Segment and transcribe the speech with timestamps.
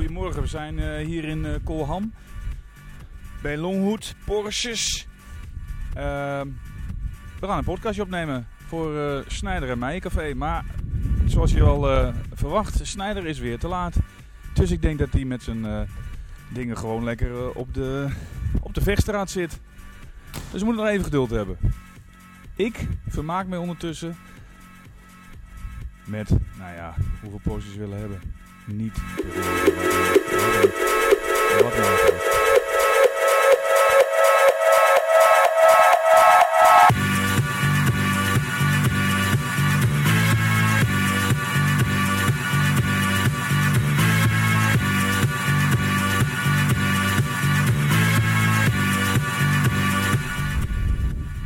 [0.00, 0.42] goedemorgen.
[0.42, 2.12] We zijn eh, hier in uh, Kolham.
[3.42, 5.06] Bij Longhoed, Porsches.
[5.94, 6.48] Ehm,
[7.40, 10.34] we gaan een podcastje opnemen voor uh, Snijder en Meijencafé.
[10.34, 10.64] Maar
[11.26, 13.96] zoals je al verwacht, Snijder is weer te laat.
[14.54, 15.88] Dus ik denk dat hij met zijn
[16.48, 18.08] dingen gewoon lekker op, de,
[18.60, 19.60] op de vechtstraat zit.
[20.50, 21.56] Dus we moeten nog even geduld hebben.
[22.56, 24.16] Ik vermaak mij ondertussen
[26.04, 28.39] met, nou ja, hoeveel posters willen hebben.
[28.72, 28.92] Niet.
[31.62, 31.72] Wat?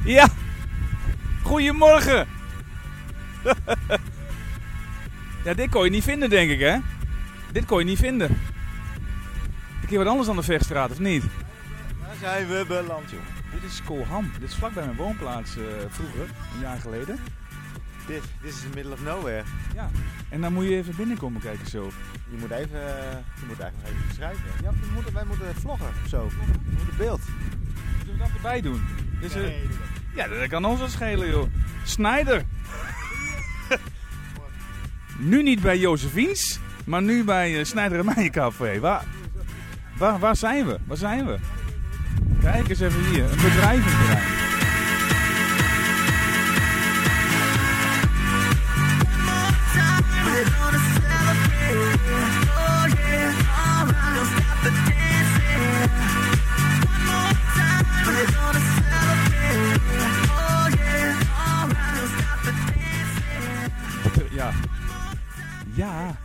[0.04, 0.28] Ja,
[1.42, 2.26] goedemorgen.
[5.44, 6.76] Ja, dit kon je niet vinden, denk ik, hè?
[7.54, 8.30] Dit kon je niet vinden.
[9.80, 11.24] Een keer wat anders dan de Vechtstraat, of niet?
[12.00, 13.20] Daar zijn we beland, joh.
[13.52, 14.30] Dit is Kolham.
[14.38, 17.18] Dit is vlakbij mijn woonplaats uh, vroeger, een jaar geleden.
[18.06, 19.42] Dit, dit is in the middle of nowhere.
[19.74, 19.90] Ja,
[20.28, 21.90] en dan moet je even binnenkomen kijken zo.
[22.30, 22.80] Je moet even,
[23.40, 24.44] je moet eigenlijk even beschrijven.
[24.62, 26.28] Ja, we moeten, wij moeten vloggen of zo.
[26.28, 27.20] We moeten beeld.
[27.96, 28.82] Moeten we dat erbij doen?
[29.20, 29.70] Dus, nee, uh,
[30.14, 31.48] ja, dat kan ons wel schelen, joh.
[31.84, 32.44] Snijder.
[35.18, 38.80] Nu niet bij Josephiens, maar nu bij uh, Snijder en.
[38.80, 39.04] Waar,
[39.98, 40.78] waar, waar zijn we?
[40.86, 41.36] Waar zijn we?
[42.40, 44.42] Kijk eens even hier, een bedrijventerrein.
[64.30, 64.52] Ja,
[65.74, 66.23] ja.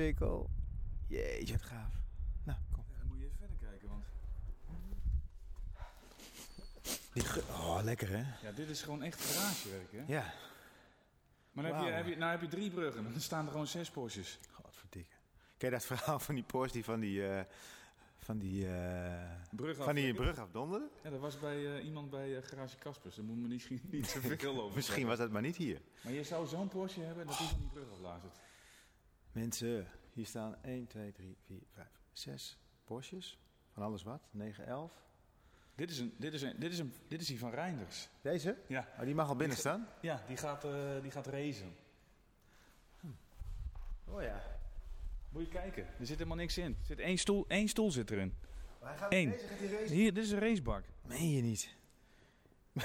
[0.00, 1.92] Jeetje, wat gaaf.
[2.44, 2.84] Nou, kom.
[2.90, 4.04] Ja, dan moet je even verder kijken, want...
[7.12, 8.46] Die oh, lekker hè?
[8.46, 10.02] Ja, dit is gewoon echt garagewerk hè?
[10.06, 10.32] Ja.
[11.52, 13.66] Maar dan heb, je, heb je, nou heb je drie bruggen, dan staan er gewoon
[13.66, 14.38] zes Porsches.
[14.52, 15.14] Godverdikke.
[15.56, 17.18] Ken je dat verhaal van die Porsche die van die...
[17.18, 17.40] Uh,
[18.18, 18.72] van die, uh,
[19.50, 20.88] brug van die brug afdonderde?
[21.02, 23.14] Ja, dat was bij uh, iemand bij Garage Kaspers.
[23.14, 25.80] Daar moet me misschien niet zoveel over Misschien was dat maar niet hier.
[26.02, 28.40] Maar je zou zo'n Porsche hebben dat die van die brug aflazert.
[29.32, 33.38] Mensen, hier staan 1, 2, 3, 4, 5, 6 Porsches.
[33.72, 34.20] Van alles wat.
[34.30, 34.92] 9, 11.
[35.74, 38.08] Dit is, een, dit, is een, dit, is een, dit is die van Reinders.
[38.20, 38.56] Deze?
[38.66, 38.88] Ja.
[38.98, 39.88] Oh, die mag al binnen staan?
[40.00, 40.62] Ja, die gaat,
[41.02, 41.74] die gaat racen.
[43.00, 43.06] Hm.
[44.04, 44.42] Oh ja.
[45.28, 46.76] Moet je kijken, er zit helemaal niks in.
[46.80, 48.34] Er zit één stoel, één stoel zit erin.
[48.80, 49.30] Maar hij gaat Eén.
[49.30, 49.96] Deze, gaat hij racen?
[49.96, 50.84] Hier, dit is een racebak.
[51.02, 51.74] Meen je niet?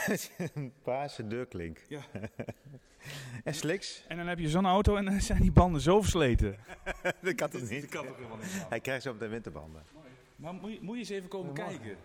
[0.07, 1.81] Met een paarse deurklink.
[1.87, 2.01] Ja.
[3.43, 4.03] en sliks.
[4.07, 6.57] En dan heb je zo'n auto en dan zijn die banden zo versleten.
[7.21, 7.81] dat kan toch niet?
[7.81, 8.65] Dat kan toch helemaal niet.
[8.69, 9.83] Hij krijgt zo op de winterbanden.
[10.35, 11.97] Maar moet je, moet je eens even komen kijken.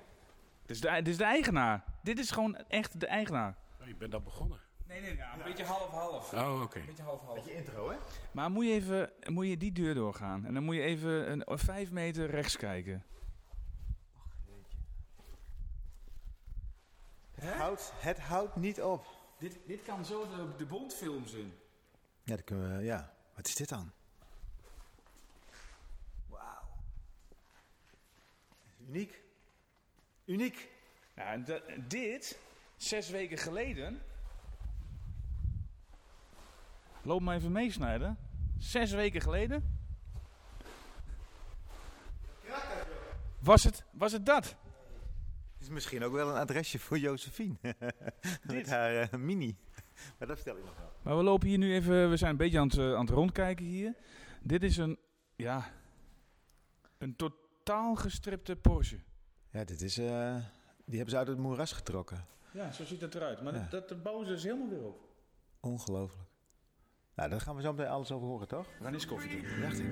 [0.66, 1.84] Dit is, de, dit is de eigenaar.
[2.02, 3.56] Dit is gewoon echt de eigenaar.
[3.80, 4.60] Oh, je bent al begonnen.
[4.86, 6.32] Nee, nee, ja, een beetje half-half.
[6.32, 6.78] Oh, oké.
[6.78, 7.34] Een beetje half-half.
[7.34, 7.96] Beetje intro, hè?
[8.32, 10.46] Maar moet je even moet je die deur doorgaan.
[10.46, 13.04] En dan moet je even een, een vijf meter rechts kijken.
[17.40, 19.06] Het houdt, het houdt niet op.
[19.38, 21.52] Dit, dit kan zo de, de Bondfilms in.
[22.22, 23.12] Ja, dat kunnen we, ja.
[23.34, 23.92] Wat is dit dan?
[26.26, 26.68] Wauw.
[28.88, 29.22] Uniek.
[30.24, 30.68] Uniek.
[31.14, 31.46] Ja, en
[31.88, 32.38] dit,
[32.76, 34.02] zes weken geleden...
[37.02, 38.18] Loop maar even meesnijden.
[38.58, 39.78] Zes weken geleden...
[43.38, 44.56] Was het, was het dat?
[45.60, 47.56] Het is misschien ook wel een adresje voor Josephine.
[48.46, 49.56] Met haar eh, mini.
[50.18, 50.92] Maar dat vertel ik nog wel.
[51.02, 53.10] Maar we lopen hier nu even, we zijn een beetje aan het, eh, aan het
[53.14, 53.94] rondkijken hier.
[54.42, 54.98] Dit is een,
[55.36, 55.70] ja,
[56.98, 58.98] een totaal gestripte Porsche.
[59.50, 59.98] Ja, dit is...
[59.98, 60.36] eh,
[60.84, 62.26] die hebben ze uit het moeras getrokken.
[62.50, 63.42] Ja, zo ziet het eruit.
[63.42, 63.66] Maar Ja.
[63.70, 65.08] dat, dat bouwen ze dus helemaal weer op.
[65.60, 66.28] Ongelooflijk.
[67.14, 68.66] Nou, daar gaan we zo meteen alles over horen, toch?
[68.78, 69.44] We gaan eens koffie doen.
[69.60, 69.86] Dacht ik.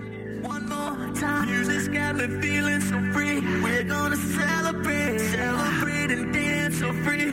[0.44, 3.40] One more time, music's got me feeling so free.
[3.40, 7.26] We're gonna celebrate, celebrate and dance so free.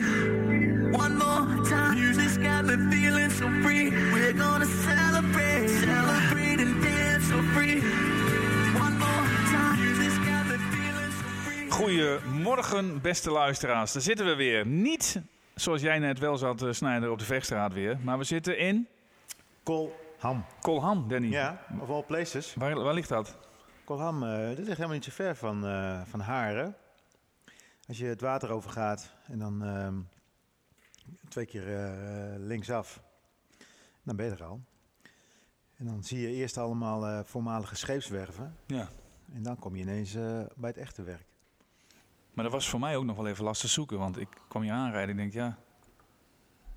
[0.92, 3.90] One more time, music's got me feeling so free.
[3.90, 7.80] We're gonna celebrate, celebrate and dance so free.
[8.78, 11.70] One more time, music's got me feeling so free.
[11.70, 13.92] Goedemorgen, beste luisteraars.
[13.92, 14.66] Daar zitten we weer.
[14.66, 15.22] Niet
[15.54, 17.98] zoals jij net wel zat, eh, Snijder, op de Vechtstraat weer.
[18.02, 18.86] Maar we zitten in
[19.66, 20.44] Kolham.
[20.60, 21.28] Kolham, Danny.
[21.28, 22.54] Ja, of all places.
[22.54, 23.38] Waar, waar ligt dat?
[23.84, 26.76] Kolham, eh, dit ligt helemaal niet zo ver van, eh, van Haren.
[27.88, 29.94] Als je het water overgaat en dan ehm,
[31.28, 33.02] twee keer eh, linksaf,
[34.02, 34.60] dan ben je er al.
[35.76, 38.56] En dan zie je eerst allemaal voormalige scheepswerven.
[38.66, 38.88] Ja.
[39.32, 40.12] En dan kom je ineens
[40.56, 41.26] bij het echte werk.
[42.32, 44.72] Maar dat was voor mij ook nog wel even lastig zoeken, want ik kwam hier
[44.72, 45.58] aanrijden ik denk ja.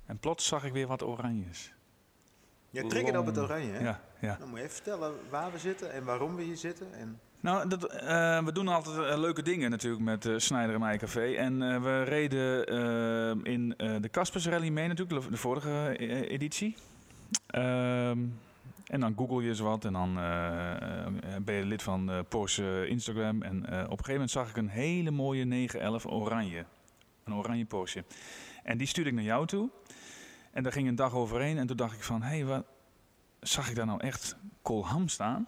[0.06, 1.74] En plots zag ik weer wat oranjes.
[2.70, 3.84] Je triggert op het oranje, hè?
[3.84, 4.36] Ja, ja.
[4.38, 6.86] Dan moet je even vertellen waar we zitten en waarom we hier zitten.
[6.94, 7.20] En...
[7.40, 11.34] Nou, dat, eh, we doen altijd eh, leuke dingen natuurlijk met eh Snijder en Café.
[11.34, 12.66] En we reden
[13.44, 13.68] in
[14.00, 15.96] de Caspers Rally mee natuurlijk, de- vorige
[16.28, 16.76] editie.
[17.46, 18.18] Ehm,
[18.86, 20.14] en dan google je eens wat en dan
[21.44, 23.42] ben je lid van Porsche Instagram.
[23.42, 26.64] En op een gegeven moment zag ik een hele mooie 911 oranje.
[27.24, 28.04] Een oranje Porsche.
[28.62, 29.70] En die stuurde ik naar jou toe.
[30.52, 32.64] En daar ging een dag overheen en toen dacht ik van, hé, hey, wat
[33.40, 35.46] zag ik daar nou echt Colham staan?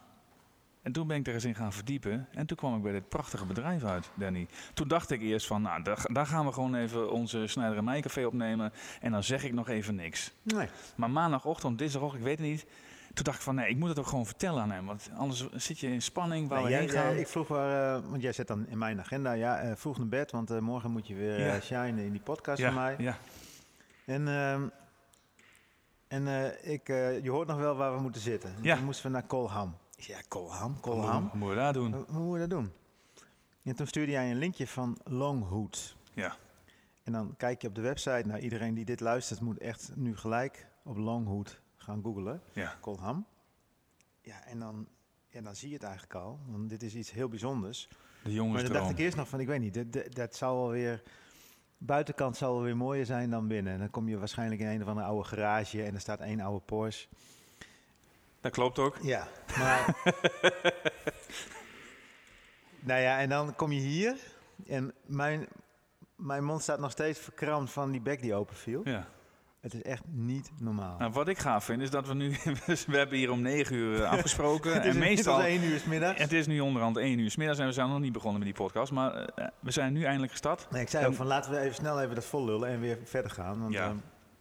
[0.83, 2.29] En toen ben ik er eens in gaan verdiepen.
[2.33, 4.47] En toen kwam ik bij dit prachtige bedrijf uit, Danny.
[4.75, 7.85] Toen dacht ik eerst van, nou, daar, daar gaan we gewoon even onze Snijder en
[7.85, 8.73] Mij Café opnemen.
[9.01, 10.33] En dan zeg ik nog even niks.
[10.43, 10.69] Nee.
[10.97, 12.67] Maar maandagochtend, dinsdagochtend, ik weet het niet.
[13.15, 14.87] Toen dacht ik van, nee, ik moet het ook gewoon vertellen aan hem.
[14.87, 17.17] Want anders zit je in spanning waar Nee, we jij- heen gaan.
[17.17, 20.09] ik vroeg waar, eh, want jij zet dan in mijn agenda, ja, eh, vroeg naar
[20.09, 21.61] bed, want eh, morgen moet je weer Ja.
[21.61, 22.95] shinen in die podcast ja, van mij.
[22.99, 23.17] ja,
[24.05, 24.63] En, ehm,
[26.12, 28.55] en eh, ik, eh, je hoort nog wel waar we moeten zitten.
[28.61, 28.75] Ja.
[28.75, 29.76] Dan moesten we naar Colham.
[29.97, 31.29] Ik zei, Ja, Colham, Colham.
[31.29, 31.93] Hoe moet je dat doen?
[31.93, 32.73] Hoe, hoe moet je dat doen?
[33.62, 35.97] En toen stuurde jij een linkje van Longhood.
[36.14, 36.37] Ja.
[37.03, 38.23] En dan kijk je op de website.
[38.26, 42.43] Nou, iedereen die dit luistert moet echt nu gelijk op Longhood gaan googlen.
[42.53, 42.76] Ja.
[42.81, 43.26] Colham.
[44.20, 44.88] Ja, en dan,
[45.29, 46.41] ja, dan zie je het eigenlijk al.
[46.47, 47.88] Want dit is iets heel bijzonders.
[48.23, 50.56] De Maar dan dacht ik eerst nog van, ik weet niet, dat, dat, dat zal
[50.56, 51.03] wel weer...
[51.87, 53.73] Buitenkant zal wel weer mooier zijn dan binnen.
[53.73, 56.40] En dan kom je waarschijnlijk in een of andere oude garage en er staat één
[56.40, 57.08] oude Porsche.
[58.40, 58.99] Dat klopt ook.
[59.02, 59.94] Ja, maar...
[62.88, 64.17] nou ja, en dan kom je hier
[64.67, 65.46] en mijn,
[66.17, 68.81] mijn mond staat nog steeds verkrampt van die bek die open viel.
[68.84, 69.08] Ja.
[69.62, 70.99] Het is echt niet normaal.
[70.99, 72.31] Nou, wat ik gaaf vind is dat we nu...
[72.87, 74.73] we hebben hier om negen uur eh, afgesproken.
[74.75, 75.43] het is en meestal...
[75.43, 76.19] één uur 's middags.
[76.20, 78.49] Het is nu onderhand één uur 's middags en we zijn nog niet begonnen met
[78.49, 78.93] die podcast.
[78.93, 80.70] Maar eh, we zijn nu eindelijk gestart.
[80.70, 82.99] Nee, ik zei ook van laten we even snel even dat vol lullen en weer
[83.05, 83.61] verder gaan.
[83.61, 83.87] Want Ja.
[83.88, 83.97] ehm,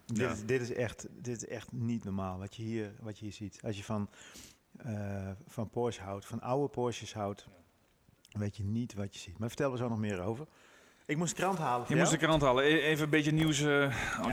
[0.06, 0.31] dit, Ja.
[0.31, 3.33] is, dit, is echt, dit is echt niet normaal wat je hier, wat je hier
[3.33, 3.59] ziet.
[3.65, 4.09] Als je van,
[4.77, 7.47] eh, van Porsche houdt, van oude Porsches houdt,
[8.31, 9.38] weet je niet wat je ziet.
[9.39, 10.47] Maar vertel er zo nog meer over.
[11.12, 11.86] Ik moest de krant halen.
[11.90, 12.63] Je moest de krant halen.
[12.63, 13.60] E- Even een beetje nieuws.
[13.62, 13.66] eh,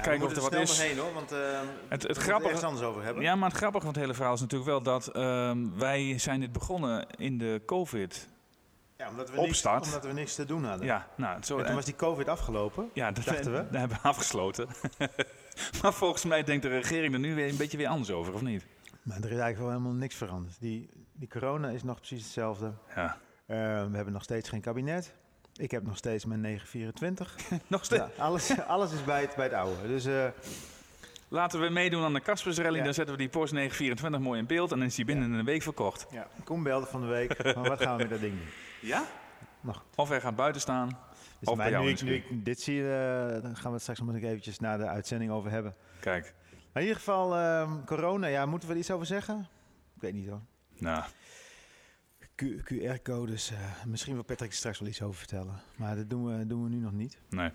[0.03, 0.81] kijken of er wat is.
[0.81, 2.49] heen hoor, want ehm Het, we het grappige...
[2.49, 3.23] ergens anders over hebben.
[3.23, 6.41] Ja, maar het grappige van het hele verhaal is natuurlijk wel dat ehm, wij zijn
[6.41, 8.29] dit begonnen in de COVID.
[8.97, 10.87] Ja, omdat, we niks, omdat we niks te doen hadden.
[10.87, 12.91] Ja, nou, zo, En toen en- was die COVID afgelopen.
[12.93, 13.67] ja, dat dachten we.
[13.71, 14.69] Daar hebben we afgesloten.
[15.83, 18.43] maar volgens mij denkt de regering er nu weer een beetje weer anders over, of
[18.43, 18.65] niet?
[19.03, 20.57] Maar er is eigenlijk wel helemaal niks veranderd.
[20.61, 22.73] Die, die corona is nog precies hetzelfde.
[22.95, 23.17] Ja.
[23.47, 23.57] Eh,
[23.91, 25.15] we hebben nog steeds geen kabinet.
[25.59, 27.37] Ik heb nog steeds mijn 924.
[27.67, 28.03] Nog steeds.
[28.17, 29.87] Ja, alles, alles is bij het, bij het oude.
[29.87, 30.27] Dus eh,
[31.29, 32.79] Laten we meedoen aan de Caspers Rally.
[32.79, 32.85] Ja.
[32.85, 34.73] Dan zetten we die Porsche 924 mooi in beeld.
[34.73, 36.07] En dan is die binnen een week verkocht.
[36.11, 36.27] ja.
[36.45, 37.37] Koen belde van de week.
[37.37, 38.49] Van wat gaan we met dat ding doen?
[38.81, 39.05] Ja?
[39.61, 39.85] Nog.
[39.95, 40.89] Of hij gaat buiten staan.
[41.39, 43.67] Dus Of maar bij jou nu, ik, de nu ik dit zie, eh, dan gaan
[43.67, 45.75] we het straks nog eventjes na de uitzending over hebben.
[46.01, 46.35] Kijk.
[46.73, 49.49] Maar in ieder geval, ehm, corona, ja, moeten we er iets over zeggen?
[49.95, 50.41] Ik weet niet hoor.
[50.79, 51.05] Nou,
[52.45, 55.61] QR-codes, eh, misschien wil Patrick straks wel iets over vertellen.
[55.77, 57.19] Maar dat doen we, doen we nu nog niet.
[57.31, 57.51] nee.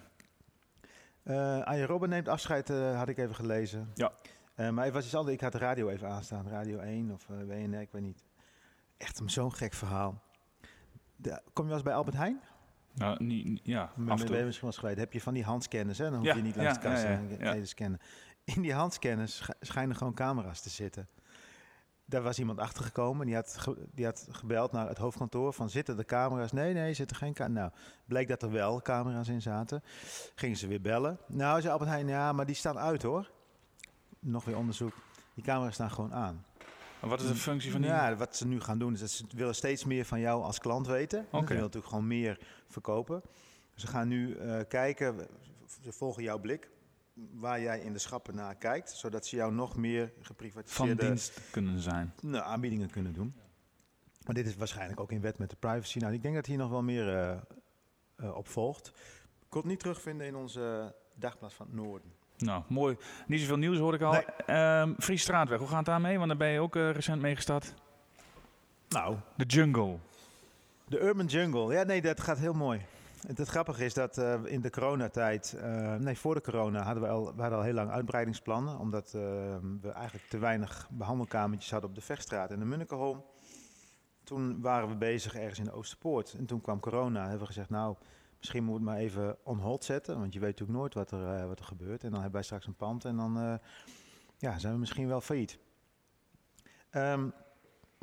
[1.23, 3.91] Eh Arjen Robben neemt afscheid, eh, had ik even gelezen.
[3.95, 4.11] Ja.
[4.71, 5.35] Maar het was iets anders.
[5.35, 6.47] Ik had de radio even aanstaan.
[6.47, 8.23] Radio 1 of WNR, ik weet niet.
[8.97, 10.21] Echt zo'n gek verhaal.
[11.15, 12.41] De, kom je wel eens bij Albert Heijn?
[12.93, 14.99] Nou, niet, ja, Ben, af en ben je misschien wel eens.
[14.99, 16.05] Heb je van die handscanners, hè?
[16.09, 17.99] Dan hoef Ja, je niet langs ja, de kast ja, ja, je scannen.
[18.43, 21.07] In die handscanners sch- schijnen gewoon camera's te zitten.
[22.05, 23.25] Daar was iemand achter gekomen.
[23.25, 26.51] Die had, ge- die had gebeld naar het hoofdkantoor van zitten de camera's?
[26.51, 27.71] Nee, nee, zitten geen camera's.
[27.71, 29.83] Nou, bleek dat er wel camera's in zaten.
[30.35, 31.17] Gingen ze weer bellen.
[31.27, 33.29] Nou, zei Albert Heijn, ja, maar die staan uit hoor.
[34.19, 34.93] Nog weer onderzoek.
[35.33, 36.45] Die camera's staan gewoon aan.
[36.99, 37.89] Maar Wat is de functie van die?
[37.89, 40.59] Ja, wat ze nu gaan doen is dat ze willen steeds meer van jou als
[40.59, 41.25] klant weten.
[41.29, 41.45] Ze Oké.
[41.47, 43.21] willen natuurlijk gewoon meer verkopen.
[43.75, 45.27] Ze gaan nu eh, kijken,
[45.81, 46.69] ze volgen jouw blik,
[47.13, 51.39] waar jij in de schappen naar kijkt, zodat ze jou nog meer van geprivatiseerde dienst
[51.51, 52.13] kunnen zijn.
[52.21, 53.35] nou, aanbiedingen kunnen doen.
[54.25, 55.97] Maar dit is waarschijnlijk ook in wet met de privacy.
[55.99, 57.37] Nou, ik denk dat hier nog wel meer eh,
[58.15, 58.87] eh, op volgt.
[58.87, 62.11] Ik kon het niet terugvinden in onze dagblad van het Noorden.
[62.37, 62.97] Nou, mooi.
[63.27, 64.11] Niet zoveel nieuws hoor ik al.
[64.11, 64.25] Nee.
[64.45, 66.15] Ehm Fries Straatweg, hoe gaat het daarmee?
[66.17, 67.73] Want daar ben je ook eh, recent mee gestart.
[68.89, 69.97] Nou, De Jungle.
[70.87, 72.81] De Urban Jungle, ja nee, dat gaat heel mooi.
[73.27, 77.03] Het, het grappige is dat eh, in de coronatijd, eh, nee voor de corona hadden
[77.03, 78.79] we al, we al heel lang uitbreidingsplannen.
[78.79, 79.21] Omdat eh,
[79.81, 83.23] we eigenlijk te weinig behandelkamertjes hadden op de Vechtstraat en de Munnikenholm.
[84.23, 86.33] Toen waren we bezig ergens in de Oosterpoort.
[86.37, 87.95] En toen kwam corona, hebben we gezegd nou,
[88.37, 90.19] misschien moeten we het maar even on hold zetten.
[90.19, 92.03] Want je weet natuurlijk nooit wat er, wat er gebeurt.
[92.03, 93.59] En dan hebben wij straks een pand en dan
[94.37, 95.59] ja, zijn we misschien wel failliet.
[96.89, 97.29] Ehm,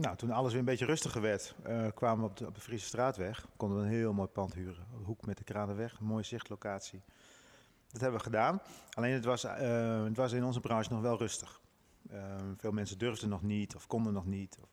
[0.01, 2.61] nou, toen alles weer een beetje rustiger werd, eh, kwamen we op de, op de
[2.61, 3.47] Friese Straatweg.
[3.57, 4.87] Konden we een heel mooi pand huren.
[5.05, 7.03] Hoek met de Kranenweg, een mooie zichtlocatie.
[7.89, 8.61] Dat hebben we gedaan.
[8.91, 11.61] Alleen het was, eh, het was in onze branche nog wel rustig.
[12.11, 14.59] Ehm, veel mensen durfden nog niet of konden nog niet.
[14.63, 14.69] Of,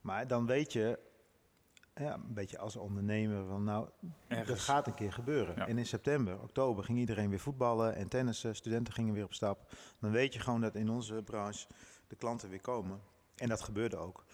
[0.00, 0.98] maar dan weet je,
[1.94, 4.64] ja, een beetje als ondernemer, van nou, dat Ergens.
[4.64, 5.54] gaat een keer gebeuren.
[5.56, 5.66] Ja.
[5.66, 8.56] En in september, oktober ging iedereen weer voetballen en tennissen.
[8.56, 9.72] Studenten gingen weer op stap.
[10.00, 11.66] Dan weet je gewoon dat in onze branche
[12.06, 13.00] de klanten weer komen.
[13.36, 14.24] En dat gebeurde ook.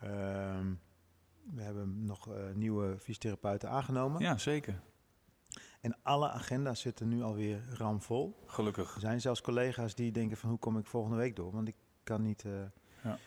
[0.00, 0.72] Ehm,
[1.54, 4.20] we hebben nog eh, nieuwe fysiotherapeuten aangenomen.
[4.20, 4.80] Ja, zeker.
[5.80, 8.42] En alle agenda's zitten nu alweer ramvol.
[8.46, 8.94] Gelukkig.
[8.94, 11.52] Er zijn zelfs collega's die denken van hoe kom ik volgende week door?
[11.52, 12.44] Want ik kan niet...
[12.44, 12.52] eh,
[13.04, 13.18] Ja.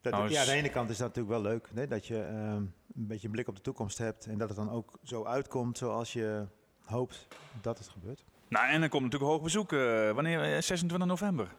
[0.00, 1.70] Dat, Nou, ja, aan de ene kant is dat natuurlijk wel leuk.
[1.74, 4.26] Hè, dat je ehm, een beetje een blik op de toekomst hebt.
[4.26, 6.46] En dat het dan ook zo uitkomt zoals je
[6.84, 7.26] hoopt
[7.62, 8.24] dat het gebeurt.
[8.48, 9.72] Nou, en er komt natuurlijk hoog bezoek.
[9.72, 10.54] eh, wanneer?
[10.54, 11.54] Eh, 26 november.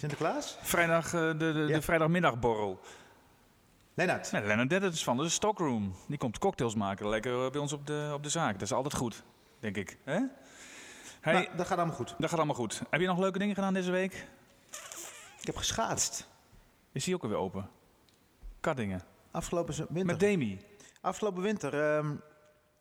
[0.00, 0.56] Sinterklaas?
[0.60, 1.74] Vrijdag, eh, de, de, Ja.
[1.74, 2.80] de vrijdagmiddagborrel.
[3.94, 4.32] Lennart.
[4.32, 5.94] Nee, Lennart is van de Stockroom.
[6.08, 7.08] Die komt cocktails maken.
[7.08, 8.52] Lekker eh, bij ons op de, op de zaak.
[8.52, 9.22] Dat is altijd goed,
[9.58, 9.98] denk ik.
[10.04, 10.18] Hè?
[11.20, 12.14] Hey, Nou, dat gaat allemaal goed.
[12.18, 12.82] dat gaat allemaal goed.
[12.90, 14.26] Heb je nog leuke dingen gedaan deze week?
[15.40, 16.28] Ik heb geschaatst.
[16.92, 17.68] Is die ook alweer open?
[18.60, 19.02] Kaddingen.
[19.30, 20.04] Afgelopen winter.
[20.06, 20.60] Met Demi.
[21.00, 22.14] Afgelopen winter, ehm,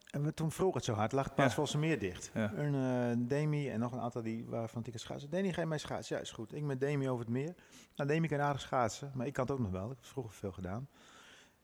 [0.10, 2.32] en we, toen vroeg het zo hard, lag het Paasvolse meer dicht.
[2.34, 2.54] Ja.
[2.54, 5.30] Een eh, Demi en nog een aantal die waarvan ik schaatsen.
[5.30, 6.16] Demi, ga je mij schaatsen?
[6.16, 6.54] Ja, is goed.
[6.54, 7.56] Ik met Demi over het meer.
[7.96, 9.92] Nou, Demi kan aardig schaatsen, maar ik kan het ook nog wel.
[9.92, 10.89] Ik heb vroeger veel gedaan.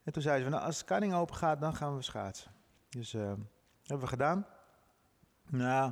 [0.04, 2.52] En toen zei ze, van, nou, als de kanning open gaat, dan gaan we schaatsen.
[2.90, 3.22] Dus eh,
[3.82, 4.46] hebben we gedaan.
[5.50, 5.92] Nou,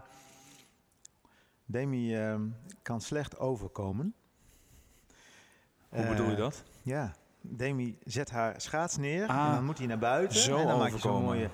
[1.65, 2.47] Demi ehm,
[2.81, 4.15] kan slecht overkomen.
[5.89, 6.63] Hoe bedoel je Eh, dat?
[6.81, 7.13] Ja,
[7.45, 10.37] Demi zet haar schaats neer Ah, en dan moet hij naar buiten.
[10.39, 11.49] zo en dan maak je zo'n mooie...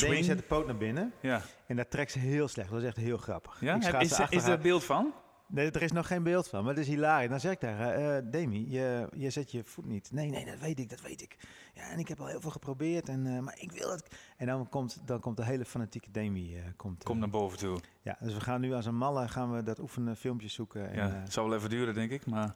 [0.00, 1.42] Demi zet de poot naar binnen Ja.
[1.66, 2.70] en dat trekt ze heel slecht.
[2.70, 3.60] Dat is echt heel grappig.
[3.60, 3.78] ja?
[3.78, 5.12] Heb- Is, is er beeld van?
[5.50, 7.28] Nee, er is nog geen beeld van, maar het is hilarisch.
[7.28, 10.12] Dan zeg ik tegen haar, eh, Demi, je, je zet je voet niet.
[10.12, 11.36] Nee, nee, dat weet ik, dat weet ik.
[11.74, 14.08] Ja, en ik heb al heel veel geprobeerd, en, eh, maar ik wil het.
[14.36, 16.56] En dan komt, dan komt de hele fanatieke Demi.
[16.56, 17.78] eh, komt, Kom eh, naar boven toe.
[18.02, 20.90] Ja, dus we gaan nu als een malle gaan we dat oefenen filmpje zoeken.
[20.90, 22.26] En, Ja, het zal wel even duren, denk ik.
[22.26, 22.54] Maar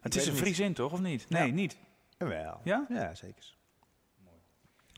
[0.00, 0.40] het is een niet.
[0.40, 0.92] Friesin, toch?
[0.92, 1.26] Of niet?
[1.28, 1.52] Nee, Ja.
[1.54, 1.76] niet.
[2.28, 2.60] Wel.
[2.64, 2.86] Ja?
[2.88, 3.54] Ja, zeker.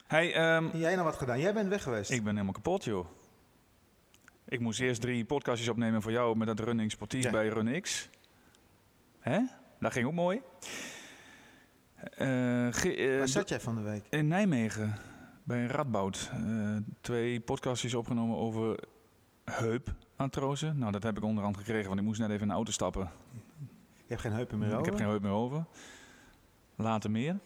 [0.06, 1.40] Hey, ehm, jij nog wat gedaan?
[1.40, 2.10] Jij bent weg geweest.
[2.10, 3.06] ik ben helemaal kapot, joh.
[4.44, 7.30] Ik moest eerst drie podcastjes opnemen voor jou met dat running sportief Ja.
[7.30, 8.08] bij RunX.
[9.20, 9.40] Hè?
[9.80, 10.40] Dat ging ook mooi.
[11.96, 12.66] Eh,
[13.14, 14.06] eh, Waar zat jij van de week?
[14.10, 14.94] In Nijmegen,
[15.44, 16.30] bij Radboud.
[16.32, 18.78] eh, twee podcastjes opgenomen over
[19.44, 20.72] heupartrose.
[20.72, 23.10] Nou, dat heb ik onderhand gekregen, want ik moest net even in de auto stappen.
[23.96, 24.78] Je hebt geen heupen meer over?
[24.78, 25.64] Ik heb geen heup meer over.
[26.82, 27.38] Later meer.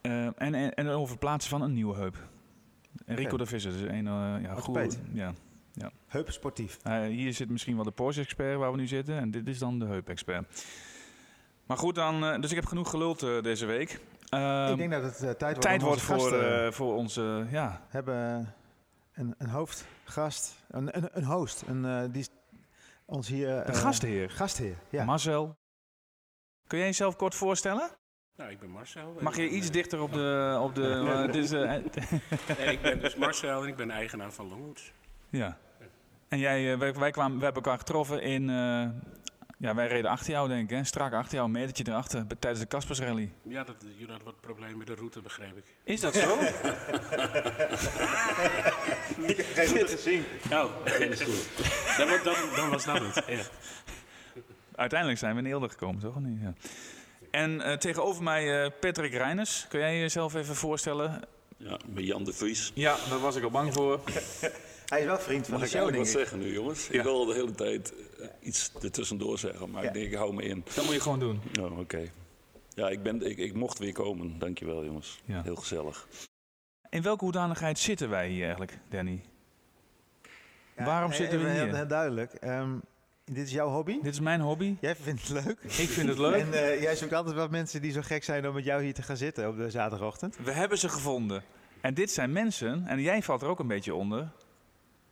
[0.00, 2.16] Eh, en, en, en over het plaatsen van een nieuwe heup.
[3.06, 3.36] Enrico Oké.
[3.36, 4.98] de Visser, dus een uh, ja, goed.
[5.12, 5.32] Ja.
[6.06, 6.78] Heupen sportief.
[6.82, 9.18] Eh, hier zit misschien wel de Porsche-expert waar we nu zitten.
[9.18, 10.64] En dit is dan de heup-expert.
[11.66, 14.00] Maar goed, dan, dus ik heb genoeg geluld deze week.
[14.28, 16.00] Ehm, ik denk dat het tijd wordt tijd wordt
[16.74, 17.46] voor, onze...
[17.50, 18.54] Ja, hebben
[19.12, 22.26] een, een hoofdgast, een, een, een host, een, die
[23.04, 23.64] ons hier...
[23.64, 24.30] de gastheer.
[24.30, 25.04] Gastheer, ja.
[25.04, 25.56] Marcel.
[26.66, 27.90] Kun jij jezelf kort voorstellen?
[28.36, 29.16] Nou, ik ben Marcel.
[29.20, 30.58] Mag je Ik iets ben, dichter op de...
[30.62, 31.82] Op de eh, dit is, eh, eh,
[32.58, 34.92] nee, ik ben dus Marcel en ik ben eigenaar van Longhoods.
[35.30, 35.58] ja.
[36.28, 38.50] En jij, eh, wij, wij, kwamen, wij hebben elkaar getroffen in...
[38.50, 38.86] eh,
[39.58, 40.76] ja, wij reden achter jou, denk ik.
[40.76, 40.84] Hè?
[40.84, 42.26] Strak achter jou, een metertje erachter.
[42.38, 43.32] Tijdens de Caspers Rally.
[43.42, 45.64] Ja, dat, jullie hadden wat problemen met de route, begreep ik.
[45.84, 46.38] Is dat zo?
[50.50, 51.48] Nou, dat is goed.
[51.96, 53.24] Dan, wa- dan, dan was dat het.
[53.26, 53.42] Ja.
[54.74, 56.14] Uiteindelijk zijn we in Eelde gekomen, toch?
[56.40, 56.52] Ja.
[57.32, 59.66] En eh, tegenover mij eh, Patrick Reiners.
[59.68, 61.20] Kun jij jezelf even voorstellen?
[61.56, 62.70] Ja, met Jan de Vries.
[62.74, 64.00] Ja, daar was ik al bang voor.
[64.86, 66.28] Hij is wel vriend van Mag de ik show, eigenlijk denk wat ik.
[66.28, 66.86] zeggen nu, jongens?
[66.86, 66.94] Ja.
[66.98, 69.88] Ik wil de hele tijd eh, iets ertussendoor zeggen, maar Ja.
[69.88, 70.64] ik denk, ik hou me in.
[70.74, 71.40] Dat moet je gewoon doen.
[71.60, 72.10] Oh, oké.
[72.74, 74.38] Ja, ik, ben, ik, ik mocht weer komen.
[74.38, 75.20] Dankjewel, jongens.
[75.24, 75.42] Ja.
[75.42, 76.08] Heel gezellig.
[76.88, 79.22] In welke hoedanigheid zitten wij hier eigenlijk, Danny?
[80.76, 81.74] Ja, Waarom zitten we hier?
[81.74, 82.32] Heel, duidelijk.
[82.32, 82.72] Ehm,
[83.32, 83.98] dit is jouw hobby.
[84.02, 84.76] Dit is mijn hobby.
[84.80, 85.58] Jij vindt het leuk.
[85.62, 86.40] Ik vind het leuk.
[86.40, 88.94] En eh, jij zoekt altijd wat mensen die zo gek zijn om met jou hier
[88.94, 90.36] te gaan zitten op de zaterdagochtend.
[90.36, 91.42] We hebben ze gevonden.
[91.80, 94.32] En dit zijn mensen, en jij valt er ook een beetje onder,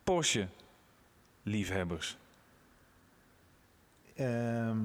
[0.04, 2.16] Porsche-liefhebbers.
[4.14, 4.78] Ehm,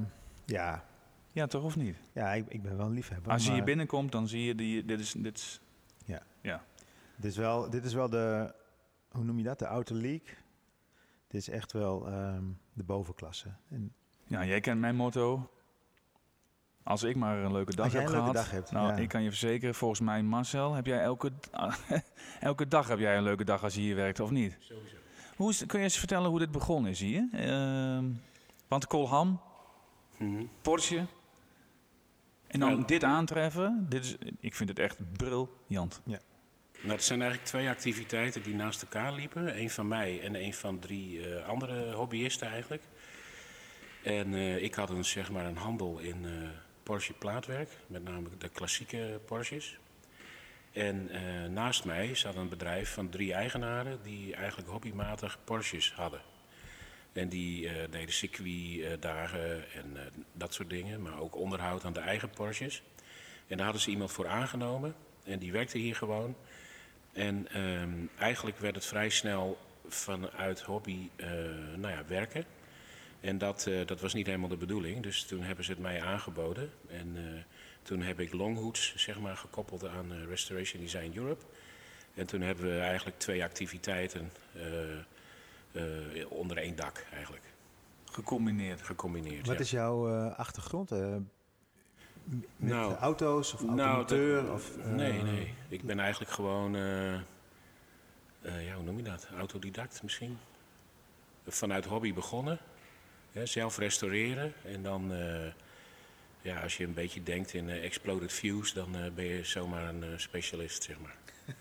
[0.46, 0.84] ja,
[1.32, 1.98] Ja, toch of niet?
[2.14, 3.32] ja ik, ik ben wel een liefhebber.
[3.32, 5.14] Als je hier binnenkomt, dan zie je, die, dit is...
[5.18, 5.60] Dit is
[7.16, 8.54] Dit is, wel, dit is wel de,
[9.12, 10.36] hoe noem je dat, de outer league.
[11.36, 13.48] Is echt wel ehm, de bovenklasse.
[13.70, 13.94] En
[14.28, 15.50] ja, jij kent mijn motto.
[16.84, 18.46] Als ik maar een leuke dag Als jij heb een leuke gehad.
[18.46, 18.96] dag hebt, nou, ja.
[18.98, 21.32] ik kan je verzekeren, volgens mij Marcel, heb jij elke,
[22.40, 24.58] elke dag heb jij een leuke dag als je hier werkt, of niet?
[24.60, 24.96] Sowieso.
[25.36, 27.30] Hoe is, kun je eens vertellen hoe dit begonnen is hier?
[27.32, 28.06] Ehm,
[28.68, 29.40] want Colham,
[30.18, 30.44] Mhm.
[30.62, 31.06] Porsche,
[32.48, 32.84] En dan Ja.
[32.86, 36.02] dit aantreffen, dit is, ik vind het echt briljant.
[36.86, 39.60] Nou, het zijn eigenlijk twee activiteiten die naast elkaar liepen.
[39.60, 42.84] Eén van mij en één van drie eh, andere hobbyisten eigenlijk.
[44.04, 46.32] En eh, ik had een, zeg maar, een handel in eh,
[46.84, 49.78] Porsche plaatwerk, met name de klassieke Porsches.
[50.72, 51.10] En
[51.54, 56.22] naast mij zat een bedrijf van drie eigenaren die eigenlijk hobbymatig Porsches hadden.
[57.14, 59.98] En die deden circuitdagen en
[60.34, 62.82] dat soort dingen, maar ook onderhoud aan de eigen Porsches.
[63.48, 66.36] En daar hadden ze iemand voor aangenomen en die werkte hier gewoon.
[67.16, 69.58] En ehm, eigenlijk werd het vrij snel
[69.88, 71.28] vanuit hobby eh,
[71.76, 72.46] nou ja, werken.
[73.20, 75.04] En dat, eh, dat was niet helemaal de bedoeling.
[75.04, 76.72] Dus toen hebben ze het mij aangeboden.
[76.88, 77.24] En eh,
[77.82, 81.44] toen heb ik Longhoods zeg maar, gekoppeld aan eh, Restoration Design Europe.
[82.16, 84.92] En toen hebben we eigenlijk twee activiteiten eh,
[85.72, 87.44] eh, onder één dak eigenlijk
[88.06, 88.82] Gecombineerd.
[88.82, 89.48] gecombineerd.
[89.48, 89.62] Wat ja.
[89.62, 90.92] is jouw eh, achtergrond?
[92.26, 94.42] Met Nou, auto's of Nou, automonteur?
[94.42, 95.54] dat- of, eh, nee, nee.
[95.70, 97.22] Ik ben eigenlijk gewoon, eh, eh,
[98.42, 99.28] ja, hoe noem je dat?
[99.38, 100.38] Autodidact misschien.
[101.48, 102.58] Vanuit hobby begonnen.
[103.32, 104.54] Hè, zelf restaureren.
[104.64, 105.12] En dan,
[106.42, 110.84] ja, als je een beetje denkt in exploded views, dan ben je zomaar een specialist,
[110.84, 111.16] zeg maar.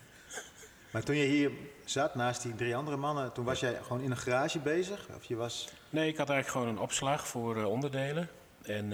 [0.91, 1.51] Maar toen je hier
[1.85, 5.07] zat naast die drie andere mannen, toen was jij gewoon in een garage bezig?
[5.15, 5.69] Of je was...
[5.89, 8.29] Nee, ik had eigenlijk gewoon een opslag voor onderdelen.
[8.61, 8.91] En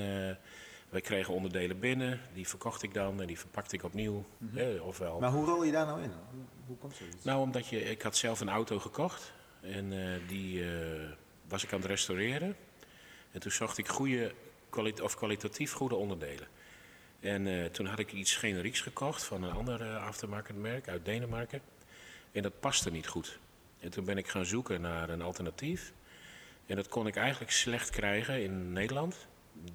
[0.92, 4.26] wij kregen onderdelen binnen, die verkocht ik dan en die verpakte ik opnieuw.
[4.52, 6.12] hè, ofwel Maar hoe rol je daar nou in?
[6.32, 7.24] Hoe, hoe komt zoiets?
[7.26, 11.10] Nou, omdat je, ik had zelf een auto gekocht en eh, die eh,
[11.48, 12.56] was ik aan het restaureren.
[13.32, 14.34] En toen zocht ik goede,
[14.70, 16.48] kwali- of kwalitatief goede onderdelen.
[17.20, 21.62] En eh, toen had ik iets generieks gekocht van een ander aftermarket merk uit Denemarken.
[22.32, 23.40] En dat paste niet goed.
[23.80, 25.94] En toen ben ik gaan zoeken naar een alternatief.
[26.66, 29.28] En dat kon ik eigenlijk slecht krijgen in Nederland.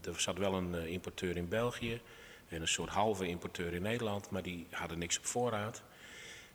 [0.05, 2.01] Er zat wel een eh, importeur in België
[2.49, 5.83] en een soort halve importeur in Nederland, maar die hadden niks op voorraad.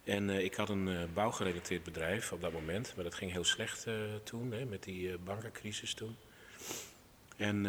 [0.04, 3.44] En eh, ik had een eh, bouwgerelateerd bedrijf op dat moment, maar dat ging heel
[3.44, 3.88] slecht
[4.24, 6.16] toen, hè, met die bankencrisis toen.
[7.38, 7.66] En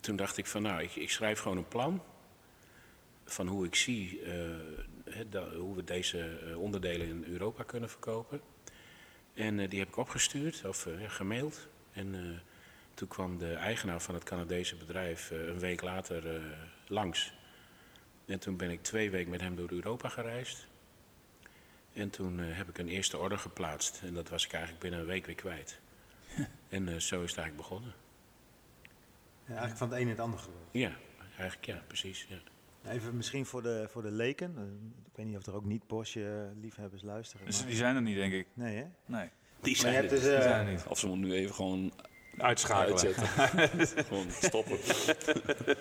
[0.00, 2.02] toen dacht ik van nou, ik, ik schrijf gewoon een plan
[3.24, 4.20] van hoe ik zie
[5.56, 8.40] hoe we deze onderdelen in Europa kunnen verkopen.
[9.34, 11.68] En die heb ik opgestuurd of gemaild.
[11.92, 12.40] En
[12.96, 16.42] toen kwam de eigenaar van het Canadese bedrijf eh, een week later eh,
[16.86, 17.34] langs.
[18.26, 20.66] En toen ben ik twee weken met hem door Europa gereisd.
[21.92, 24.00] En toen eh, heb ik een eerste order geplaatst.
[24.04, 25.80] En dat was ik eigenlijk binnen een week weer kwijt.
[26.68, 27.92] en eh, zo is het eigenlijk begonnen.
[29.44, 30.68] Ja, eigenlijk van het een in het ander geworden.
[30.70, 30.92] Ja,
[31.36, 32.26] eigenlijk ja, precies.
[32.28, 32.38] Ja.
[32.90, 34.50] Even misschien voor de, voor de leken.
[35.06, 37.46] Ik weet niet of er ook niet-Porsche-liefhebbers luisteren.
[37.46, 38.46] Dus maar- die zijn er niet, denk ik.
[38.54, 38.84] Nee, hè?
[38.84, 39.28] Nee, Die
[39.60, 40.20] Maar je zijn hebt dus...
[40.20, 40.86] die zijn er niet.
[40.86, 41.92] Of ze moeten nu even gewoon
[42.38, 42.90] Uitschakelen.
[42.90, 44.04] uitzetten.
[44.04, 44.76] gewoon stoppen.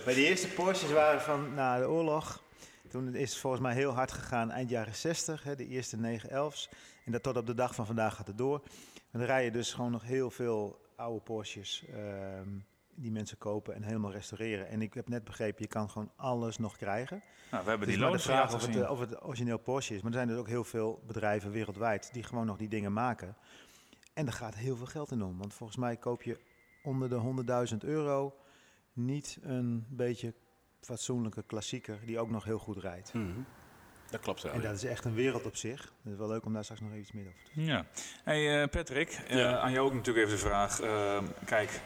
[0.05, 2.43] Bij de eerste Porsches waren van na de oorlog.
[2.89, 6.69] Toen is het volgens mij heel hard gegaan eind jaren 60, hè, de eerste 911's.
[7.05, 8.61] En dat tot op de dag van vandaag gaat het door.
[9.11, 12.49] En dan rij je dus gewoon nog heel veel oude Porsches ehm,
[12.95, 14.67] die mensen kopen en helemaal restaureren.
[14.67, 17.23] En ik heb net begrepen, je kan gewoon alles nog krijgen.
[17.51, 18.75] Nou, we hebben Het die maar de vraag of gezien.
[18.75, 20.01] het, eh, of het origineel Porsche is.
[20.01, 23.35] Maar er zijn dus ook heel veel bedrijven wereldwijd die gewoon nog die dingen maken.
[24.15, 25.37] En daar gaat heel veel geld in om.
[25.37, 26.39] Want volgens mij koop je
[26.83, 28.35] onder de 100.000 euro
[28.93, 30.33] niet een beetje
[30.81, 33.13] fatsoenlijke klassieker die ook nog heel goed rijdt.
[33.13, 33.39] Mhm.
[34.09, 34.51] Dat klopt wel.
[34.53, 35.93] En dat is echt een wereld op zich.
[36.03, 37.85] Het is wel leuk om daar straks nog even iets meer over te Ja.
[38.23, 40.79] Hey eh, Patrick, eh, aan jou ook natuurlijk even de vraag.
[40.79, 41.81] eh, kijk,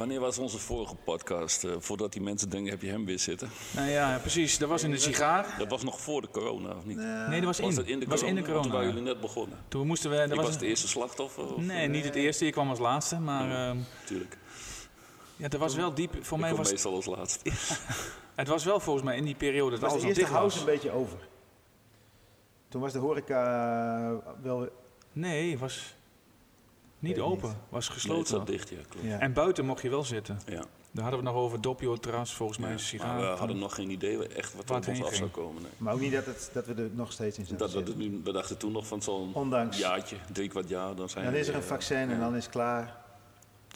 [0.00, 1.64] Wanneer was onze vorige podcast?
[1.64, 3.50] eh, voordat die mensen denken, heb je hem weer zitten?
[3.74, 4.58] nou ja, precies.
[4.58, 5.54] Dat was in de sigaar.
[5.58, 6.96] Dat was nog voor de corona, of niet?
[6.96, 7.64] Nee, dat was in.
[7.64, 8.38] was dat in de was corona?
[8.38, 8.98] in de Want Toen waren corona.
[8.98, 9.58] jullie net begonnen.
[9.68, 10.16] Toen moesten we...
[10.16, 11.54] Dat was was het eerste slachtoffer?
[11.54, 12.46] Of, Nee, niet het eerste.
[12.46, 13.18] Ik kwam als laatste.
[13.18, 14.38] Maar ehm, Natuurlijk.
[15.36, 16.12] ja, dat was wel diep.
[16.24, 17.50] Voor Ik mij kom was meestal als laatste.
[18.34, 20.64] het was wel volgens mij in die periode dat Was alles eerste dicht house een
[20.64, 21.18] beetje over?
[22.68, 23.42] Toen was de horeca
[24.10, 24.68] eh, wel...
[25.12, 25.94] Nee, was
[27.00, 27.48] niet Weet ik open.
[27.48, 27.56] niet.
[27.68, 28.26] Was Nee, het gesloten.
[28.26, 29.06] zat dicht, ja, klopt.
[29.06, 29.18] Ja.
[29.18, 30.40] En buiten mocht je wel zitten.
[30.46, 30.64] Ja.
[30.92, 33.18] Daar hadden we nog over Doppio terras, volgens mij Ja, een sigaar.
[33.20, 35.30] maar we hadden nog geen idee echt wat Waar er op het ons af zou
[35.30, 35.62] komen.
[35.62, 35.70] Nee.
[35.76, 38.04] Maar ook niet dat, het, dat we er nog steeds in zouden Dat, dat, zitten.
[38.04, 39.78] het nu- we dachten toen nog van zo'n Ondanks.
[39.78, 42.52] jaartje, drie kwart jaar, dan zijn Dan is er een vaccin en dan is het
[42.52, 42.96] klaar.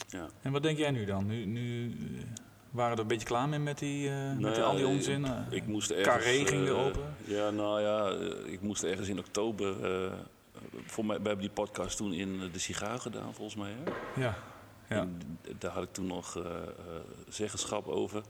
[0.07, 0.27] Ja.
[0.41, 1.25] En wat denk jij nu dan?
[1.25, 2.23] Nu, nu eh,
[2.71, 4.85] waren we er een beetje klaar mee met, die, eh, met Nou ja, al die
[4.85, 5.25] ik- onzin?
[5.25, 5.31] eh?
[5.49, 6.07] Ik moest ergens...
[6.07, 7.15] Carré ging weer eh, open.
[7.23, 9.83] Ja, nou ja, eh, ik moest ergens in oktober...
[10.05, 10.11] eh,
[10.85, 13.71] voor mij, we hebben die podcast toen in de sigaar gedaan, volgens mij.
[13.71, 13.91] Hè?
[14.21, 14.37] ja.
[14.89, 14.95] ja.
[14.95, 16.69] En daar had ik toen nog eh, eh,
[17.27, 18.23] zeggenschap over.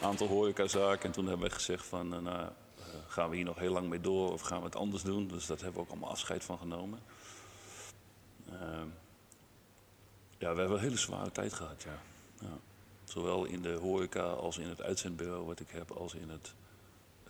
[0.00, 1.04] Een aantal horecazaken.
[1.04, 2.14] En toen hebben we gezegd van...
[2.14, 2.50] eh, nou,
[3.06, 5.26] gaan we hier nog heel lang mee door of gaan we het anders doen?
[5.28, 6.98] Dus dat hebben we ook allemaal afscheid van genomen.
[8.50, 8.86] Ehm,
[10.38, 11.98] ja, we hebben een hele zware tijd gehad, ja.
[12.40, 12.58] ja.
[13.04, 16.54] Zowel in de horeca als in het uitzendbureau wat ik heb, als in het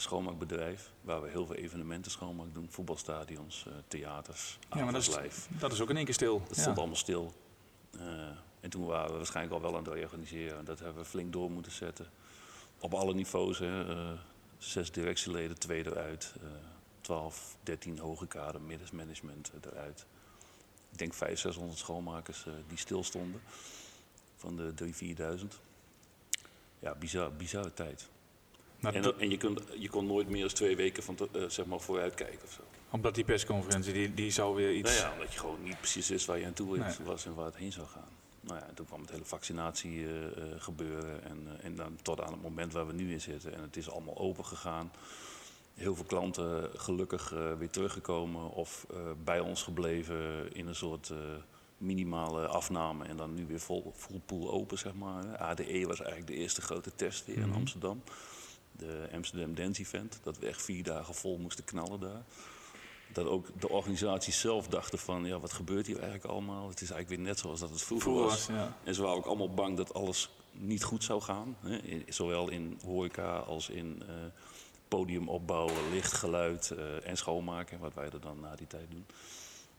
[0.03, 0.91] schoonmaakbedrijf.
[1.01, 2.67] Waar we heel veel evenementen schoonmaak doen.
[2.71, 6.39] Voetbalstadions, eh, theaters, Ja, maar dat is, dat is ook in één keer stil.
[6.49, 6.63] Dat Ja.
[6.63, 7.33] stond allemaal stil.
[7.99, 8.29] Eh,
[8.61, 10.65] en toen waren we waarschijnlijk al wel aan het reorganiseren.
[10.65, 12.07] Dat hebben we flink door moeten zetten.
[12.81, 13.59] Op alle niveaus.
[13.59, 13.89] Hè.
[13.89, 14.19] eh,
[14.59, 16.35] zes directieleden, twee eruit.
[16.43, 16.47] eh
[17.01, 20.07] 12, 13 hoge kader, middensmanagement eruit.
[20.91, 23.41] Ik denk 500, 600 schoonmakers die stil stonden.
[24.37, 25.61] Van de 3.000, 4.000.
[26.79, 28.09] Ja, bizar, bizarre tijd.
[28.83, 31.67] En, en je, kunt, je kon nooit meer dan twee weken van te- eh, zeg
[31.67, 32.61] maar vooruit kijken of zo.
[32.91, 34.91] omdat die persconferentie, die, die zou weer iets...
[34.99, 36.93] Nou ja, omdat je gewoon niet precies wist waar je aan toe Nee.
[37.05, 38.09] was en waar het heen zou gaan.
[38.41, 41.25] Nou ja, en toen kwam het hele vaccinatie eh, eh, gebeuren.
[41.25, 43.55] En, en dan tot aan het moment waar we nu in zitten.
[43.55, 44.93] En het is allemaal open gegaan.
[45.75, 48.87] Heel veel klanten gelukkig weer teruggekomen of
[49.25, 51.13] bij ons gebleven in een soort
[51.79, 53.05] minimale afname.
[53.05, 55.37] En dan nu weer vol, full pool open, zeg maar.
[55.39, 57.57] ADE was eigenlijk de eerste grote test weer in Mhm.
[57.59, 58.03] Amsterdam.
[58.73, 60.21] De Amsterdam Dance Event.
[60.23, 62.23] Dat we echt vier dagen vol moesten knallen daar
[63.13, 66.69] dat ook de organisaties zelf dachten van, ja, wat gebeurt hier eigenlijk allemaal?
[66.69, 68.47] Het is eigenlijk weer net zoals dat het vroeger, Vroeger was.
[68.47, 68.77] ja.
[68.85, 71.57] En ze waren ook allemaal bang dat alles niet goed zou gaan.
[71.61, 71.77] Hè?
[71.77, 74.15] In- zowel in horeca als in eh,
[74.89, 79.07] podium opbouwen, licht, geluid eh, en schoonmaken, wat wij er dan na die tijd doen.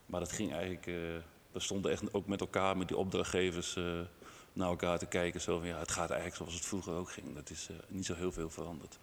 [0.06, 0.94] Maar dat ging eigenlijk, eh,
[1.52, 3.78] we stonden echt ook met elkaar, met die opdrachtgevers,
[4.54, 5.42] naar elkaar te kijken.
[5.42, 7.36] Zo van, ja, het gaat eigenlijk zoals het vroeger ook ging.
[7.36, 8.98] Dat is eh, niet zo heel veel veranderd.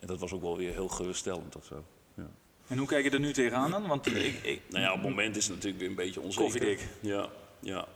[0.00, 1.84] En dat was ook wel weer heel geruststellend of zo.
[2.14, 2.30] Ja.
[2.66, 3.86] En hoe kijk je er nu tegenaan dan?
[3.86, 6.44] Want ik, ik, Nou ja, op het moment is het natuurlijk weer een beetje onzeker.
[6.44, 6.88] Koffiedik.
[7.00, 7.28] Ja,
[7.60, 7.86] ja.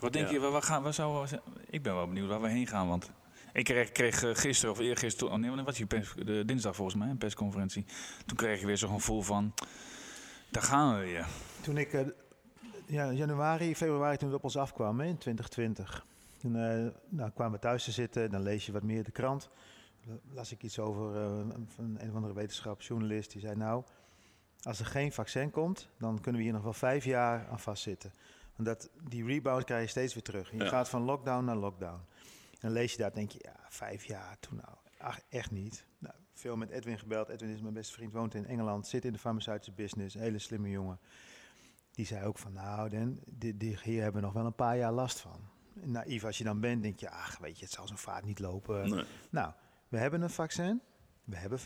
[0.00, 0.32] wat denk Ja.
[0.32, 2.88] je, waar, waar gaan, waar zouden we, ik ben wel benieuwd waar we heen gaan,
[2.88, 3.10] want
[3.52, 6.96] ik kreeg, kreeg eh, gisteren of eergisteren, oh nee, wanneer was pers, de dinsdag volgens
[6.96, 7.84] mij, een persconferentie.
[8.26, 9.54] Toen kreeg je weer zo'n gevoel van,
[10.50, 11.26] daar gaan we weer.
[11.60, 12.00] Toen ik eh,
[12.92, 16.06] ja, januari, februari, toen het op ons afkwam hè, in 2020.
[16.38, 19.50] Toen eh, nou, kwamen we thuis te zitten, dan lees je wat meer de krant.
[20.32, 23.32] Las ik iets over eh, van een of andere wetenschapsjournalist.
[23.32, 23.84] Die zei nou,
[24.62, 28.12] als er geen vaccin komt, dan kunnen we hier nog wel vijf jaar aan vastzitten.
[28.56, 30.50] Want dat, die rebound krijg je steeds weer terug.
[30.50, 30.68] Je Ja.
[30.68, 32.00] gaat van lockdown naar lockdown.
[32.50, 35.84] En dan lees je dat, denk je, ja, vijf jaar, toen nou, ach, echt niet.
[35.98, 37.28] Nou, veel met Edwin gebeld.
[37.28, 40.38] Edwin is mijn beste vriend, woont in Engeland, zit in de farmaceutische business, een hele
[40.38, 40.98] slimme jongen.
[41.92, 44.76] Die zei ook van, nou, Den, die, die, hier hebben we nog wel een paar
[44.76, 45.40] jaar last van.
[45.72, 48.38] Naïef als je dan bent, denk je, ach, weet je, het zal zo'n vaart niet
[48.38, 48.90] lopen.
[48.90, 49.04] Nee.
[49.30, 49.52] Nou,
[49.88, 50.82] we hebben een vaccin.
[51.24, 51.62] We hebben 85%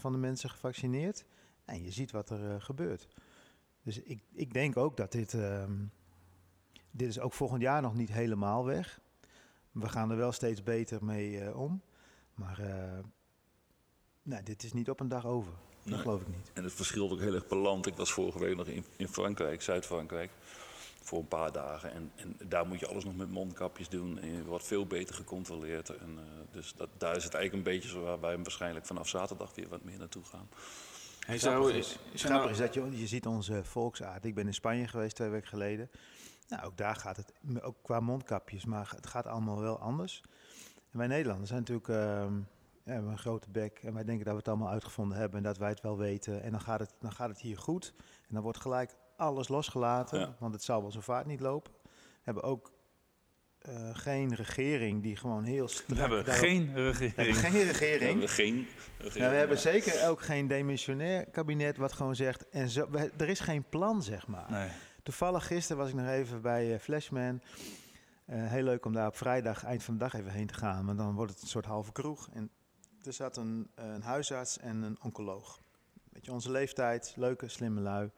[0.00, 1.24] van de mensen gevaccineerd.
[1.64, 3.08] En je ziet wat er eh, gebeurt.
[3.82, 5.34] Dus ik, ik denk ook dat dit...
[5.34, 5.84] ehm,
[6.90, 9.00] dit is ook volgend jaar nog niet helemaal weg.
[9.72, 11.82] We gaan er wel steeds beter mee eh, om.
[12.34, 12.60] Maar
[14.22, 15.52] nou, dit is niet op een dag over.
[15.88, 16.06] Dat Nee.
[16.06, 16.50] geloof ik niet.
[16.52, 17.86] En het verschilt ook heel erg per land.
[17.86, 20.30] Ik was vorige week nog in, in Frankrijk, Zuid-Frankrijk,
[21.02, 21.92] voor een paar dagen.
[21.92, 24.18] En, en daar moet je alles nog met mondkapjes doen.
[24.18, 25.88] En je wordt veel beter gecontroleerd.
[25.88, 29.08] En, eh, dus dat, daar is het eigenlijk een beetje zo waar wij waarschijnlijk vanaf
[29.08, 30.48] zaterdag weer wat meer naartoe gaan.
[31.26, 34.24] Hey, Grappig zou, is, is, grappig is dat je, je ziet onze volksaard.
[34.24, 35.90] Ik ben in Spanje geweest twee weken geleden.
[36.48, 40.22] Nou, ook daar gaat het, ook qua mondkapjes, maar het gaat allemaal wel anders.
[40.92, 42.32] En wij Nederlanders zijn natuurlijk ehm,
[42.88, 45.42] we hebben een grote bek en wij denken dat we het allemaal uitgevonden hebben en
[45.44, 46.42] dat wij het wel weten.
[46.42, 47.92] En dan gaat het, dan gaat het hier goed
[48.28, 50.36] en dan wordt gelijk alles losgelaten, Ja.
[50.38, 51.72] want het zal wel zo vaart niet lopen.
[51.82, 51.90] We
[52.22, 52.72] hebben ook
[53.58, 55.88] eh, geen regering die gewoon heel strak...
[55.88, 57.36] we hebben daarop- geen we hebben regering.
[57.36, 58.10] geen We regering.
[58.10, 58.66] hebben geen...
[58.98, 62.48] Nou, we hebben zeker ook geen demissionair kabinet wat gewoon zegt...
[62.48, 64.50] En zo, we- er is geen plan, zeg maar.
[64.50, 64.68] Nee.
[65.02, 67.40] Toevallig gisteren was ik nog even bij eh, Flashman.
[68.24, 70.86] Eh, heel leuk om daar op vrijdag, eind van de dag, even heen te gaan.
[70.86, 72.28] Want dan wordt het een soort halve kroeg.
[72.32, 72.50] En
[73.08, 75.60] er zat een, een huisarts en een oncoloog.
[76.12, 78.10] Beetje onze leeftijd, leuke, slimme lui.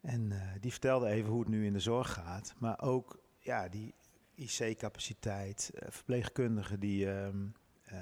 [0.00, 2.54] En eh, die vertelde even hoe het nu in de zorg gaat.
[2.58, 3.94] Maar ook ja, die
[4.34, 7.46] IC-capaciteit, eh, verpleegkundigen die, ehm,
[7.82, 7.98] eh,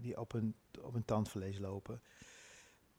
[0.00, 2.02] die op, een, op een tandvlees lopen.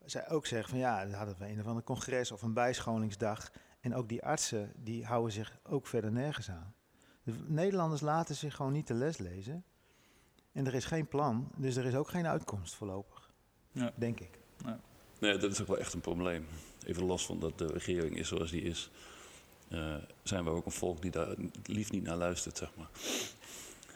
[0.05, 3.51] Zij ook zeggen van ja, dan hadden we een of ander congres of een bijscholingsdag.
[3.79, 6.73] En ook die artsen, die houden zich ook verder nergens aan.
[7.23, 9.63] De Nederlanders laten zich gewoon niet de les lezen.
[10.59, 13.29] En er is geen plan, dus er is ook geen uitkomst voorlopig.
[13.71, 13.91] Ja.
[13.95, 14.29] Denk ik.
[15.19, 16.45] Nee, dat is ook wel echt een probleem.
[16.85, 18.91] Even los van dat de regering is zoals die is,
[19.69, 22.87] eh, zijn we ook een volk die daar lief niet naar luistert, zeg maar.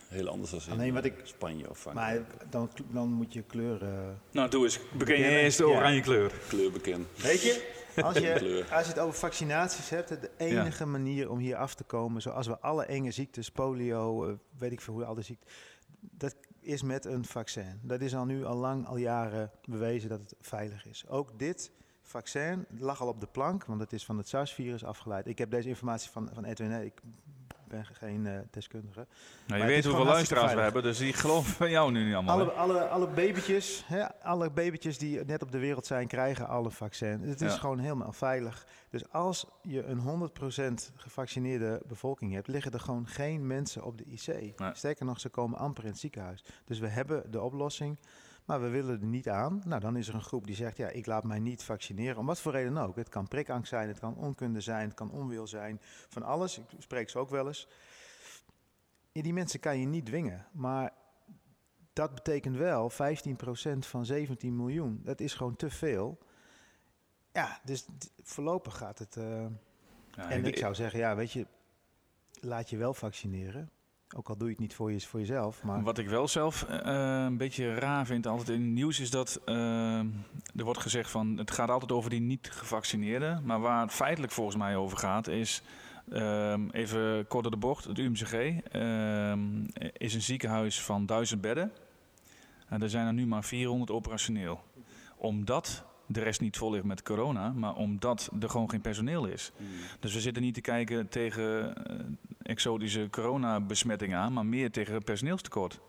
[0.08, 2.52] Heel anders dan in Alleen wat eh, ik- Spanje of Maar Frankrijk.
[2.52, 4.20] dan, dan moet je kleuren.
[4.32, 4.80] Nou, doe eens.
[4.98, 5.70] Beken je eerst de ja.
[5.76, 6.32] oranje kleur.
[6.48, 7.08] Kleur bekend.
[7.22, 11.56] Weet je, als je, als je het over vaccinaties hebt, de enige manier om hier
[11.56, 15.16] af te komen, zoals we alle enge ziektes, polio, eh, weet ik veel hoe al
[15.16, 15.50] die ziekten,
[16.00, 17.80] dat is met een vaccin.
[17.82, 21.08] Dat is al nu al lang, al jaren bewezen dat het veilig is.
[21.08, 21.72] Ook dit
[22.02, 25.28] vaccin lag al op de plank, want het is van het SARS-virus afgeleid.
[25.28, 27.02] Ik heb deze informatie van, van Edwin, ik
[27.74, 29.08] ben geen eh, deskundige.
[29.48, 32.40] Nou, je weet hoeveel luisteraars we hebben, dus die geloven van jou nu niet allemaal.
[32.40, 32.52] Alle, hè?
[32.52, 37.22] alle, alle babytjes, hè, alle babytjes die net op de wereld zijn, krijgen alle vaccin.
[37.22, 37.58] Het is Ja.
[37.60, 38.66] gewoon helemaal veilig.
[38.90, 44.04] Dus als je een 100% gevaccineerde bevolking hebt, liggen er gewoon geen mensen op de
[44.06, 44.28] IC.
[44.28, 44.70] Nee.
[44.74, 46.44] Sterker nog, ze komen amper in het ziekenhuis.
[46.66, 47.98] Dus we hebben de oplossing,
[48.46, 49.62] maar we willen er niet aan.
[49.66, 52.18] Nou, dan is er een groep die zegt, ja, ik laat mij niet vaccineren.
[52.18, 52.96] Om wat voor reden ook.
[52.96, 55.80] Het kan prikangst zijn, het kan onkunde zijn, het kan onwil zijn.
[56.10, 56.58] Van alles.
[56.58, 57.68] Ik spreek ze ook wel eens.
[59.12, 60.46] Die mensen kan je niet dwingen.
[60.52, 60.92] Maar
[61.94, 62.96] dat betekent wel 15%
[63.80, 65.02] van 17 miljoen.
[65.04, 66.18] Dat is gewoon te veel.
[67.32, 67.86] Ja, dus
[68.24, 69.18] voorlopig gaat het.
[69.18, 69.46] eh,
[70.16, 71.48] Ja, en ik zou zeggen, ja, weet je,
[72.40, 73.70] laat je wel vaccineren.
[74.16, 75.64] Ook al doe je het niet voor, je, voor jezelf.
[75.64, 79.10] Maar Wat ik wel zelf eh, een beetje raar vind altijd in het nieuws is
[79.10, 80.00] dat eh,
[80.56, 83.42] er wordt gezegd van het gaat altijd over die niet gevaccineerden.
[83.46, 85.62] Maar waar het feitelijk volgens mij over gaat is,
[86.12, 89.40] ehm, even kort door de bocht, het UMCG ehm,
[89.98, 91.72] is een ziekenhuis van 1000 bedden.
[92.68, 94.64] En er zijn er nu maar 400 operationeel.
[95.16, 99.52] Omdat de rest niet vol ligt met corona, maar omdat er gewoon geen personeel is.
[100.00, 101.96] Dus we zitten niet te kijken tegen eh,
[102.44, 105.80] exotische coronabesmettingen aan, maar meer tegen personeelstekort.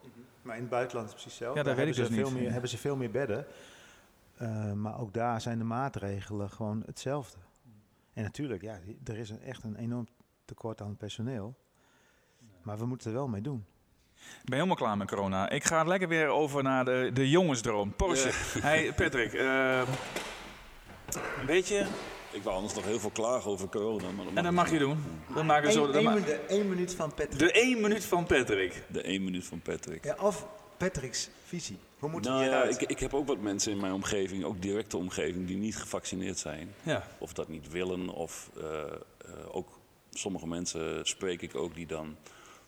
[0.42, 1.56] Maar in het buitenland is het precies zelf.
[1.56, 2.32] Ja, dat Daar weet ik hebben dus ze niet.
[2.32, 3.46] Veel meer, hebben ze veel meer bedden.
[4.36, 7.38] Eh, maar ook daar zijn de maatregelen gewoon hetzelfde.
[8.12, 10.06] En natuurlijk, ja, er is een, echt een enorm
[10.44, 11.54] tekort aan personeel.
[12.62, 13.64] Maar we moeten er wel mee doen.
[14.14, 15.48] Ik ben helemaal klaar met corona.
[15.48, 17.94] Ik ga lekker weer over naar de, de jongensdroom.
[17.96, 18.30] Porsche.
[18.60, 19.86] Hey Patrick, ehm,
[21.46, 21.86] weet je,
[22.34, 24.10] Ik wou anders nog heel veel klagen over corona.
[24.10, 24.98] Maar en dat mag je doen.
[25.34, 26.18] Dan maken we zo dan ma-
[26.48, 27.38] Eén minuut van Patrick.
[27.38, 28.82] de één minuut van Patrick.
[28.88, 30.04] De één minuut van Patrick.
[30.04, 31.78] Ja, of Patrick's visie.
[31.98, 34.62] Hoe moet Nou het ja, ik, ik heb ook wat mensen in mijn omgeving, ook
[34.62, 36.74] directe omgeving, die niet gevaccineerd zijn.
[36.82, 37.08] Ja.
[37.18, 38.08] Of dat niet willen.
[38.08, 38.86] Of eh, eh,
[39.50, 39.78] ook
[40.12, 42.16] sommige mensen spreek ik ook die dan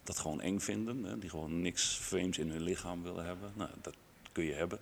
[0.05, 1.05] dat gewoon eng vinden.
[1.05, 3.53] Hè, die gewoon niks vreemds in hun lichaam willen hebben.
[3.55, 3.95] Nou, dat
[4.33, 4.79] kun je hebben.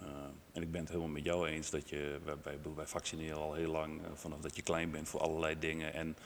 [0.00, 0.06] Eh,
[0.52, 3.70] en ik ben het helemaal met jou eens dat je, wij, wij, vaccineren al heel
[3.70, 5.94] lang, eh, vanaf dat je klein bent voor allerlei dingen.
[5.94, 6.16] En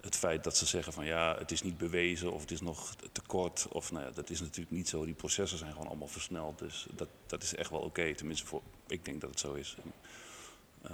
[0.00, 2.94] het feit dat ze zeggen van ja, het is niet bewezen of het is nog
[3.12, 3.66] te kort.
[3.68, 5.04] Of nou ja, dat is natuurlijk niet zo.
[5.04, 6.58] Die processen zijn gewoon allemaal versneld.
[6.58, 8.14] Dus dat, dat is echt wel oké.
[8.14, 9.76] Tenminste, voor, ik denk dat het zo is.
[10.82, 10.92] Eh,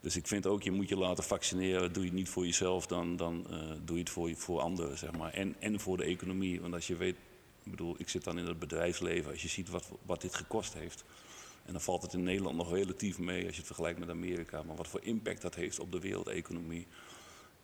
[0.00, 1.92] dus ik vind ook, je moet je laten vaccineren.
[1.92, 3.46] Doe je het niet voor jezelf, dan, dan
[3.84, 5.32] doe je het voor, voor anderen, zeg maar.
[5.32, 6.60] En, en voor de economie.
[6.60, 7.16] Want als je weet,
[7.66, 9.30] ik bedoel, ik zit dan in het bedrijfsleven.
[9.30, 11.04] Als je ziet wat, wat dit gekost heeft.
[11.64, 14.62] En dan valt het in Nederland nog relatief mee als je het vergelijkt met Amerika.
[14.62, 16.86] Maar wat voor impact dat heeft op de wereldeconomie.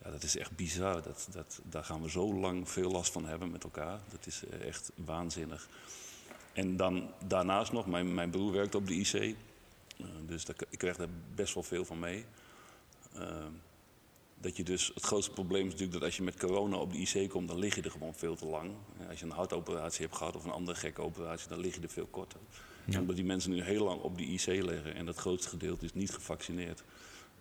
[0.03, 1.01] Ja, dat is echt bizar.
[1.01, 3.99] Dat, dat, daar gaan we zo lang veel last van hebben met elkaar.
[4.09, 5.67] Dat is eh, echt waanzinnig.
[6.53, 9.13] En dan daarnaast nog, mijn, mijn broer werkt op de IC.
[9.13, 12.25] Eh, dus daar, ik krijg daar best wel veel van mee.
[13.13, 13.45] Eh,
[14.43, 16.97] dat je dus, het grootste probleem is natuurlijk dat als je met corona op de
[16.97, 18.71] IC komt, dan lig je er gewoon veel te lang.
[19.09, 21.89] Als je een hartoperatie hebt gehad of een andere gekke operatie, dan lig je er
[21.89, 22.39] veel korter.
[22.85, 25.85] En omdat die mensen nu heel lang op die IC liggen en het grootste gedeelte
[25.85, 26.83] is niet gevaccineerd,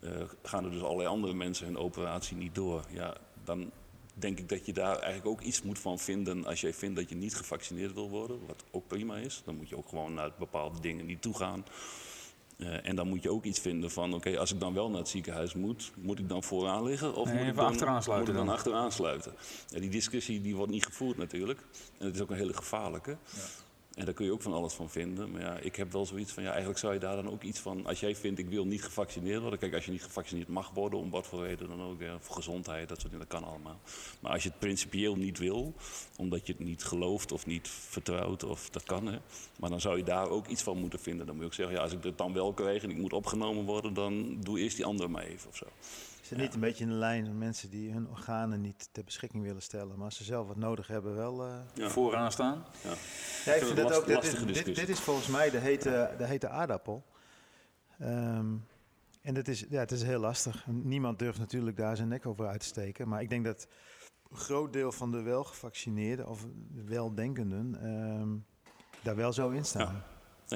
[0.01, 0.11] eh,
[0.43, 2.85] gaan er dus allerlei andere mensen hun operatie niet door.
[2.91, 3.71] Ja, dan
[4.15, 7.09] denk ik dat je daar eigenlijk ook iets moet van vinden als jij vindt dat
[7.09, 9.43] je niet gevaccineerd wil worden, wat ook prima is.
[9.45, 11.65] Dan moet je ook gewoon naar bepaalde dingen niet toe gaan.
[12.57, 14.99] Eh, en dan moet je ook iets vinden van, oké, als ik dan wel naar
[14.99, 18.35] het ziekenhuis moet, moet ik dan vooraan liggen of Nee, moet, ik dan, achteraan sluiten
[18.35, 18.55] moet ik dan, dan.
[18.55, 19.35] achteraan sluiten?
[19.69, 21.61] Ja, die discussie die wordt niet gevoerd natuurlijk.
[21.99, 23.17] En het is ook een hele gevaarlijke.
[23.95, 25.31] En daar kun je ook van alles van vinden.
[25.31, 27.59] Maar ja, ik heb wel zoiets van, ja, eigenlijk zou je daar dan ook iets
[27.59, 27.87] van...
[27.87, 29.59] Als jij vindt, ik wil niet gevaccineerd worden.
[29.59, 32.01] Kijk, als je niet gevaccineerd mag worden, om wat voor reden dan ook.
[32.01, 33.81] Ja, voor gezondheid, dat soort dingen, dat kan allemaal.
[34.21, 35.75] Maar als je het principieel niet wil,
[36.17, 39.19] omdat je het niet gelooft of niet vertrouwt, of dat kan, hè.
[39.59, 41.27] Maar dan zou je daar ook iets van moeten vinden.
[41.27, 43.13] Dan moet je ook zeggen, ja, als ik het dan wel krijg en ik moet
[43.13, 43.95] opgenomen worden...
[43.95, 45.67] dan doe eerst die andere maar even of zo.
[46.33, 49.05] Is het niet een beetje in de lijn van mensen die hun organen niet ter
[49.05, 51.47] beschikking willen stellen, maar als ze zelf wat nodig hebben, wel.
[51.47, 51.89] eh, Ja.
[51.89, 52.65] Vooraan staan.
[52.83, 52.89] Ja.
[52.89, 52.97] Ja, ik
[53.45, 54.07] vind vind het dat ook.
[54.07, 54.87] Dit is, lastige dit, discussie.
[54.87, 57.05] dit is volgens mij de hete, de hete aardappel.
[57.99, 58.55] Ehm,
[59.23, 60.67] en het is, ja, het is heel lastig.
[60.67, 63.09] Niemand durft natuurlijk daar zijn nek over uit te steken.
[63.09, 63.67] Maar ik denk dat
[64.31, 68.29] een groot deel van de welgevaccineerden of de weldenkenden ehm,
[69.03, 70.03] daar wel zo in staan.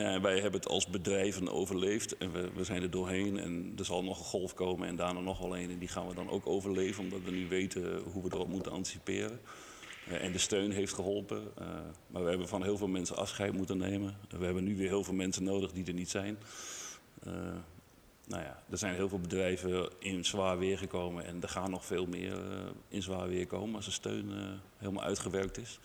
[0.03, 3.39] Ja, wij hebben het als bedrijven overleefd en we, we zijn er doorheen.
[3.39, 5.71] En er zal nog een golf komen en daarna nog wel een.
[5.71, 8.73] En die gaan we dan ook overleven, omdat we nu weten hoe we erop moeten
[8.73, 9.41] anticiperen.
[10.09, 11.53] Eh, en de steun heeft geholpen.
[11.59, 11.67] eh,
[12.07, 14.17] maar we hebben van heel veel mensen afscheid moeten nemen.
[14.29, 16.39] we hebben nu weer heel veel mensen nodig die er niet zijn.
[17.23, 17.33] Eh,
[18.27, 21.25] nou ja, er zijn heel veel bedrijven in zwaar weer gekomen.
[21.25, 22.39] En er gaan nog veel meer
[22.89, 25.79] in zwaar weer komen als de steun helemaal uitgewerkt is.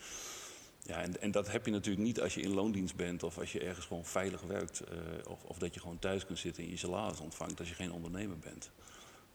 [0.91, 3.51] Ja, en, en dat heb je natuurlijk niet als je in loondienst bent of als
[3.51, 4.79] je ergens gewoon veilig werkt.
[4.79, 4.97] eh,
[5.31, 7.91] of, of dat je gewoon thuis kunt zitten en je salaris ontvangt als je geen
[7.91, 8.71] ondernemer bent.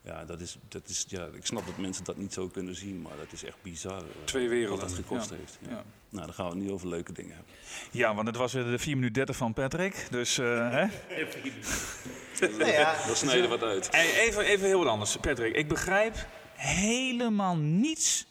[0.03, 3.03] Ja, dat is, dat is, ja, ik snap dat mensen dat niet zo kunnen zien,
[3.03, 3.99] maar dat is echt bizar.
[3.99, 4.79] eh, Twee werelden.
[4.79, 5.37] Wat dat gekost Ja.
[5.37, 5.59] heeft.
[5.62, 5.69] Ja.
[5.71, 5.85] Ja.
[6.09, 7.53] Nou, dan gaan we het niet over leuke dingen hebben.
[7.90, 10.07] Ja, want het was weer de 4 minuten 30 van Patrick.
[10.11, 10.87] Dus, eh, hè?
[12.40, 13.90] Nou ja, Dan snijden we wat uit.
[13.90, 15.55] Hey, Even, even heel wat anders, Patrick.
[15.57, 18.27] Ik begrijp helemaal niets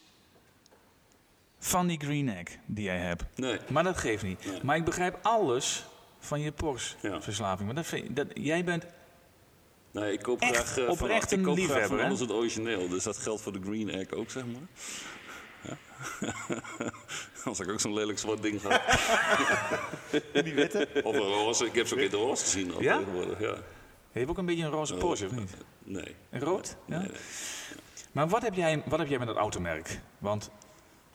[1.65, 3.23] van die green egg die jij hebt.
[3.35, 3.59] Nee.
[3.67, 4.45] Maar dat geeft niet.
[4.45, 4.59] Nee.
[4.63, 5.85] Maar ik begrijp alles
[6.19, 6.51] van je Ja.
[6.51, 7.65] Porsche-verslaving.
[7.65, 8.85] Maar dat vind, dat, jij bent...
[9.91, 12.31] Nee, ik koop Echt graag, eh, oprecht van, ik een koop graag van alles het
[12.31, 12.89] origineel.
[12.89, 14.61] Dus dat geldt voor de Green Egg ook, zeg maar.
[15.61, 15.77] Ja.
[17.49, 18.81] Als ik ook zo'n lelijk zwart ding gehad.
[20.43, 20.87] die witte.
[21.03, 21.65] Of een roze.
[21.65, 22.97] Ik heb ze ook in de roze gezien al Ja?
[22.97, 23.39] tegenwoordig.
[23.39, 23.55] Ja.
[24.11, 25.55] Je hebt ook een beetje een roze Porsche, of niet?
[25.83, 26.15] Nee.
[26.29, 26.75] Een rood?
[26.85, 26.97] Ja?
[26.97, 27.17] Nee, nee.
[28.11, 29.99] Maar wat heb, jij, wat heb jij met dat automerk?
[30.17, 30.49] Want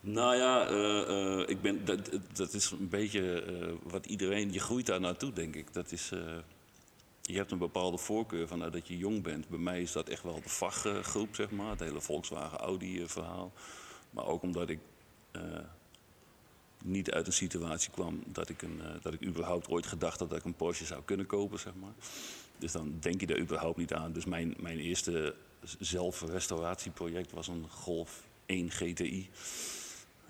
[0.01, 4.53] Nou ja, eh, eh, ik ben, dat, dat is een beetje eh, wat iedereen...
[4.53, 5.73] Je groeit daar naartoe, denk ik.
[5.73, 6.09] Dat is...
[7.21, 9.47] je hebt een bepaalde voorkeur vanuit dat je jong bent.
[9.47, 11.69] Bij mij is dat echt wel de vakgroep, zeg maar.
[11.69, 13.51] Het hele Volkswagen-Audi-verhaal.
[14.09, 14.79] Maar ook omdat ik
[16.83, 20.37] niet uit een situatie kwam dat ik, een, dat ik überhaupt ooit gedacht had dat
[20.37, 21.93] ik een Porsche zou kunnen kopen, zeg maar.
[22.57, 24.11] Dus dan denk je daar überhaupt niet aan.
[24.11, 25.35] Dus mijn, mijn eerste
[25.79, 29.29] zelfrestauratieproject was een Golf 1 GTI.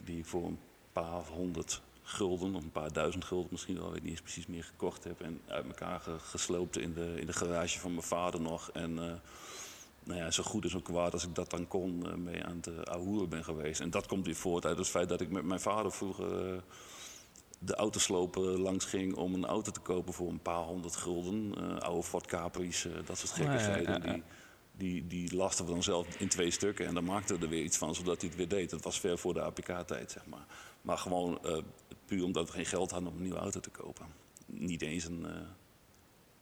[0.05, 0.59] Die ik voor een
[0.93, 4.47] paar honderd gulden, of een paar duizend gulden misschien wel, weet ik niet eens precies
[4.47, 5.21] meer, gekocht heb.
[5.21, 8.69] En uit elkaar ge- gesloopt in de, in de garage van mijn vader nog.
[8.71, 9.13] En eh,
[10.03, 12.55] nou ja, zo goed en zo kwaad als ik dat dan kon, eh, mee aan
[12.55, 13.79] het uh, ahoeren ben geweest.
[13.79, 16.57] En dat komt weer voort uit het feit dat ik met mijn vader vroeger eh,
[17.59, 21.53] de autoslopen langs ging om een auto te kopen voor een paar honderd gulden.
[21.57, 24.01] Eh, oude Ford Capri's, eh, dat soort ja, gekkigheden.
[24.01, 24.13] ja, ja.
[24.13, 24.23] Die,
[24.71, 27.63] die, die lasten we dan zelf in twee stukken en dan maakten we er weer
[27.63, 28.69] iets van, zodat hij het weer deed.
[28.69, 30.45] Dat was ver voor de APK-tijd, zeg maar.
[30.81, 31.57] Maar gewoon eh,
[32.05, 34.05] puur omdat we geen geld hadden om een nieuwe auto te kopen.
[34.45, 35.25] Niet eens een...
[35.25, 35.41] eh,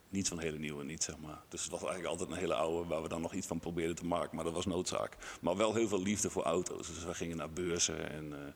[0.10, 1.42] niet zo'n hele nieuwe, niet zeg maar.
[1.50, 3.96] Dus het was eigenlijk altijd een hele oude waar we dan nog iets van probeerden
[3.96, 4.36] te maken.
[4.36, 5.18] Maar dat was noodzaak.
[5.42, 6.88] Maar wel heel veel liefde voor auto's.
[6.88, 8.54] Dus we gingen naar beurzen en eh,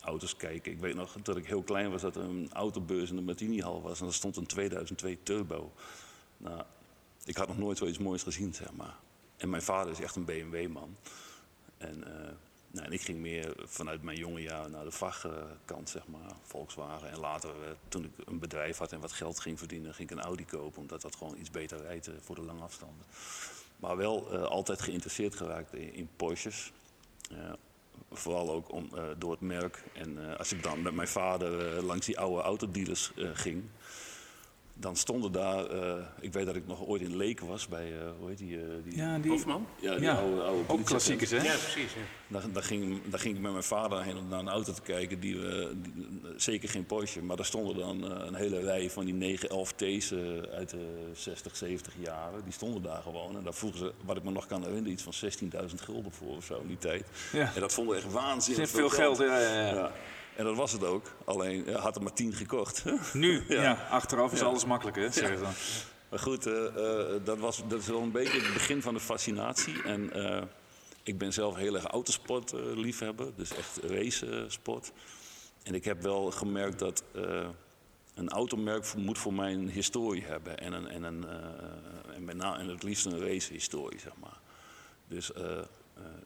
[0.00, 0.72] auto's kijken.
[0.72, 3.82] Ik weet nog dat ik heel klein was dat er een autobeurs in de Martini-hal
[3.82, 4.00] was.
[4.00, 5.72] En er stond een 2002 Turbo.
[6.36, 6.62] Nou,
[7.24, 8.96] ik had nog nooit zoiets moois gezien, zeg maar.
[9.36, 10.96] En mijn vader is echt een BMW-man.
[11.78, 12.32] En, eh,
[12.70, 16.32] nou, ik ging meer vanuit mijn jonge jaar naar de vachtkant, zeg maar.
[16.42, 17.10] Volkswagen.
[17.10, 20.16] En later, eh, toen ik een bedrijf had en wat geld ging verdienen, ging ik
[20.16, 20.80] een Audi kopen.
[20.80, 23.06] Omdat dat gewoon iets beter rijdt eh, voor de lange afstanden.
[23.76, 26.72] Maar wel altijd geïnteresseerd geraakt in, in Porsches.
[28.12, 29.82] Vooral ook om, door het merk.
[29.92, 33.64] En als ik dan met mijn vader langs die oude autodealers ging,
[34.78, 35.66] dan stonden daar.
[35.66, 37.92] eh, ik weet dat ik nog ooit in Leek was bij.
[38.00, 38.56] eh, hoe heet die?
[38.60, 39.66] eh, die ja, die, Hofman?
[39.80, 41.36] ja, die ja, oude, oude ook klassiekers, hè?
[41.36, 41.92] Ja, precies.
[41.94, 42.00] Ja.
[42.28, 44.82] Daar, daar, ging, daar ging ik met mijn vader heen om naar een auto te
[44.82, 45.20] kijken.
[45.20, 45.94] Die, we die-
[46.36, 50.10] zeker geen Porsche, maar daar stonden dan eh, een hele rij van die 911 T's
[50.10, 50.18] eh,
[50.52, 52.42] uit de 60, 70 jaren.
[52.44, 53.36] Die stonden daar gewoon.
[53.36, 55.12] En daar vroegen ze, wat ik me nog kan herinneren, iets van
[55.68, 57.06] 16.000 gulden voor of zo in die tijd.
[57.32, 57.50] Ja.
[57.54, 59.92] En dat vonden we echt waanzinnig Veel geld, ja, ja, ja.
[60.36, 61.04] En dat was het ook.
[61.24, 62.84] Alleen ja, had er maar 10 gekocht.
[63.12, 63.62] Nu, ja.
[63.62, 63.86] Ja.
[63.90, 64.44] achteraf is Ja.
[64.46, 65.52] alles makkelijker, hè, zeggen ze dan.
[66.10, 69.00] Maar goed, eh, eh, dat, was, dat is wel een beetje het begin van de
[69.00, 69.82] fascinatie.
[69.82, 70.42] En eh,
[71.02, 74.92] ik ben zelf heel erg autosport eh, liefhebber, dus echt racesport.
[75.62, 77.02] en ik heb wel gemerkt dat
[78.14, 80.58] een automerk moet voor mij een historie hebben.
[80.58, 81.26] En, een, en, een,
[82.14, 84.38] en, met na- en het liefst een racehistorie, zeg maar.
[85.08, 85.30] Dus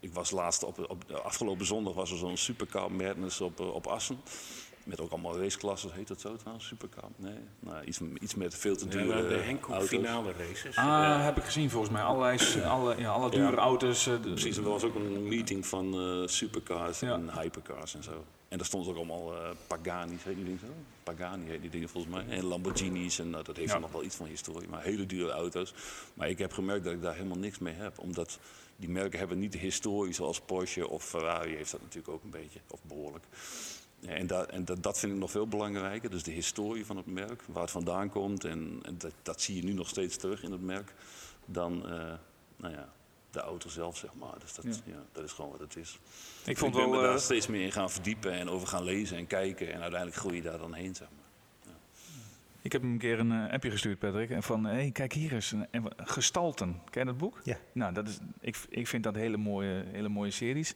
[0.01, 3.75] ik was laatst op, op de afgelopen zondag was er zo'n supercar madness op, eh,
[3.75, 4.21] op Assen.
[4.91, 6.67] Met ook allemaal raceklassen, heet dat zo trouwens?
[6.67, 7.05] Supercar?
[7.17, 9.89] Nee, nou, iets, iets met veel te Ja, dure de Henkoek auto's.
[9.89, 10.77] finale races.
[10.77, 12.03] Ah, heb ik gezien volgens mij.
[12.03, 13.57] Allerlei, alle, ja, alle dure Ja.
[13.57, 14.07] auto's.
[14.07, 17.13] eh, de- Precies, er was ook een meeting van eh, supercars Ja.
[17.15, 18.25] en hypercars en zo.
[18.49, 20.73] En daar stonden ook allemaal eh, Pagani's, heet die dingen zo?
[21.03, 22.37] Pagani heet die dingen volgens mij.
[22.37, 24.69] En Lamborghinis en nou, dat heeft nog wel iets van historie.
[24.69, 25.75] Maar hele dure auto's.
[26.15, 27.99] Maar ik heb gemerkt dat ik daar helemaal niks mee heb.
[27.99, 28.39] Omdat
[28.77, 32.31] die merken hebben niet de historie zoals Porsche of Ferrari heeft dat natuurlijk ook een
[32.31, 32.61] beetje.
[32.71, 33.25] Of behoorlijk.
[34.01, 36.11] Ja, en dat, en dat, dat vind ik nog veel belangrijker.
[36.11, 38.45] Dus de historie van het merk, waar het vandaan komt.
[38.45, 40.95] En, en dat, dat zie je nu nog steeds terug in het merk.
[41.47, 42.13] Dan eh,
[42.57, 42.89] nou ja,
[43.31, 44.39] de auto zelf, zeg maar.
[44.39, 44.73] Dus dat, Ja.
[44.85, 45.03] ja.
[45.13, 45.99] dat is gewoon wat het is.
[46.45, 46.99] ik vond ik ben wel...
[47.01, 49.73] me eh, daar steeds meer in gaan verdiepen en over gaan lezen en kijken.
[49.73, 51.19] En uiteindelijk groei je daar dan heen, zeg maar.
[52.63, 54.31] Ik heb hem een keer een eh, appje gestuurd, Patrick.
[54.31, 55.53] En van, hé, hey, kijk hier eens.
[55.53, 56.81] een- Gestalten.
[56.91, 57.41] Ken je dat boek?
[57.45, 57.57] Ja.
[57.73, 60.75] Nou, dat is, ik, ik vind dat hele mooie, hele mooie series.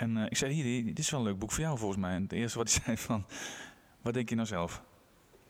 [0.00, 2.14] En eh, ik zei, hier, dit is wel een leuk boek voor jou volgens mij.
[2.14, 3.26] En het eerste wat hij zei van,
[4.02, 4.82] wat denk je nou zelf?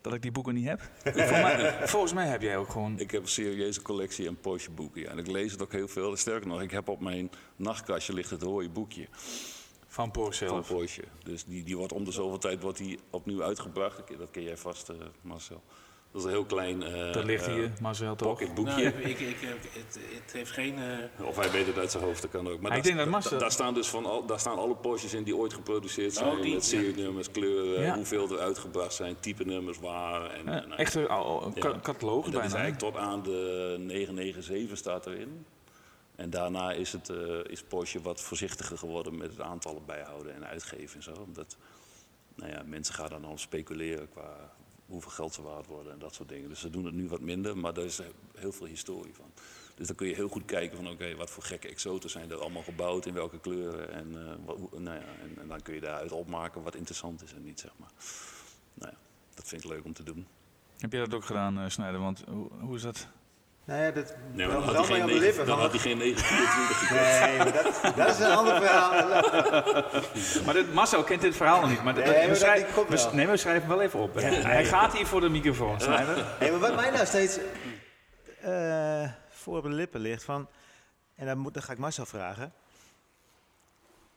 [0.00, 0.80] Dat ik die boeken niet heb?
[1.02, 2.98] Volgens mij, volgens mij heb jij ook gewoon...
[2.98, 5.00] Ik heb een serieuze collectie aan Porsche boeken.
[5.00, 5.10] Ja.
[5.10, 6.16] En ik lees het ook heel veel.
[6.16, 9.08] Sterker nog, ik heb op mijn nachtkastje ligt het rode boekje
[9.86, 10.62] Van Porsche van.
[10.62, 11.04] Porsche.
[11.24, 14.18] Dus die, die wordt om de zoveel tijd wordt die opnieuw uitgebracht.
[14.18, 15.62] Dat ken jij vast, eh, Marcel.
[16.12, 18.28] Dat is een heel klein eh, Dat ligt eh, hier, Marcel toch?
[18.28, 18.72] pocketboekje.
[18.74, 20.78] Nou, ik, ik, ik, het, het heeft geen...
[20.78, 22.60] eh, Of hij weet het uit zijn hoofd, dat kan ook.
[22.60, 25.22] Maar ik denk dat Marcel- daar staan dus van al, daar staan alle Porsches in
[25.22, 26.28] die ooit geproduceerd zijn.
[26.36, 26.78] Oh, die, met ja.
[26.78, 27.94] serienummers, kleuren, Ja.
[27.94, 30.30] hoeveel er uitgebracht zijn, type nummers waar.
[30.30, 31.50] En, Ja, en, echt een Ja.
[31.58, 32.64] ka- catalogus En dat is bijna.
[32.64, 35.46] eigenlijk tot aan de 997 staat erin.
[36.16, 40.46] En daarna is, het, eh, is Porsche wat voorzichtiger geworden met het aantallen bijhouden en
[40.46, 41.12] uitgeven en zo.
[41.26, 41.56] Omdat
[42.34, 44.52] nou ja, mensen gaan dan al speculeren qua
[44.90, 46.48] hoeveel geld ze waard worden en dat soort dingen.
[46.48, 48.00] Dus ze doen het nu wat minder, maar daar is
[48.34, 49.32] heel veel historie van.
[49.74, 52.40] Dus dan kun je heel goed kijken van oké, wat voor gekke exoten zijn er
[52.40, 53.92] allemaal gebouwd, in welke kleuren.
[53.92, 55.06] En, eh, nou ja,
[55.38, 57.90] en, dan kun je daaruit opmaken wat interessant is en niet, zeg maar.
[58.74, 58.98] Nou ja,
[59.34, 60.26] dat vind ik leuk om te doen.
[60.78, 62.00] Heb jij dat ook gedaan, eh Snijder?
[62.00, 63.08] Want hoe, hoe is dat?
[63.70, 65.46] Nou ja, dat Nee, maar wel dan had hij geen op de negen- lippen.
[65.46, 67.20] dan van- had hij geen 924 gekocht.
[67.20, 68.92] Nee, maar dat, dat is een ander verhaal.
[70.44, 71.82] Maar dit, Marcel kent dit verhaal nog niet.
[71.82, 73.14] Maar, dit- Nee, maar we, dat- komt we, wel.
[73.14, 74.14] nee, we schrijven hem wel even op.
[74.14, 76.24] Hij gaat hier voor de microfoon, Snijder.
[76.40, 77.38] Nee, maar wat mij nou steeds
[78.40, 80.48] eh, voor op de lippen ligt van,
[81.16, 82.52] en dan, moet, dan ga ik Marcel vragen.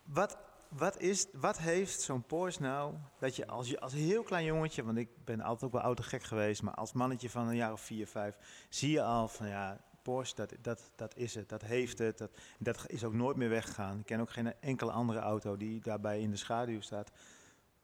[0.03, 0.37] Wat,
[0.75, 4.83] wat, is, wat heeft zo'n Porsche nou, dat je als, je als heel klein jongetje,
[4.83, 7.81] want ik ben altijd ook wel autogek geweest, maar als mannetje van een jaar of
[7.81, 8.37] vier, vijf,
[8.69, 12.31] zie je al van ja, Porsche, dat, dat, dat is het, dat heeft het, dat,
[12.59, 13.99] dat is ook nooit meer weggegaan.
[13.99, 17.11] Ik ken ook geen enkele andere auto die daarbij in de schaduw staat.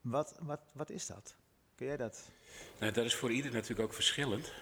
[0.00, 1.36] Wat, wat, wat is dat?
[1.74, 2.30] Kun jij dat?
[2.78, 4.52] nou, dat is voor ieder natuurlijk ook verschillend.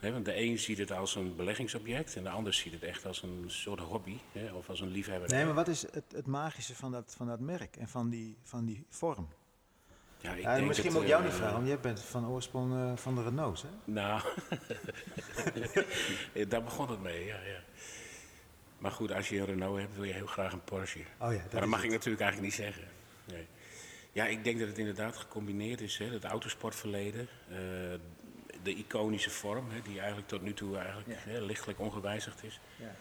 [0.00, 3.22] Want de een ziet het als een beleggingsobject en de ander ziet het echt als
[3.22, 5.28] een soort hobby hè, of als een liefhebber.
[5.28, 8.36] Nee, maar wat is het, het magische van dat, van dat merk en van die,
[8.42, 9.28] van die vorm?
[10.20, 12.28] Ja, ik Ja, denk misschien moet ik jou eh, niet vragen, want jij bent van
[12.28, 13.68] oorsprong eh, van de Renaults, hè?
[13.84, 14.22] Nou,
[16.48, 17.60] daar begon het mee, ja, ja.
[18.78, 20.98] Maar goed, als je een Renault hebt, wil je heel graag een Porsche.
[20.98, 22.88] Oh ja, dat, maar dat mag ik natuurlijk eigenlijk niet zeggen.
[23.24, 23.46] Nee.
[24.12, 27.58] Ja, ik denk dat het inderdaad gecombineerd is, hè, het autosportverleden, eh,
[28.62, 32.60] de iconische vorm, hè, die eigenlijk tot nu toe eigenlijk hè, lichtelijk ongewijzigd is.
[32.76, 32.94] Ja.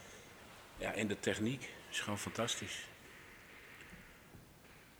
[0.77, 2.87] Ja, en de techniek is gewoon fantastisch.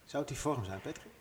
[0.06, 1.12] Zou het die vorm zijn, Patrick?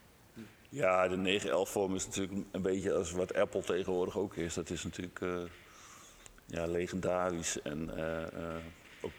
[0.69, 4.55] Ja, de 911 vorm is natuurlijk een beetje als wat Apple tegenwoordig ook is.
[4.55, 5.43] Dat is natuurlijk eh,
[6.47, 8.63] ja, legendarisch en eh, eh,
[9.01, 9.13] ook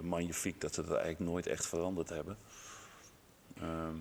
[0.00, 2.38] magnifiek dat ze dat eigenlijk nooit echt veranderd hebben.
[3.60, 3.96] Ehm,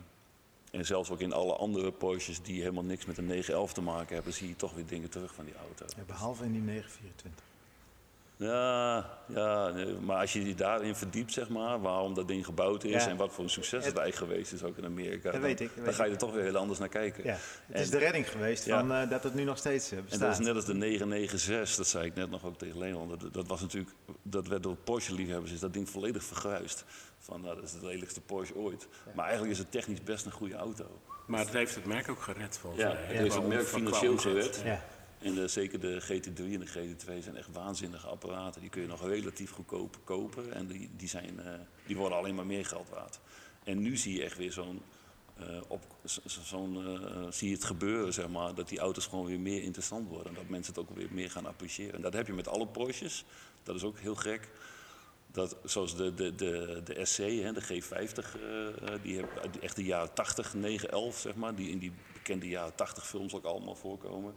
[0.78, 4.15] en zelfs ook in alle andere Porsches die helemaal niks met een 911 te maken
[4.15, 5.86] hebben, zie je toch weer dingen terug van die auto.
[6.07, 7.46] Behalve in die 924.
[8.39, 12.83] Ja, ja nee, maar als je je daarin verdiept, zeg maar, waarom dat ding gebouwd
[12.83, 13.09] is Ja.
[13.09, 15.59] en wat voor een succes het eigenlijk geweest is, ook in Amerika, Dat dan, weet
[15.59, 17.23] ik, dat dan weet ga je er toch weer heel anders naar kijken.
[17.23, 18.79] Ja, het is de redding geweest Ja.
[18.79, 20.39] van, eh, dat het nu nog steeds eh, En dat bestaat.
[20.39, 23.09] is net als de 996, dat zei ik net nog ook tegen Leon.
[23.09, 26.85] Dat, dat was natuurlijk, dat werd door Porsche-liefhebbers, is dat ding volledig vergruist.
[27.19, 28.88] Van, nou, dat is de lelijkste Porsche ooit.
[29.15, 30.85] Maar eigenlijk is het technisch best een goede auto.
[31.27, 32.97] Maar het heeft het merk ook gered, volgens Ja, mij.
[33.01, 34.61] het hè, heeft het merk financieel gered.
[34.65, 34.83] Ja.
[35.20, 38.61] En de, zeker de GT3 en de GT2 zijn echt waanzinnige apparaten.
[38.61, 40.53] Die kun je nog relatief goedkoop kopen.
[40.53, 41.53] En die, die, zijn, eh,
[41.86, 43.20] die worden alleen maar meer geld waard.
[43.63, 44.82] En nu zie je echt weer zo'n...
[45.36, 49.63] eh, op, eh, zie je het gebeuren, zeg maar, dat die auto's gewoon weer meer
[49.63, 50.28] interessant worden.
[50.28, 51.93] En dat mensen het ook weer meer gaan appreciëren.
[51.95, 53.26] En dat heb je met alle Porsches.
[53.63, 54.49] Dat is ook heel gek.
[55.32, 59.22] Dat, zoals de, de, de, de SC, hè, de G50, eh, eh, die
[59.61, 63.45] echt de jaren 80, 911, zeg maar, die in die bekende jaren 80 films ook
[63.45, 64.34] allemaal voorkomen.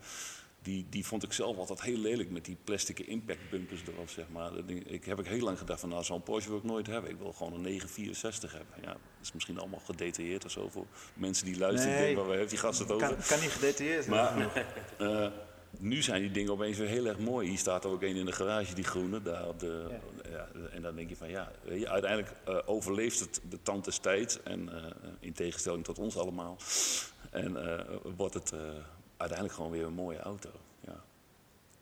[0.63, 4.25] Die, die vond ik zelf altijd heel lelijk met die plastic impact bumpers erop, zeg
[4.29, 4.53] maar.
[4.87, 7.11] Ik heb ook heel lang gedacht van, nou, zo'n Porsche wil ik nooit hebben.
[7.11, 8.75] Ik wil gewoon een 964 hebben.
[8.83, 11.95] Ja, dat is misschien allemaal gedetailleerd of zo voor mensen die luisteren.
[11.95, 12.05] Nee.
[12.05, 13.07] Denken, waar heeft die gast het over?
[13.09, 14.17] Kan, kan niet gedetailleerd zijn.
[14.17, 14.67] Maar
[14.99, 15.27] eh,
[15.79, 17.49] nu zijn die dingen opeens weer heel erg mooi.
[17.49, 19.23] Hier staat er ook een in de garage, die groene.
[19.23, 19.99] Daar op de,
[20.31, 20.49] ja.
[20.73, 24.43] en dan denk je van ja, je, uiteindelijk eh, overleeft het de tand des tijds.
[24.43, 24.85] En eh,
[25.21, 26.57] in tegenstelling tot ons allemaal.
[27.31, 27.57] En
[28.17, 28.53] wordt het
[29.21, 30.51] uiteindelijk gewoon weer een mooie auto.
[30.81, 31.01] Ja.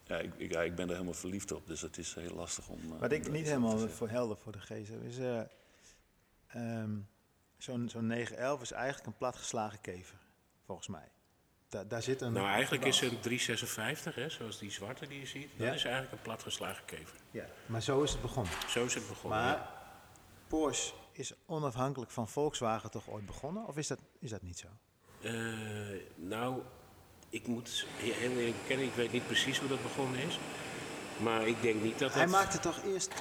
[0.05, 2.69] Ja, ik, ik, ja, ik ben er helemaal verliefd op, dus het is heel lastig
[2.69, 2.93] om.
[2.93, 5.19] eh, Wat ik niet helemaal voor helder voor de geest heb, is...
[5.19, 5.41] eh,
[6.49, 6.91] ehm,
[7.59, 10.17] Zo'n zo'n 911 is eigenlijk een platgeslagen kever,
[10.65, 11.09] volgens mij.
[11.69, 12.33] Da daar zit een...
[12.33, 15.65] Nou, eigenlijk is een 356, hè, zoals die zwarte die je ziet, Ja.
[15.67, 17.17] dat is eigenlijk een platgeslagen kever.
[17.31, 18.53] Ja, maar zo is het begonnen.
[18.69, 19.39] Zo is het begonnen.
[19.39, 19.77] Maar ja.
[20.49, 23.67] Porsche is onafhankelijk van Volkswagen toch ooit begonnen?
[23.67, 24.67] Of is dat, is dat niet zo?
[25.21, 25.33] Eh,
[26.15, 26.63] nou,
[27.31, 30.39] ik moet he- heel eerlijk bekennen, ik weet niet precies hoe dat begonnen is.
[31.17, 32.19] Maar ik denk niet dat dat...
[32.19, 33.13] Hij maakte toch eerst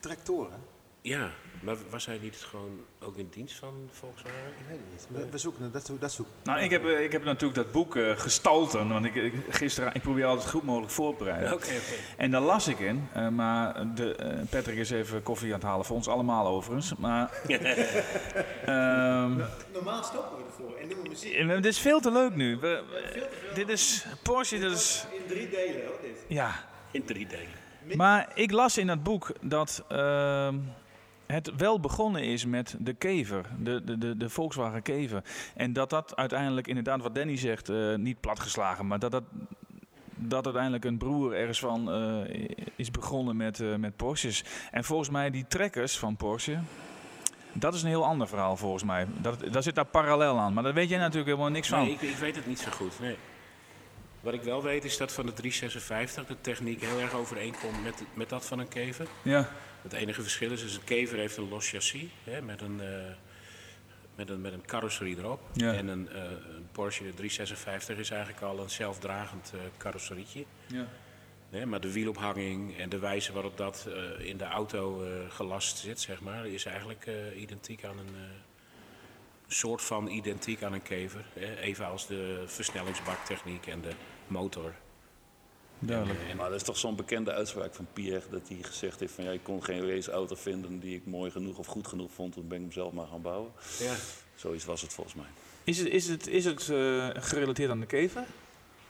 [0.00, 0.64] tractoren?
[1.00, 1.30] Ja,
[1.62, 4.38] Maar was hij niet gewoon ook in dienst van Volkswagen?
[4.58, 5.24] Ik weet het niet.
[5.24, 6.34] We, we zoeken dat, zoek- dat zoeken.
[6.44, 8.88] Nou, ik heb, eh, ik heb natuurlijk dat boek eh gestalten.
[8.88, 11.52] Want ik, ik, gisteren, ik probeer altijd goed mogelijk voor te bereiden.
[11.52, 11.76] Oké, oké.
[12.16, 13.08] En daar las ik in.
[13.12, 15.84] eh, maar de, eh, Patrick is even koffie aan het halen.
[15.84, 16.94] Voor ons allemaal overigens.
[16.96, 17.30] Maar,
[18.64, 19.36] ehm,
[19.72, 21.48] Normaal stoppen we ervoor en doen we muziek.
[21.48, 22.56] dit is veel te leuk nu.
[22.56, 24.58] We- we- dit is Porsche.
[24.58, 26.24] Dit is, In drie delen hoor, dit.
[26.28, 26.64] ja.
[26.90, 27.60] In drie delen.
[27.96, 30.54] Maar ik las in dat boek dat ehm,
[31.32, 35.24] het wel begonnen is met de kever, de, de, de, de Volkswagen kever.
[35.54, 39.22] En dat dat uiteindelijk, inderdaad wat Danny zegt, eh, niet platgeslagen, maar dat dat,
[40.14, 44.44] dat uiteindelijk een broer ergens van eh, is begonnen met, eh, met Porsches.
[44.70, 46.58] En volgens mij die trekkers van Porsche,
[47.52, 49.06] dat is een heel ander verhaal volgens mij.
[49.20, 51.78] Dat, dat zit daar parallel aan, maar daar weet jij natuurlijk helemaal niks van.
[51.78, 53.00] Nee, ik, ik weet het niet zo goed.
[53.00, 53.16] Nee.
[54.20, 58.02] Wat ik wel weet is dat van de 356 de techniek heel erg overeenkomt met,
[58.14, 59.06] met dat van een kever.
[59.22, 59.48] Ja,
[59.82, 63.14] Het enige verschil is, is een kever heeft een los chassis hè, met, een, eh,
[64.14, 65.40] met, een, met een carrosserie erop.
[65.52, 65.72] Ja.
[65.72, 70.44] En een, eh, een Porsche 356 is eigenlijk al een zelfdragend eh carrosserietje.
[70.66, 70.86] ja.
[71.66, 76.46] Maar de wielophanging en de wijze waarop dat in de auto gelast zit, zeg maar,
[76.46, 78.16] is eigenlijk identiek aan een
[79.46, 81.24] soort van identiek aan een kever.
[81.32, 81.56] Hè?
[81.56, 83.92] Even als de versnellingsbaktechniek en de
[84.26, 84.74] motor.
[85.86, 86.20] Duidelijk.
[86.30, 89.24] En, Maar dat is toch zo'n bekende uitspraak van Pierre, dat hij gezegd heeft van
[89.24, 92.48] ja, ik kon geen raceauto vinden die ik mooi genoeg of goed genoeg vond, toen
[92.48, 93.50] ben ik hem zelf maar gaan bouwen.
[93.78, 93.94] ja.
[94.34, 95.26] Zoiets was het volgens mij.
[95.64, 98.24] Is het, is het, is het eh, gerelateerd aan de kever?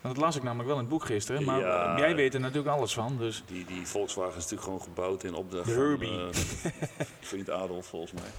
[0.00, 1.44] Want dat las ik namelijk wel in het boek gisteren.
[1.44, 1.98] Maar Ja.
[1.98, 3.16] jij weet er natuurlijk alles van.
[3.18, 6.18] Dus Die, die Volkswagen is natuurlijk gewoon gebouwd in opdracht De van Herbie.
[6.18, 6.26] eh,
[7.20, 8.30] vriend Adolf volgens mij.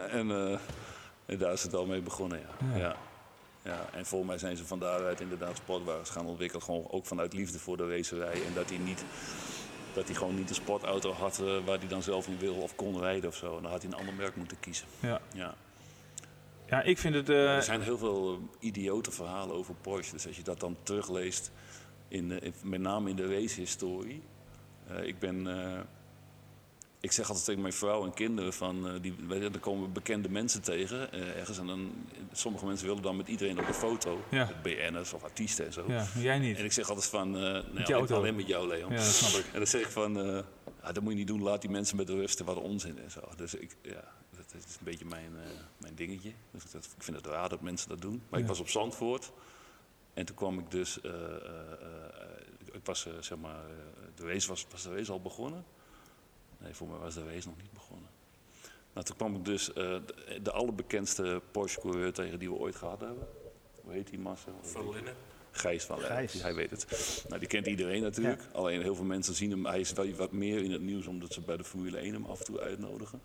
[0.20, 0.58] en, eh,
[1.26, 2.66] en daar is het al mee begonnen, ja.
[2.72, 2.78] ja.
[2.78, 2.96] ja.
[3.92, 6.62] En volgens mij zijn ze van daaruit inderdaad sportwagens gaan ontwikkelen.
[6.64, 8.32] Gewoon ook vanuit liefde voor de racerij.
[8.46, 9.04] En dat hij niet...
[9.94, 12.74] Dat hij gewoon niet een sportauto had eh, waar hij dan zelf in wil of
[12.74, 13.56] kon rijden of zo.
[13.56, 14.86] En dan had hij een ander merk moeten kiezen.
[15.00, 15.20] ja.
[15.34, 15.54] Ja.
[16.66, 17.28] ja, ik vind het...
[17.28, 20.12] eh, Er zijn heel veel eh, idiote verhalen over Porsche.
[20.14, 21.50] Dus als je dat dan terugleest,
[22.08, 24.22] in, in- met name in de racehistorie.
[24.88, 25.46] eh ik ben...
[27.00, 28.88] ik zeg altijd tegen mijn vrouw en kinderen van...
[28.88, 31.58] eh, die, dan komen we bekende mensen tegen eh, ergens.
[31.58, 31.92] En dan,
[32.32, 34.24] sommige mensen willen dan met iedereen op de foto.
[34.30, 34.44] Ja.
[34.44, 35.84] Met BN'ers of artiesten en zo.
[35.88, 36.56] ja, jij niet.
[36.56, 37.36] En ik zeg altijd van...
[37.36, 38.90] eh nou, alleen, met jou, Leon.
[38.90, 39.46] Ja, dat snap ik.
[39.52, 40.14] En dan zeg ik van...
[40.82, 42.40] ja, dat moet je niet doen, laat die mensen met rust.
[42.40, 43.20] Wat onzin en zo.
[43.36, 44.04] Dus ik, ja,
[44.36, 45.32] dat is een beetje mijn,
[45.78, 46.32] mijn dingetje.
[46.50, 48.22] Dus dat, ik vind het raar dat mensen dat doen.
[48.28, 49.32] Maar ik was op Zandvoort.
[50.14, 50.98] En toen kwam ik dus...
[52.72, 53.60] ik was, zeg maar...
[54.14, 55.64] de race was, was de race al begonnen?
[56.58, 58.08] Nee, voor mij was de race nog niet begonnen.
[58.92, 63.00] Nou, toen kwam ik dus eh, de, de allerbekendste Porsche-coureur tegen die we ooit gehad
[63.00, 63.26] hebben.
[63.82, 64.58] Hoe heet die, Marcel?
[64.62, 65.14] Van Linnen.
[65.50, 66.06] Gijs van die-
[66.42, 67.24] hij weet het.
[67.28, 68.42] Nou, die kent iedereen natuurlijk.
[68.52, 69.66] Alleen heel veel mensen zien hem.
[69.66, 72.24] Hij is wel wat meer in het nieuws omdat ze bij de Formule 1 hem
[72.24, 73.20] af en toe uitnodigen.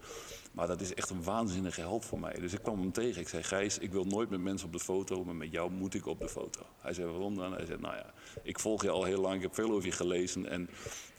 [0.52, 2.34] Maar dat is echt een waanzinnige held voor mij.
[2.34, 3.22] Dus ik kwam hem tegen.
[3.22, 5.94] Ik zei, Gijs, ik wil nooit met mensen op de foto, maar met jou moet
[5.94, 6.62] ik op de foto.
[6.80, 7.54] Hij zei, waarom dan?
[7.54, 8.14] Hij zei, nou ja,
[8.44, 9.36] ik volg je al heel lang.
[9.36, 10.46] Ik heb veel over je gelezen.
[10.50, 10.70] En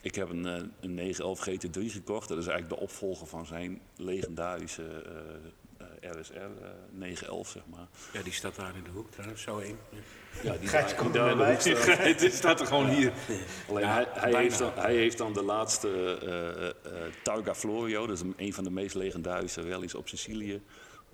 [0.02, 2.28] ik heb een, eh, een 911 GT3 gekocht.
[2.28, 6.48] Dat is eigenlijk de opvolger van zijn legendarische eh, eh, RSR eh,
[6.90, 7.86] 911, zeg maar.
[8.12, 9.78] Ja, die staat daar in de hoek trouwens, zo één.
[10.42, 10.52] Ja.
[10.56, 11.60] Die Gijs daar- komt daar er in de bij.
[11.82, 11.98] staat.
[12.20, 13.12] Het staat er gewoon hier.
[13.68, 15.88] Alleen Ja, hij, hij, heeft dan, hij heeft dan de laatste
[16.22, 16.74] eh, eh,
[17.22, 20.62] Targa Florio, dat is een, een van de meest legendarische rallies op Sicilië.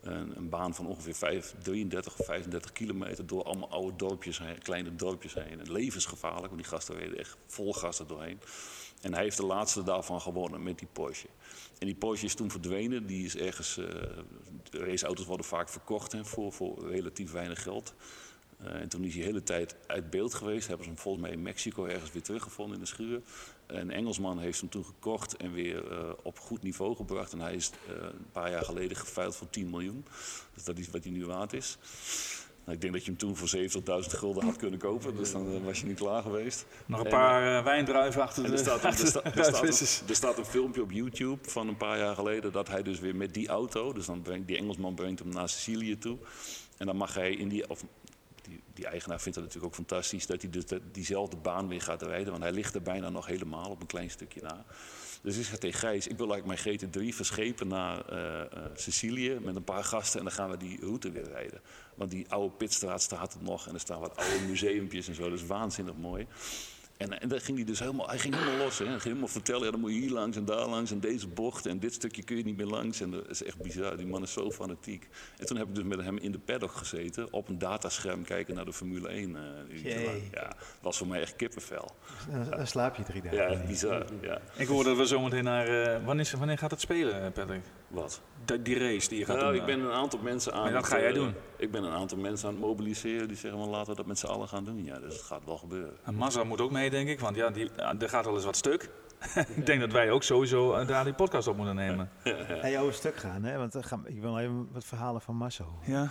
[0.03, 4.59] Een, een baan van ongeveer vijf- 33 of 35 kilometer door allemaal oude dorpjes heen,
[4.59, 5.61] kleine dorpjes heen.
[5.61, 8.41] En levensgevaarlijk, want die gasten reden echt vol gasten doorheen.
[9.01, 11.29] En hij heeft de laatste daarvan gewonnen met die Porsche.
[11.79, 13.07] En die Porsche is toen verdwenen.
[13.07, 13.77] Die is ergens.
[13.79, 13.87] eh,
[14.71, 17.95] raceauto's worden vaak verkocht hè, voor, voor relatief weinig geld.
[18.59, 20.67] Eh, en toen is hij de hele tijd uit beeld geweest.
[20.69, 23.21] Hebben ze hem volgens mij in Mexico ergens weer teruggevonden in de schuur.
[23.67, 27.33] Een Engelsman heeft hem toen gekocht en weer eh, op goed niveau gebracht.
[27.33, 30.05] En hij is eh, een paar jaar geleden geveild voor 10 miljoen.
[30.55, 31.79] Dus dat is wat hij nu waard is.
[32.65, 33.49] Nou, ik denk dat je hem toen voor
[34.05, 35.17] 70.000 gulden had kunnen kopen.
[35.17, 36.67] Dus dan was je niet klaar geweest.
[36.87, 39.63] Nog een En, paar eh, wijndruiven achter en de er staat, er, sta- er, staat
[39.63, 42.99] een, er staat een filmpje op YouTube van een paar jaar geleden dat hij dus
[43.01, 46.19] weer met die auto, dus dan brengt die Engelsman brengt hem naar Sicilië toe.
[46.77, 47.85] En dan mag hij in die, of
[48.75, 52.03] die, eigenaar vindt het natuurlijk ook fantastisch dat hij dus dat- diezelfde baan weer gaat
[52.03, 54.65] rijden, want hij ligt er bijna nog helemaal op een klein stukje na.
[55.23, 59.39] Dus ik zeg tegen Gijs, ik wil eigenlijk mijn GT3 verschepen naar eh, eh, Sicilië
[59.43, 61.61] met een paar gasten en dan gaan we die route weer rijden.
[61.95, 65.31] Want die oude pitstraat staat er nog en er staan wat oude museumpjes en zo,
[65.31, 66.27] dat is waanzinnig mooi.
[66.99, 68.79] En, en daar ging hij dus helemaal, hij ging helemaal los.
[68.79, 68.85] Hè.
[68.85, 71.29] Hij ging helemaal vertellen, ja, dan moet je hier langs en daar langs en deze
[71.29, 73.01] bocht en dit stukje kun je niet meer langs.
[73.01, 75.09] En dat is echt bizar, die man is zo fanatiek.
[75.39, 78.55] En toen heb ik dus met hem in de paddock gezeten, op een datascherm kijken
[78.55, 79.37] naar de Formule 1.
[79.37, 79.43] eh,
[79.75, 80.05] uurtje Jee.
[80.05, 80.23] lang.
[80.33, 81.95] Ja, was voor mij echt kippenvel.
[82.31, 83.51] Dan, dan slaap je drie dagen.
[83.61, 84.05] Ja, bizar.
[84.21, 84.41] Ja.
[84.57, 85.67] Ik hoor dat we zometeen naar...
[85.67, 87.63] eh, wanneer, is- wanneer gaat het spelen, eh, Patrick?
[87.89, 88.21] Wat?
[88.45, 89.61] Die, die race die je gaat Nou, doen.
[89.61, 91.35] ik ben een aantal mensen aan Maar dat ga jij eh, doen?
[91.57, 94.19] Ik ben een aantal mensen aan het mobiliseren die zeggen, van, laten we dat met
[94.19, 94.85] z'n allen gaan doen.
[94.85, 95.97] Ja, dus het gaat wel gebeuren.
[96.05, 97.21] En Mazda moet ook mee, denk ik.
[97.21, 98.91] Want ja, die, ja, er gaat wel eens wat stuk.
[99.57, 102.11] ik denk dat wij ook sowieso eh, daar die podcast op moeten nemen.
[102.65, 103.59] Hey, over stuk gaan, hè?
[103.59, 105.79] want gaan, ik wil even wat verhalen van Marcel.
[105.85, 106.11] Ja.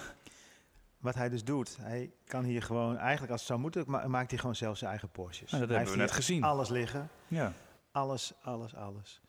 [0.98, 4.30] Wat hij dus doet, hij kan hier gewoon, eigenlijk als het zou moeten, ma- maakt
[4.30, 5.52] hij gewoon zelf zijn eigen Porsches.
[5.52, 6.44] Nou, dat Hij hebben we net gezien.
[6.44, 7.54] Alles liggen, ja.
[7.92, 9.22] alles, alles, alles.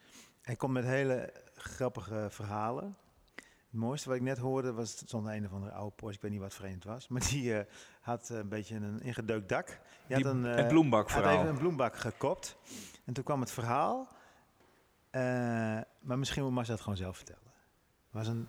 [0.42, 1.32] Hij komt met hele
[1.68, 2.96] grappige verhalen.
[3.70, 6.30] Het mooiste wat ik net hoorde was, stond een of andere oude Porsche, ik weet
[6.30, 7.64] niet wat het was, maar die eh,
[8.00, 9.66] had een beetje een ingedeukt dak.
[10.06, 11.24] Die Die- had een, eh, het bloembakverhaal.
[11.30, 12.56] had even een bloembak gekopt.
[13.04, 14.08] En toen kwam het verhaal,
[15.10, 15.20] eh,
[16.00, 17.42] maar misschien moet Marcel het gewoon zelf vertellen.
[18.10, 18.48] Er was een,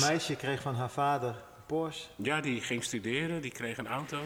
[0.00, 2.08] meisje kreeg van haar vader een Porsche.
[2.16, 4.20] Ja, die ging studeren, die kreeg een auto.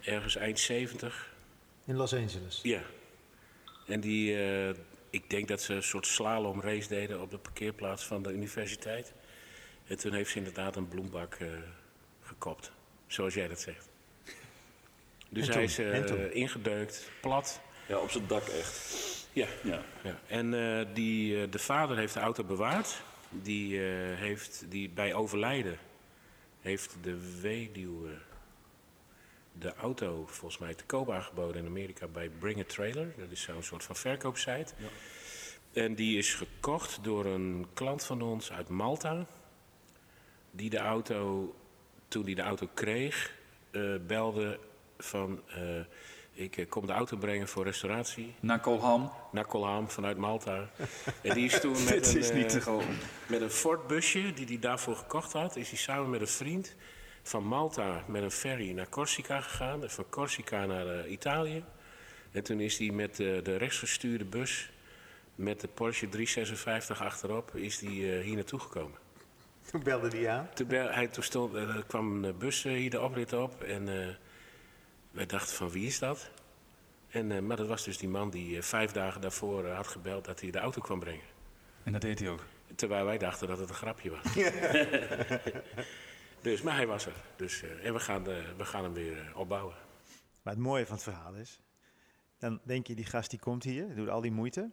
[0.00, 1.34] Ergens eind 70.
[1.84, 2.60] In Los Angeles.
[2.62, 2.80] Ja.
[3.86, 4.74] En die, eh,
[5.12, 9.12] ik denk dat ze een soort slalom race deden op de parkeerplaats van de universiteit.
[9.86, 11.48] En toen heeft ze inderdaad een bloembak eh,
[12.22, 12.72] gekopt.
[13.06, 13.88] Zoals jij dat zegt.
[15.28, 17.60] Dus hij is eh, ingedeukt, plat.
[17.88, 19.10] Ja, op zijn dak echt.
[19.32, 19.46] Ja.
[19.62, 19.82] Ja.
[20.02, 20.18] ja.
[20.26, 23.02] En eh, die, eh, de vader heeft de auto bewaard.
[23.30, 25.78] Die eh, heeft die bij overlijden
[26.60, 28.10] heeft de weduwe
[29.58, 33.14] de auto volgens mij te koop aangeboden in Amerika bij Bring a Trailer.
[33.18, 34.72] Dat is zo'n soort van verkoopsite.
[35.72, 39.26] En die is gekocht door een klant van ons uit Malta.
[40.50, 41.54] Die de auto,
[42.08, 43.34] toen hij de auto kreeg,
[43.70, 44.58] eh, belde
[44.98, 45.42] van...
[45.46, 45.80] eh,
[46.32, 49.12] ik eh, kom de auto brengen voor restauratie Naar Colham.
[49.32, 50.70] naar Kolham vanuit Malta.
[51.22, 52.80] en die is toen met Dit een, is niet te
[53.28, 56.76] met een Ford busje die hij daarvoor gekocht had, is hij samen met een vriend
[57.22, 59.82] van Malta met een ferry naar Corsica gegaan.
[59.82, 61.64] En van Corsica naar eh, Italië.
[62.32, 64.70] En toen is hij met eh, de rechtsgestuurde bus
[65.34, 68.98] met de Porsche 356 achterop is die, eh, hier naartoe gekomen.
[69.70, 70.48] Toen belde hij aan.
[70.54, 74.14] Toen, bel- hij, toen stond, er kwam een bus hier de oprit op en eh,
[75.10, 76.30] wij dachten van wie is dat?
[77.08, 80.40] En, eh, maar dat was dus die man die vijf dagen daarvoor had gebeld dat
[80.40, 81.24] hij de auto kwam brengen.
[81.82, 82.44] En dat deed hij ook.
[82.74, 84.34] Terwijl wij dachten dat het een grapje was.
[86.42, 87.12] dus, maar hij was er.
[87.36, 89.74] Dus, eh, en we gaan, eh, we gaan hem weer eh, opbouwen.
[90.42, 91.60] Maar het mooie van het verhaal is,
[92.38, 94.70] dan denk je die gast die komt hier, doet al die moeite.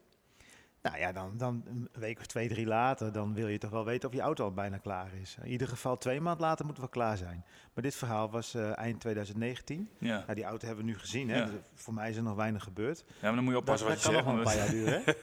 [0.82, 3.86] Nou ja, dan, dan een week of twee, drie later, dan wil je toch wel
[3.86, 5.38] weten of je auto al bijna klaar is.
[5.42, 7.46] In ieder geval twee maanden later moet het wel klaar zijn.
[7.74, 9.90] Maar dit verhaal was eh, eind 2019.
[10.00, 10.18] Ja.
[10.20, 11.30] Nou, die auto hebben we nu gezien.
[11.30, 11.38] Hè?
[11.38, 11.46] Ja.
[11.46, 13.04] Dus voor mij is er nog weinig gebeurd.
[13.08, 14.72] ja, maar dan moet je Dat, oppassen dat wat je kan nog zegt.
[14.72, 15.16] wel een paar jaar duren.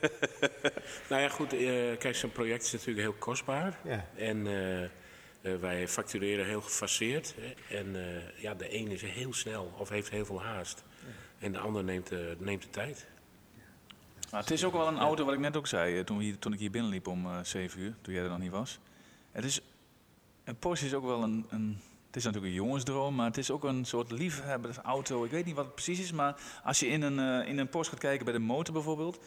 [0.62, 0.70] Hè?
[1.10, 1.52] Nou ja, goed.
[1.52, 3.78] eh, kijk, zo'n project is natuurlijk heel kostbaar.
[3.84, 4.04] Ja.
[4.16, 4.46] En
[5.54, 7.34] wij factureren heel gefaseerd.
[7.70, 10.84] En eh, ja, de een is heel snel of heeft heel veel haast.
[11.38, 13.06] En de ander neemt, eh, neemt de tijd.
[14.30, 16.38] Maar het is ook wel een auto, wat ik net ook zei, eh, toen, hier,
[16.38, 18.78] toen ik hier binnenliep om eh 7 uur, toen jij er nog niet was.
[19.32, 19.60] Het is,
[20.44, 23.50] een Porsche is ook wel een, een, het is natuurlijk een jongensdroom, maar het is
[23.50, 25.24] ook een soort liefhebbersauto.
[25.24, 27.68] Ik weet niet wat het precies is, maar als je in een, eh, in een
[27.68, 29.18] Porsche gaat kijken bij de motor bijvoorbeeld,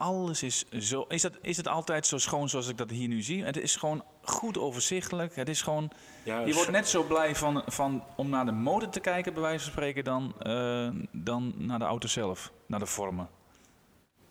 [0.00, 3.22] alles is zo, is, dat, is het altijd zo schoon zoals ik dat hier nu
[3.22, 3.44] zie?
[3.44, 5.90] Het is gewoon goed overzichtelijk, het is gewoon,
[6.24, 9.64] je wordt net zo blij van, van om naar de motor te kijken bij wijze
[9.64, 13.28] van spreken dan, eh, dan naar de auto zelf, naar de vormen.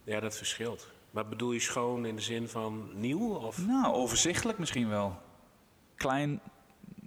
[0.04, 0.88] Ja, dat verschilt.
[1.12, 3.34] Maar bedoel je schoon in de zin van nieuw?
[3.36, 3.58] Of?
[3.66, 5.18] Nou, overzichtelijk misschien wel.
[5.96, 6.40] Klein,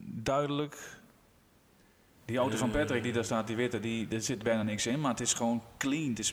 [0.04, 1.00] duidelijk.
[2.24, 5.00] Die auto van Patrick die daar staat, die witte, die, er zit bijna niks in,
[5.00, 6.08] maar het is gewoon clean.
[6.08, 6.32] Het is,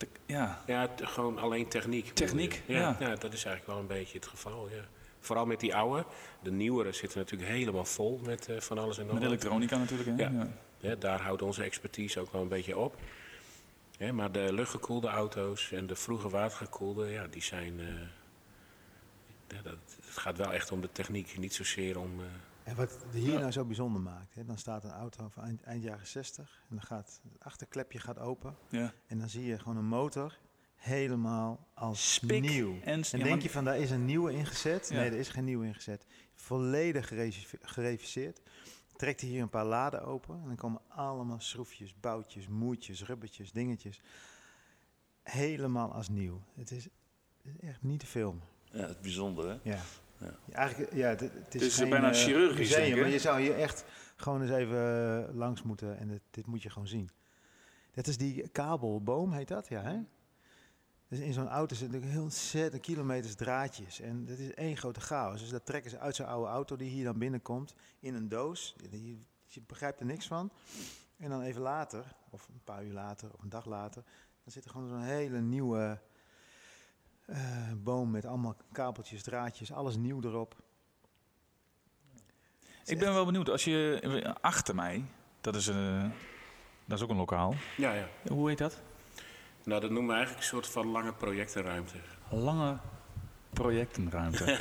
[0.00, 2.08] te- ja, Ja, gewoon alleen techniek.
[2.14, 2.96] Techniek, ja.
[3.00, 3.08] ja.
[3.16, 4.84] dat is eigenlijk wel een beetje het geval, ja.
[5.20, 6.04] Vooral met die oude.
[6.42, 9.32] De nieuwere zitten natuurlijk helemaal vol met eh, van alles en nog met wat.
[9.32, 10.08] elektronica natuurlijk.
[10.20, 10.24] Hè?
[10.28, 10.48] Ja.
[10.78, 10.94] Ja.
[10.94, 12.94] Daar houdt onze expertise ook wel een beetje op.
[14.12, 17.80] Maar de luchtgekoelde auto's en de vroege watergekoelde, ja, die zijn...
[17.80, 17.86] eh,
[19.62, 19.72] dat,
[20.06, 22.20] het gaat wel echt om de techniek, niet zozeer om...
[22.20, 22.26] eh,
[22.64, 25.82] En wat hier nou zo bijzonder maakt, hè, dan staat een auto van eind, eind
[25.82, 28.92] jaren 60 en dan gaat het achterklepje gaat open Ja.
[29.06, 30.38] en dan zie je gewoon een motor
[30.76, 32.72] helemaal als Spik nieuw.
[32.72, 34.88] en- En ja, denk maar- je van daar is een nieuwe ingezet?
[34.88, 34.96] Ja.
[34.96, 36.04] Nee, er is geen nieuwe ingezet.
[36.34, 37.08] Volledig
[37.62, 38.40] gereviseerd.
[38.96, 43.52] Trekt hij hier een paar laden open en dan komen allemaal schroefjes, boutjes, moertjes, rubbertjes,
[43.52, 44.00] dingetjes.
[45.22, 46.42] Helemaal als nieuw.
[46.54, 48.42] Het is, het is echt niet te filmen.
[48.72, 49.58] Ja, het is bijzonder, hè?
[49.62, 49.80] Ja.
[50.20, 50.38] Ja.
[50.52, 53.58] Eigenlijk, ja, het, het is, is geen, bijna eh, chirurgisch, museum, maar je zou hier
[53.58, 53.84] echt
[54.16, 57.10] gewoon eens even eh, langs moeten en dit, dit moet je gewoon zien.
[57.94, 59.68] Dat is die kabelboom, heet dat?
[59.68, 59.98] Ja, hè?
[61.08, 64.00] Dus in zo'n auto zitten natuurlijk heel ontzettend kilometers draadjes.
[64.00, 65.40] En dat is één grote chaos.
[65.40, 68.76] Dus dat trekken ze uit zo'n oude auto die hier dan binnenkomt in een doos.
[68.90, 70.50] Je, je begrijpt er niks van.
[71.16, 74.02] En dan even later, of een paar uur later, of een dag later,
[74.42, 76.00] dan zit er gewoon zo'n hele nieuwe
[77.30, 80.56] eh, boom met allemaal kabeltjes, draadjes, alles nieuw erop.
[82.84, 85.04] Ik ben wel benieuwd, als je achter mij,
[85.40, 86.04] dat is, eh,
[86.84, 87.54] dat is ook een lokaal.
[87.76, 88.08] Ja, ja.
[88.28, 88.80] Hoe heet dat?
[89.64, 91.96] Nou, dat noemen we eigenlijk een soort van lange projectenruimte.
[92.30, 92.78] Lange
[93.52, 94.44] projectenruimte.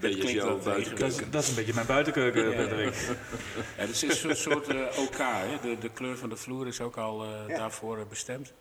[0.00, 2.94] Beetje klinkt jouw wel dat, dat is een beetje mijn buitenkeuken, Patrick.
[3.76, 5.18] Ja, het is een soort, soort eh, OK.
[5.18, 5.60] Hè?
[5.60, 8.52] De, de kleur van de vloer is ook al eh, daarvoor bestemd.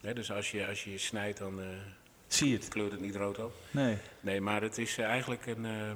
[0.00, 1.66] Hè, dus als je, als je snijdt, dan eh,
[2.32, 2.68] Zie je het?
[2.68, 3.52] kleurt het niet rood op.
[3.70, 3.96] Nee.
[4.20, 5.90] Nee, maar het is eh, eigenlijk een, eh,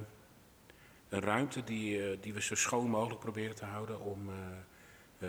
[1.08, 4.30] een ruimte die, eh, die we zo schoon mogelijk proberen te houden om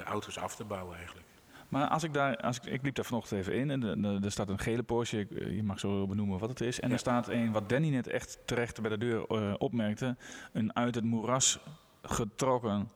[0.06, 1.28] auto's af te bouwen eigenlijk.
[1.70, 4.50] Maar als ik daar, als ik, ik liep daar vanochtend even in en er staat
[4.50, 6.80] een gele Porsche, je mag zo benoemen wat het is.
[6.80, 6.94] En Ja.
[6.94, 9.28] er staat een, wat Danny net echt terecht bij de deur
[9.58, 10.16] opmerkte,
[10.54, 11.60] een uit het moeras
[12.02, 12.90] getrokken,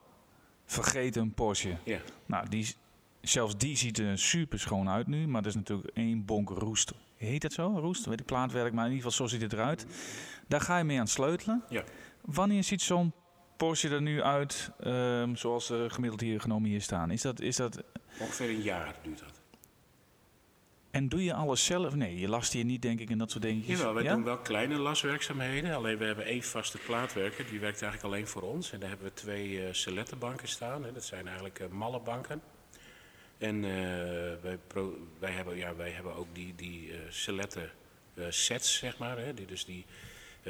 [0.66, 1.76] vergeten Porsche.
[1.84, 2.00] Ja.
[2.26, 2.76] Nou, die,
[3.22, 6.94] zelfs die ziet er super schoon uit nu, maar dat is natuurlijk één bonk roest.
[7.20, 7.78] Heet dat zo?
[7.80, 8.06] Roest?
[8.06, 9.86] Weet ik, plaatwerk, maar in ieder geval zo ziet het eruit.
[10.48, 11.64] Daar ga je mee aan het sleutelen.
[11.70, 11.84] Ja.
[12.22, 13.14] Wanneer ziet zo'n
[13.58, 17.12] Porsche er nu uit, ehm, zoals eh, gemiddeld hier genomen hier staan?
[17.12, 17.84] Is dat, is dat,
[18.20, 19.42] Ongeveer een jaar duurt dat.
[20.92, 21.96] en doe je alles zelf?
[21.96, 23.78] Nee, je last hier niet, denk ik, en dat soort dingetjes.
[23.78, 24.14] Jawel, wij Ja?
[24.14, 25.76] doen wel kleine laswerkzaamheden.
[25.76, 28.72] Alleen we hebben één vaste plaatwerker, die werkt eigenlijk alleen voor ons.
[28.72, 30.84] En daar hebben we twee eh selettenbanken staan.
[30.84, 30.92] Hè.
[30.92, 32.42] Dat zijn eigenlijk eh malle banken.
[33.40, 33.72] En eh,
[34.42, 34.60] wij,
[35.20, 37.72] wij, hebben, ja, wij hebben ook die, die eh seletten
[38.14, 39.18] eh, sets, zeg maar.
[39.18, 39.34] Hè.
[39.34, 39.86] Die, dus die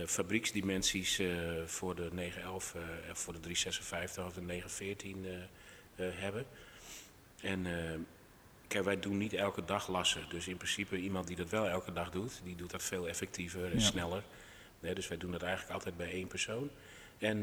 [0.05, 1.21] fabrieksdimensies
[1.65, 2.81] voor de 911, eh,
[3.11, 6.45] of voor de 356 of de 914 eh, eh, hebben.
[7.41, 7.65] En
[8.67, 10.29] Kijk, wij doen niet elke dag lassen.
[10.29, 13.65] Dus in principe iemand die dat wel elke dag doet, die doet dat veel effectiever
[13.65, 13.85] en Ja.
[13.85, 14.23] sneller.
[14.79, 16.69] Nee, dus wij doen dat eigenlijk altijd bij één persoon.
[17.17, 17.39] En,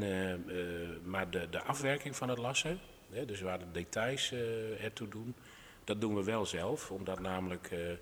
[1.05, 2.79] maar de, de afwerking van het lassen,
[3.11, 5.35] hè, dus waar de details eh ertoe doen,
[5.83, 6.91] dat doen we wel zelf.
[6.91, 7.97] Omdat namelijk eh, eh,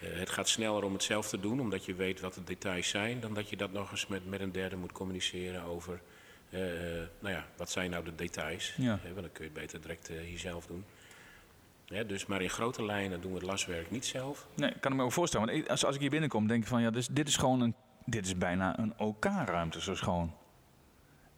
[0.00, 3.20] het gaat sneller om het zelf te doen, omdat je weet wat de details zijn,
[3.20, 6.00] dan dat je dat nog eens met, met een derde moet communiceren over,
[7.20, 8.74] nou ja, wat zijn nou de details.
[8.76, 8.98] Ja.
[9.02, 10.84] Hè, want dan kun je het beter direct hier zelf doen.
[11.84, 14.46] Ja, dus, maar in grote lijnen doen we het laswerk niet zelf.
[14.54, 15.46] Nee, ik kan ik me ook voorstellen.
[15.46, 17.74] Want als, als ik hier binnenkom, denk ik van ja, dus, dit is gewoon een.
[18.06, 20.34] Dit is bijna een OK-ruimte, zo schoon.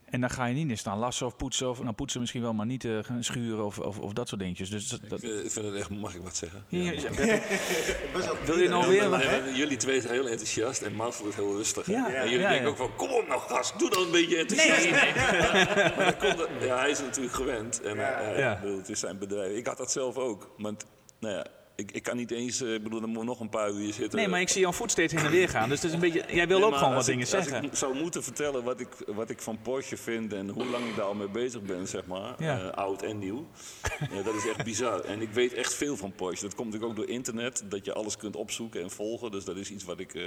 [0.07, 1.71] En dan ga je niet in staan lassen of poetsen.
[1.71, 4.71] Of, nou, poetsen misschien wel, maar niet eh, schuren of, of, of dat soort dingetjes.
[4.71, 6.65] Dus dat, dat, Ik vind- het echt, mag ik wat zeggen?
[6.69, 6.93] Ja.
[8.47, 9.01] wil je nou weer?
[9.01, 11.87] Nee, maar jullie twee zijn heel enthousiast en wordt heel rustig.
[11.87, 12.07] Ja.
[12.15, 12.71] En jullie Ja, denken ja.
[12.71, 14.91] ook van, kom op nou gast, doe dan een beetje enthousiast.
[15.97, 17.81] maar komt het- ja, hij is natuurlijk gewend.
[17.83, 18.55] En, eh, Ja.
[18.55, 19.53] ik bedoel, het is zijn bedrijf.
[19.57, 20.51] Ik had dat zelf ook.
[20.59, 20.85] Want,
[21.21, 21.47] nou ja,
[21.77, 24.19] ik, ik kan niet eens, eh, ik bedoel, dan moet nog een paar uur zitten.
[24.19, 25.69] Nee, maar ik zie jouw voet steeds heen en weer gaan.
[25.69, 27.57] Dus het is een beetje, jij wil Nee, ook gewoon wat ik- dingen zeggen.
[27.57, 30.87] Als ik zou moeten vertellen wat ik, wat ik van Porsche vind en hoe lang
[30.89, 32.61] ik daar al mee bezig ben, zeg maar, Ja.
[32.61, 33.47] eh, oud en nieuw,
[34.13, 35.01] ja, dat is echt bizar.
[35.01, 36.45] En ik weet echt veel van Porsche.
[36.47, 39.31] Dat komt natuurlijk ook door internet, dat je alles kunt opzoeken en volgen.
[39.31, 40.23] Dus dat is iets wat ik eh,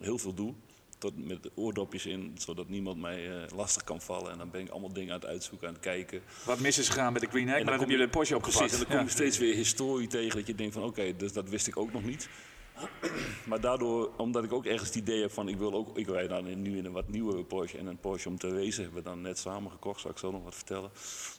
[0.00, 0.54] heel veel doe.
[0.98, 4.32] Tot met oordopjes in, zodat niemand mij eh, lastig kan vallen.
[4.32, 6.22] En dan ben ik allemaal dingen aan het uitzoeken, aan het kijken.
[6.44, 8.54] Wat mis is gegaan met de Green Egg, maar dan kom je de Porsche Precies,
[8.60, 8.72] opgepakt.
[8.72, 9.16] en dan kom je Ja.
[9.16, 12.04] steeds weer historie tegen dat je denkt van oké, dus dat wist ik ook nog
[12.04, 12.28] niet.
[13.48, 16.28] Maar daardoor, omdat ik ook ergens het idee heb van ik wil ook, ik rijd
[16.28, 19.08] dan nu in een wat nieuwere Porsche en een Porsche om te racen hebben we
[19.08, 20.90] dan net samen gekocht, zal ik zo nog wat vertellen.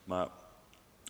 [0.04, 0.28] Maar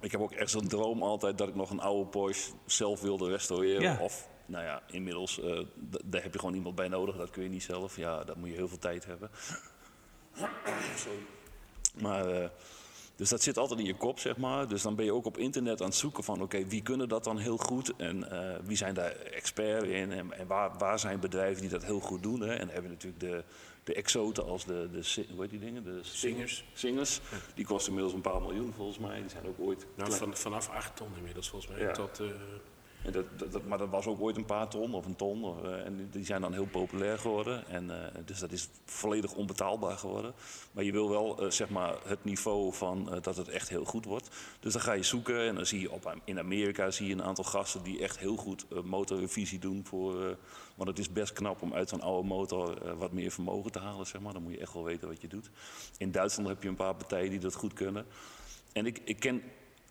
[0.02, 3.30] ik heb ook echt zo'n droom altijd dat ik nog een oude Porsche zelf wilde
[3.30, 3.82] restaureren.
[3.82, 3.98] Ja.
[4.02, 5.60] Of, nou ja, inmiddels, eh,
[6.06, 7.96] daar heb je gewoon iemand bij nodig, dat kun je niet zelf.
[7.96, 9.30] Ja, daar moet je heel veel tijd hebben.
[10.96, 11.20] Sorry.
[12.02, 12.50] Maar, eh,
[13.16, 14.68] dus dat zit altijd in je kop, zeg maar.
[14.68, 17.24] Dus dan ben je ook op internet aan het zoeken van, oké, wie kunnen dat
[17.24, 17.96] dan heel goed?
[17.96, 20.12] En eh, wie zijn daar expert in?
[20.12, 22.42] En, en waar, waar zijn bedrijven die dat heel goed doen?
[22.42, 22.54] Hè?
[22.54, 23.44] En dan hebben natuurlijk de,
[23.84, 25.84] de exoten als de, de, hoe heet die dingen?
[25.84, 26.66] De Zingers.
[26.74, 27.20] Zingers.
[27.56, 29.20] Die kosten inmiddels een paar miljoen, volgens mij.
[29.20, 29.86] Die zijn ook ooit...
[29.96, 31.82] Nou, van, vanaf 8 ton inmiddels volgens mij.
[31.82, 31.92] Ja.
[31.92, 32.22] Tot,
[33.12, 35.66] dat, dat, maar dat was ook ooit een paar ton of een ton.
[35.66, 37.68] eh, en die- zijn dan heel populair geworden.
[37.68, 40.34] En, eh, dus dat is volledig onbetaalbaar geworden.
[40.72, 44.06] Maar je wil wel eh, zeg maar het niveau van dat het echt heel goed
[44.06, 44.30] wordt.
[44.60, 47.24] Dus dan ga je zoeken en dan zie je op, in Amerika zie je een
[47.24, 49.86] aantal gasten die echt heel goed motorrevisie doen.
[49.86, 50.38] Voor,
[50.76, 54.06] want het is best knap om uit zo'n oude motor wat meer vermogen te halen.
[54.08, 54.34] Zeg maar.
[54.34, 55.50] Dan moet je echt wel weten wat je doet.
[55.98, 58.06] In Duitsland heb je een paar partijen die dat goed kunnen.
[58.74, 59.42] En ik, ik ken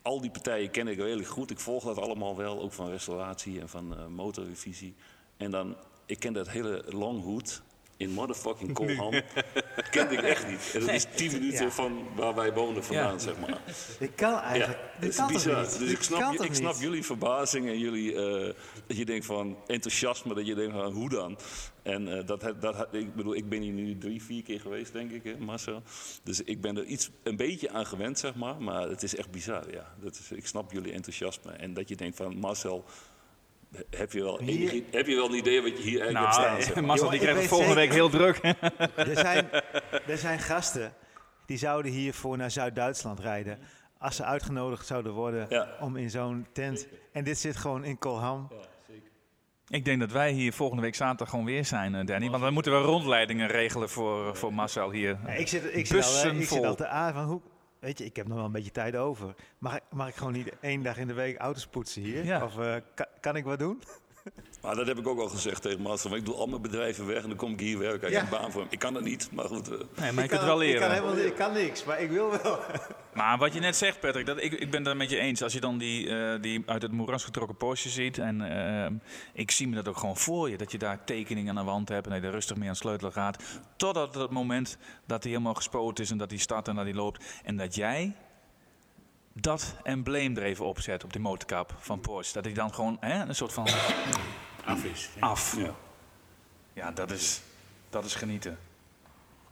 [0.07, 1.51] al die partijen ken ik redelijk goed.
[1.51, 4.95] Ik volg dat allemaal wel, ook van restauratie en van eh, motorrevisie.
[5.37, 5.77] En dan,
[6.07, 7.63] ik ken dat hele Longhood.
[7.99, 9.11] in motherfucking Kolham
[9.91, 10.71] kende ik echt niet.
[10.75, 11.71] En dat is 10 minuten Ja.
[11.71, 13.19] van waar wij wonen vandaan, Ja.
[13.19, 13.61] zeg maar.
[13.99, 14.79] Dit kan Ja, eigenlijk.
[14.93, 15.61] dat dit is kan bizar.
[15.63, 15.79] niet?
[15.79, 18.55] Dus ik snap, ik snap jullie verbazing en jullie, eh,
[18.87, 21.39] dat je denkt van enthousiasme, dat je denkt van hoe dan?
[21.87, 25.11] En eh, dat, dat, ik bedoel, ik ben hier nu drie, vier keer geweest, denk
[25.11, 25.83] ik, hè, Marcel.
[26.23, 28.63] Dus ik ben er iets, een beetje aan gewend, zeg maar.
[28.63, 29.95] Maar het is echt bizar, ja.
[30.01, 31.53] Dat is, ik snap jullie enthousiasme.
[31.53, 32.85] En dat je denkt van, Marcel,
[33.91, 36.41] heb je wel, Hier- enig- heb je wel een idee wat je hier eigenlijk Nou,
[36.41, 36.63] hebt staan?
[36.63, 36.85] zeg maar?
[36.85, 38.37] Marcel die krijgt het volgende week heel druk.
[38.97, 39.49] Er zijn,
[40.07, 40.93] er zijn gasten
[41.47, 43.59] die zouden hiervoor naar Zuid-Duitsland rijden.
[43.99, 45.69] Als ze uitgenodigd zouden worden Ja.
[45.81, 46.87] om in zo'n tent.
[47.13, 48.49] En dit zit gewoon in Kolham.
[49.69, 52.31] Ik denk dat wij hier volgende week zaterdag gewoon weer zijn, eh, Danny.
[52.31, 55.19] Want dan moeten we rondleidingen regelen voor, voor Marcel hier.
[55.27, 57.41] Ja, ik zit, ik zit al, hè, ik zit al te aan van hoe.
[57.79, 59.35] Weet je, ik heb nog wel een beetje tijd over.
[59.59, 62.25] Mag, ik- mag ik gewoon niet één dag in de week auto's poetsen hier?
[62.25, 62.45] Ja.
[62.45, 63.83] Of eh, kan, kan ik wat doen?
[64.63, 66.11] Maar dat heb ik ook al gezegd tegen Marcel.
[66.11, 68.09] want Ik doe al mijn bedrijven weg en dan kom ik hier werken.
[68.09, 68.21] Ik Ja.
[68.23, 68.71] heb een baan voor hem.
[68.71, 69.69] Ik kan dat niet, maar goed.
[69.69, 70.91] eh, Nee, maar je ik kunt kan, het wel Ik kan, leren.
[71.05, 72.59] helemaal, ik kan niks, maar ik wil wel.
[73.15, 75.43] Maar wat je net zegt, Patrick, dat, ik, ik ben het met je eens.
[75.43, 78.19] Als je dan die, eh, die uit het moeras getrokken Porsche ziet.
[78.19, 78.41] En
[78.85, 78.91] eh,
[79.33, 80.57] ik zie me dat ook gewoon voor je.
[80.57, 82.71] Dat je daar tekeningen aan de wand hebt en dat je er rustig mee aan
[82.75, 83.43] het sleutelen gaat.
[83.77, 86.95] Totdat het moment dat hij helemaal gespoten is en dat hij start en dat hij
[86.95, 87.25] loopt.
[87.45, 88.13] En dat jij
[89.41, 92.35] dat embleem er even opzet op die motorkap van Porsche.
[92.35, 93.67] Dat hij dan gewoon hè, een soort van
[94.65, 95.09] Af is.
[95.21, 95.57] af.
[95.57, 95.75] ja.
[96.73, 97.41] Ja, dat is,
[97.91, 98.59] dat is genieten.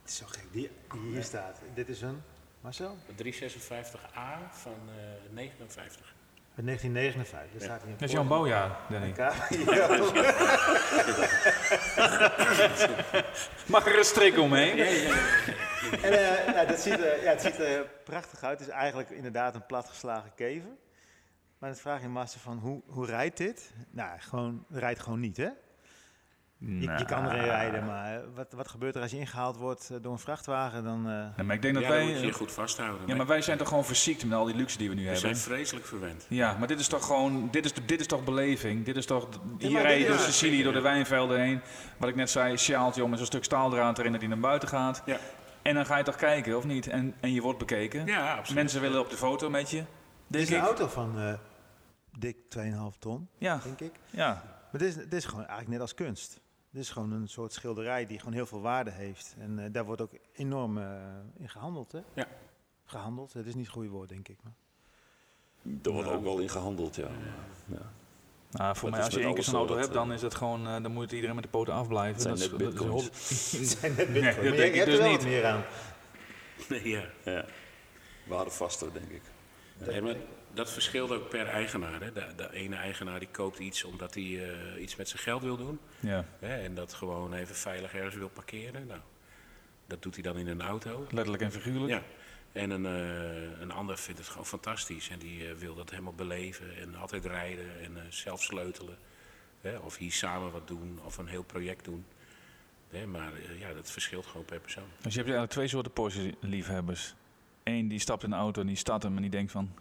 [0.03, 1.61] Het is zo gek, die, die hier staat.
[1.74, 2.22] Dit is een,
[2.61, 2.97] Marcel?
[3.16, 6.14] De 356A van eh 59.
[6.57, 7.52] Uit 1959.
[7.52, 9.12] Dat staat hier Dat is jouw bouwjaar, Danny.
[13.66, 14.78] Mag er een strik omheen?
[16.02, 18.59] En eh, ja, dat ziet ja, het ziet er prachtig uit.
[18.59, 20.70] Het is eigenlijk inderdaad een platgeslagen kever.
[21.59, 23.72] Maar dan vraag je Master van, hoe, hoe rijdt dit?
[23.90, 25.48] Nou, gewoon, rijdt gewoon niet, hè?
[26.59, 29.90] Je, je kan erin rijden, maar eh, wat, wat gebeurt er als je ingehaald wordt
[29.90, 30.84] eh, door een vrachtwagen?
[30.84, 32.05] Dan, eh, Nee, maar ik denk dat Ja, wij...
[32.07, 33.07] moet je je goed vasthouden.
[33.07, 35.11] Ja, maar wij zijn toch gewoon verziekt met al die luxe die we nu we
[35.11, 35.36] hebben.
[35.36, 36.26] zijn vreselijk verwend.
[36.28, 38.84] Ja, maar dit is toch gewoon, dit is, dit is toch beleving.
[38.84, 39.28] Dit is toch,
[39.59, 41.61] hier maar rij je dit door Sicilië, door de wijnvelden heen.
[41.98, 44.68] Wat ik net zei, sjaaltje om met zo'n stuk staaldraad erin dat hij naar buiten
[44.68, 45.02] gaat.
[45.07, 45.16] Ja,
[45.62, 46.86] En dan ga je toch kijken, of niet?
[46.86, 48.07] En, en je wordt bekeken.
[48.07, 48.55] ja absoluut.
[48.62, 49.84] Mensen willen op de foto met je,
[50.26, 51.32] dit is een auto van eh,
[52.18, 52.62] dik 2,5
[52.98, 53.92] ton, Ja, denk ik.
[54.11, 54.42] ja.
[54.72, 56.40] Maar dit is, dit is gewoon eigenlijk net als kunst.
[56.74, 59.34] Dit is gewoon een soort schilderij die gewoon heel veel waarde heeft.
[59.38, 60.84] En eh, daar wordt ook enorm eh,
[61.38, 62.00] in gehandeld, hè?
[62.14, 62.26] Ja.
[62.84, 64.36] Gehandeld, het is niet het goede woord, denk ik.
[64.42, 64.52] Maar.
[65.82, 67.08] Er wordt ook wel in gehandeld, ja.
[67.66, 67.92] ja.
[68.50, 70.34] Nou, voor Dat mij, als je één keer zo'n zo, auto hebt, dan is het
[70.34, 72.12] gewoon, eh, dan moet iedereen met de poten afblijven.
[72.12, 74.46] Het zijn Dat is- net dat is zijn net Nee, bitcoin.
[74.48, 75.22] dat denk ik dus er wel niet.
[75.24, 75.64] meer aan.
[76.68, 77.04] Nee, ja.
[77.24, 77.44] ja.
[78.26, 79.22] Waardevaster, denk ik.
[80.02, 80.14] Maar
[80.55, 82.00] dat verschilt ook per eigenaar.
[82.00, 82.12] Hè.
[82.12, 85.57] De, de ene eigenaar die koopt iets omdat hij eh, iets met zijn geld wil
[85.57, 85.78] doen.
[86.00, 88.86] Ja, Hè, en dat gewoon even veilig ergens wil parkeren.
[88.86, 89.00] Nou,
[89.86, 91.07] dat doet hij dan in een auto.
[91.11, 91.92] letterlijk en figuurlijk.
[91.92, 92.02] Ja.
[92.52, 95.09] En een, eh, een ander vindt het gewoon fantastisch.
[95.09, 96.76] En die eh, wil dat helemaal beleven.
[96.76, 98.96] En altijd rijden en zelf sleutelen.
[99.61, 101.00] Hè, of hier samen wat doen.
[101.05, 102.05] Of een heel project doen.
[102.90, 104.84] Hè, maar ja, dat verschilt gewoon per persoon.
[105.00, 107.14] Dus je hebt eigenlijk twee soorten Porsche-liefhebbers.
[107.62, 109.74] Eén die stapt in de auto en die start hem en die denkt van...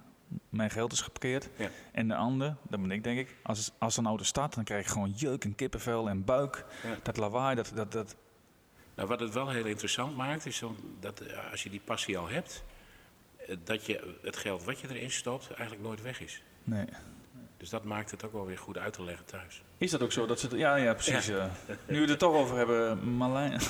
[0.49, 1.49] Mijn geld is geparkeerd.
[1.57, 1.69] Ja.
[1.91, 3.35] En de ander, dat ben ik denk ik...
[3.43, 6.65] Als, als een auto start, dan krijg je gewoon jeuk en kippenvel en buik.
[6.83, 6.97] Ja.
[7.03, 7.71] Dat lawaai, dat...
[7.75, 8.15] dat, dat
[8.95, 10.63] Nou, wat het wel heel interessant maakt, is
[10.99, 12.63] dat eh, als je die passie al hebt,
[13.37, 16.43] eh, dat je het geld wat je erin stopt eigenlijk nooit weg is.
[16.63, 16.85] nee.
[17.63, 19.61] Dus dat maakt het ook wel weer goed uit te leggen thuis.
[19.77, 20.25] Is dat ook zo?
[20.25, 21.27] Dat ze, ja, ja, precies.
[21.27, 21.45] eh.
[21.87, 23.51] nu we het er toch over hebben, Marlijn...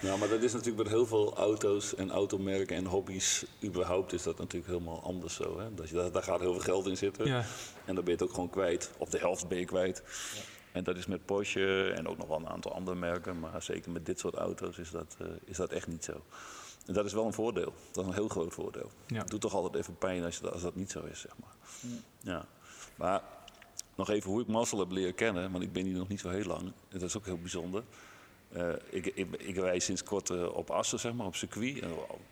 [0.00, 3.44] Nou, maar dat is natuurlijk met heel veel auto's en automerken en hobby's.
[3.64, 5.58] Überhaupt is dat natuurlijk helemaal anders zo.
[5.58, 5.74] Hè?
[5.74, 7.26] Dat je, daar, daar gaat heel veel geld in zitten.
[7.26, 7.44] ja.
[7.84, 8.90] En dan ben je het ook gewoon kwijt.
[8.98, 10.02] Of de helft ben je kwijt.
[10.72, 13.40] En dat is met Porsche en ook nog wel een aantal andere merken.
[13.40, 16.22] Maar zeker met dit soort auto's is dat, eh, is dat echt niet zo.
[16.86, 17.72] En dat is wel een voordeel.
[17.92, 18.90] Dat is een heel groot voordeel.
[19.06, 19.18] Ja.
[19.18, 21.32] Het doet toch altijd even pijn als, je, dat- als dat niet zo is, zeg
[21.40, 21.54] maar.
[22.20, 22.46] Ja.
[22.96, 23.22] Maar
[23.96, 25.50] nog even hoe ik Marcel heb leren kennen.
[25.52, 26.72] Want ik ben hier nog niet zo heel lang.
[26.88, 27.82] Dat is ook heel bijzonder.
[28.48, 31.78] Eh, ik, ik, ik rij sinds kort eh, op Assen, zeg maar, op circuit.
[31.80, 31.88] Eh,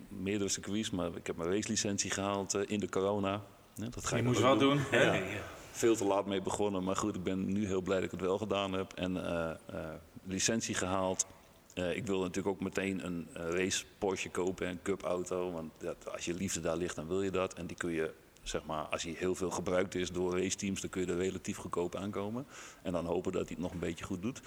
[0.08, 3.42] meerdere circuits, maar ik heb mijn racelicentie gehaald eh, in de corona.
[3.74, 4.78] Ja, dat ga Je ik moest wel doen.
[4.78, 5.02] hè?
[5.18, 5.42] Ja.
[5.72, 8.20] Veel te laat mee begonnen, maar goed, ik ben nu heel blij dat ik het
[8.20, 8.92] wel gedaan heb.
[8.92, 9.94] En eh, eh,
[10.24, 11.26] licentie gehaald.
[11.74, 15.52] Eh, ik wil natuurlijk ook meteen een eh, race Porsche kopen, een cup auto.
[15.52, 17.54] Want ja, als je liefde daar ligt, dan wil je dat.
[17.54, 18.12] En die kun je,
[18.42, 21.56] zeg maar, als hij heel veel gebruikt is door raceteams, dan kun je er relatief
[21.56, 22.46] goedkoop aankomen.
[22.82, 24.40] En dan hopen dat hij het nog een beetje goed doet.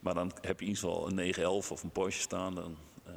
[0.00, 2.54] Maar dan heb je in ieder geval een 911 of een Porsche staan.
[2.54, 3.12] Dan, eh,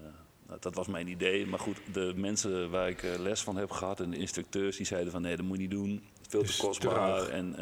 [0.48, 1.46] Nou, dat was mijn idee.
[1.46, 5.12] Maar goed, de mensen waar ik les van heb gehad en de instructeurs die zeiden
[5.12, 6.04] van nee, dat moet je niet doen.
[6.28, 7.56] Veel te kostbaar en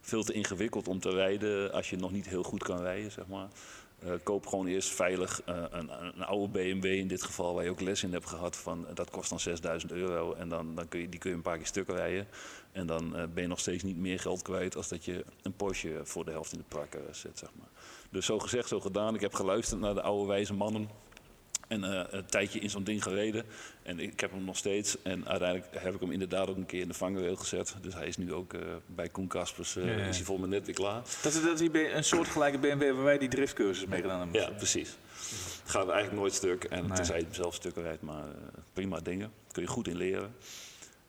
[0.00, 3.26] veel te ingewikkeld om te rijden als je nog niet heel goed kan rijden, zeg
[3.26, 3.48] maar.
[4.04, 7.70] Eh, koop gewoon eerst veilig eh, een, een oude BMW in dit geval, waar je
[7.70, 8.56] ook les in hebt gehad.
[8.56, 11.36] Van, eh, dat kost dan 6000 euro en dan, dan kun je, die kun je
[11.36, 12.26] een paar keer stuk rijden.
[12.72, 16.00] En dan ben je nog steeds niet meer geld kwijt als dat je een Porsche
[16.04, 17.38] voor de helft in de prak eh, zet.
[17.38, 17.68] Zeg maar.
[18.10, 19.14] Dus zo gezegd, zo gedaan.
[19.14, 20.88] Ik heb geluisterd naar de oude wijze mannen.
[21.72, 23.44] En eh, een tijdje in zo'n ding gereden.
[23.82, 25.02] En ik heb hem nog steeds.
[25.02, 27.74] En uiteindelijk heb ik hem inderdaad ook een keer in de vangrail gezet.
[27.80, 29.74] Dus hij is nu ook eh, bij Koen Kaspers.
[29.74, 30.04] Ja, ja.
[30.04, 31.02] Is hij voor me net weer klaar.
[31.22, 34.40] Dat is, dat is een soortgelijke BMW waar wij die driftcursus mee gedaan hebben.
[34.40, 34.96] Ja, precies.
[35.62, 36.64] Het gaat eigenlijk nooit stuk.
[36.64, 36.92] En Nee.
[36.96, 38.02] tenzij je hem zelf stukken rijdt.
[38.02, 38.24] Maar
[38.72, 39.32] prima dingen.
[39.52, 40.34] Kun je goed in leren.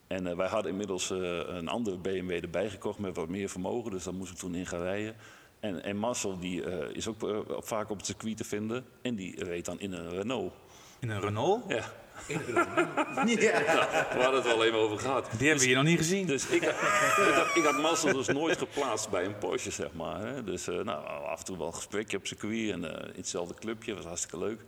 [0.07, 3.91] En wij hadden inmiddels een andere BMW erbij gekocht met wat meer vermogen.
[3.91, 5.15] Dus daar moest ik toen in gaan rijden.
[5.63, 8.85] En, en Marcel die, eh, is ook eh, vaak op het circuit te vinden.
[9.01, 10.53] En die reed dan in een Renault.
[10.99, 11.63] In een Renault?
[11.67, 11.83] Ja.
[12.27, 15.29] We hadden het er al even over gehad.
[15.37, 16.25] Die hebben we hier nog niet gezien.
[16.27, 20.19] Dus ik, ik, had, ik had Marcel dus nooit geplaatst bij een Porsche, zeg maar.
[20.19, 20.43] Hè.
[20.43, 23.53] Dus eh, nou, af en toe wel een gesprekje op circuit en eh, in hetzelfde
[23.53, 23.95] clubje.
[23.95, 24.61] was hartstikke leuk.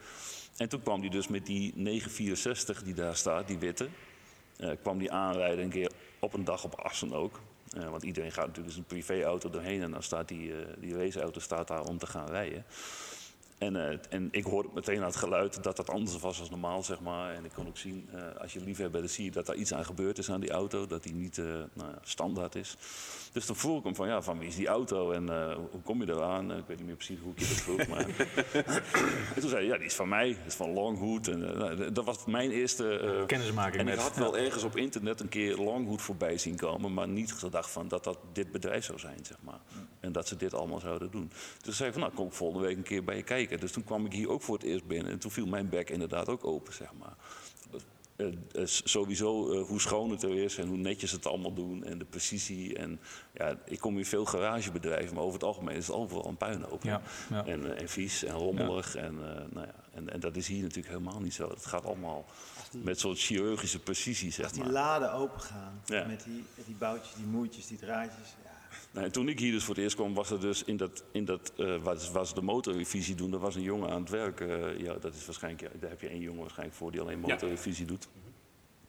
[0.58, 3.88] En toen kwam hij dus met die 964 die daar staat, die witte.
[4.58, 7.39] eh, kwam die aanrijden een keer op een dag op Assen ook.
[7.76, 11.39] Eh, want iedereen gaat natuurlijk een privéauto doorheen en dan staat die, eh, die raceauto
[11.39, 12.65] staat daar om te gaan rijden.
[13.66, 16.84] En, eh, en ik hoorde meteen aan het geluid dat dat anders was dan normaal,
[16.84, 17.34] zeg maar.
[17.34, 19.55] En ik kon ook zien, eh, als je lief hebt, dan zie je dat daar
[19.55, 20.86] iets aan gebeurd is aan die auto.
[20.86, 22.78] Dat die niet eh, nou, ja, standaard is.
[23.32, 26.03] Dus toen vroeg ik hem van, ja, van wie is die auto en hoe kom
[26.03, 26.51] je eraan?
[26.57, 28.05] Ik weet niet meer precies hoe ik je dat vroeg, maar...
[29.36, 30.28] en toen zei hij, ja, die is van mij.
[30.28, 31.28] Dat is van Longhood.
[31.28, 33.24] En, nou, dat was mijn eerste...
[33.28, 37.07] Kennismaking en ik had wel ergens op internet een keer Longhood voorbij zien komen, maar
[37.07, 39.59] niet gedacht van dat dat dit bedrijf zou zijn, zeg maar.
[39.99, 41.32] En dat ze dit allemaal zouden doen.
[41.61, 43.55] Dus zei ik van, nou, kom ik volgende week een keer bij je kijken.
[43.60, 45.89] Dus toen kwam ik hier ook voor het eerst binnen en toen viel mijn bek
[45.89, 47.16] inderdaad ook open, zeg maar.
[48.16, 48.34] Eh, eh,
[48.66, 52.06] sowieso eh, hoe schoon het er is en hoe netjes het allemaal doen en de
[52.06, 52.76] precisie.
[52.78, 52.99] En
[53.34, 56.82] ja, ik kom in veel garagebedrijven, maar over het algemeen is het overal een puinhoop.
[56.84, 56.89] hè.
[56.89, 57.45] Ja, ja.
[57.45, 58.95] En, en vies en rommelig.
[58.95, 61.49] En, eh, nou ja, en, en dat is hier natuurlijk helemaal niet zo.
[61.49, 62.26] Het gaat allemaal
[62.72, 64.72] met zo'n chirurgische precisie, zeg Als die maar.
[64.72, 66.06] laden open gaan, Ja.
[66.06, 68.36] met, die, die boutjes, die moertjes, die draadjes.
[68.96, 71.04] Nou, en toen ik hier dus voor het eerst kwam, was er dus in dat,
[71.12, 74.41] in dat eh, ze de motorrevisie doen, daar was een jongen aan het werk.
[74.41, 77.20] eh, ja, dat is waarschijnlijk, ja, daar heb je één jongen waarschijnlijk voor die alleen
[77.20, 78.08] motorrevisie doet.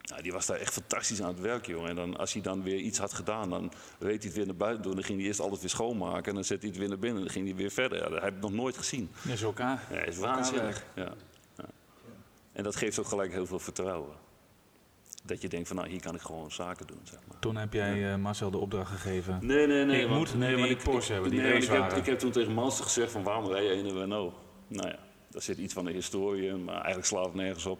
[0.02, 1.88] Nou, die was daar echt fantastisch aan het werk, jongen.
[1.88, 4.56] En dan, als hij dan weer iets had gedaan, dan reed hij het weer naar
[4.56, 4.94] buiten doen.
[4.94, 7.18] Dan ging hij eerst alles weer schoonmaken en dan zette hij het weer naar binnen.
[7.18, 7.98] En dan ging hij weer verder.
[7.98, 9.10] Ja, dat heb ik nog nooit gezien.
[9.22, 9.86] Dat is elkaar.
[9.90, 10.86] Ja, is waanzinnig.
[10.94, 11.14] Ja.
[12.52, 14.25] En dat geeft ook gelijk heel veel vertrouwen.
[15.26, 17.38] Dat je denkt van, nou, hier kan ik gewoon zaken doen, zeg maar.
[17.38, 19.38] Toen heb jij eh, Marcel de opdracht gegeven.
[19.42, 20.02] Nee, nee, nee.
[20.02, 22.18] Ik want- moet nee, die want ik, Porsche hebben, die nee, ik, heb, ik heb
[22.18, 24.34] toen tegen Manster gezegd van waarom rij je in een Renault?
[24.68, 24.98] Nou ja,
[25.30, 27.78] daar zit iets van de historie in, maar eigenlijk slaat het nergens op.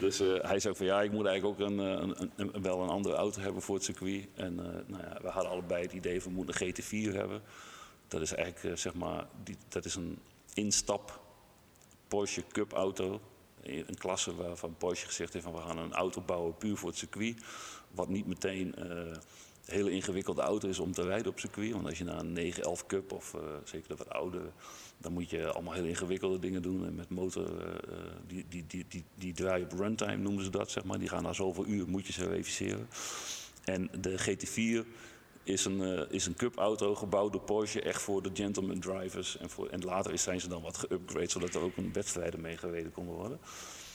[0.00, 2.62] Dus eh, hij zei van ja, ik moet eigenlijk ook een, eh, een, een, een-
[2.62, 4.26] wel een andere auto hebben voor het circuit.
[4.34, 4.54] En
[4.86, 7.42] nou ja, we hadden allebei het idee van we moeten een GT4 hebben.
[8.08, 10.18] Dat is eigenlijk zeg maar, die, dat is een
[10.54, 11.20] instap
[12.08, 13.20] Porsche Cup auto.
[13.64, 16.98] Een klasse waarvan Porsche gezegd heeft van we gaan een auto bouwen puur voor het
[16.98, 17.42] circuit.
[17.90, 19.16] Wat niet meteen eh,
[19.66, 21.72] een hele ingewikkelde auto is om te rijden op circuit.
[21.72, 24.50] Want als je naar een 911 Cup of eh, zeker de wat oudere,
[24.98, 26.86] dan moet je allemaal hele ingewikkelde dingen doen.
[26.86, 30.50] En met motor, eh, eh, die, die, die, die, die draaien op runtime noemen ze
[30.50, 30.98] dat, zeg maar.
[30.98, 32.88] Die gaan na zoveel uur, moet je ze verifiëren.
[33.64, 34.86] En de GT4
[35.44, 39.36] is een, eh, is een cup-auto gebouwd door Porsche, echt voor de gentleman drivers.
[39.36, 42.56] En, voor, en later zijn ze dan wat geüpgrade, zodat er ook een wedstrijden mee
[42.56, 43.38] gereden konden worden.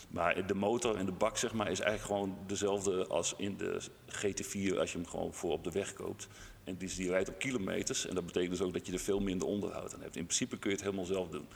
[0.10, 3.82] Maar de motor en de bak zeg maar, is eigenlijk gewoon dezelfde als in de
[4.08, 6.28] GT4 als je hem gewoon voor op de weg koopt.
[6.64, 9.20] En die, die rijdt op kilometers en dat betekent dus ook dat je er veel
[9.20, 10.16] minder onderhoud aan hebt.
[10.16, 11.48] In principe kun je het helemaal zelf doen.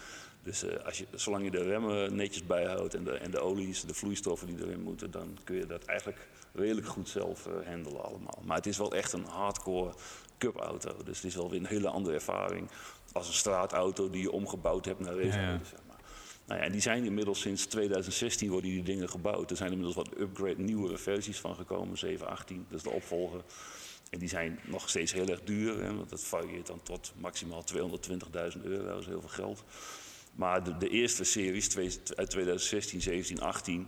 [0.44, 3.82] Dus eh, als je, zolang je de remmen netjes bijhoudt en de, en de olies,
[3.86, 8.04] de vloeistoffen die erin moeten, dan kun je dat eigenlijk redelijk goed zelf eh, handelen
[8.04, 8.42] allemaal.
[8.46, 9.94] Maar het is wel echt een hardcore
[10.38, 11.04] cup-auto.
[11.04, 12.70] Dus het is wel weer een hele andere ervaring
[13.12, 15.38] als een straatauto die je omgebouwd hebt naar raceauto.
[15.38, 15.64] Ja, ja.
[15.64, 16.00] Zeg maar.
[16.46, 19.52] Nou ja, en die zijn inmiddels sinds 2016 worden die dingen gebouwd.
[19.52, 23.44] Er zijn inmiddels wat upgrade, nieuwere versies van gekomen, 718, dat is de opvolger.
[24.10, 27.64] En die zijn nog steeds heel erg duur, hè, want dat varieert dan tot maximaal
[28.56, 29.64] 220.000 euro, dat is heel veel geld.
[30.36, 31.76] Maar de, eerste series
[32.16, 33.88] uit 2016, 17, 18,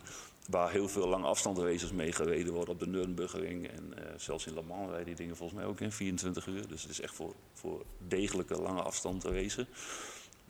[0.50, 3.68] waar heel veel lange afstandsraces mee gereden worden op de Nürburgring.
[3.68, 6.68] En eh, zelfs in Le Mans rijden die dingen volgens mij ook in 24 uur.
[6.68, 9.24] Dus het is echt voor, voor degelijke lange afstand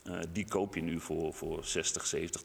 [0.05, 2.41] Eh, die koop je nu voor, voor 60, 70,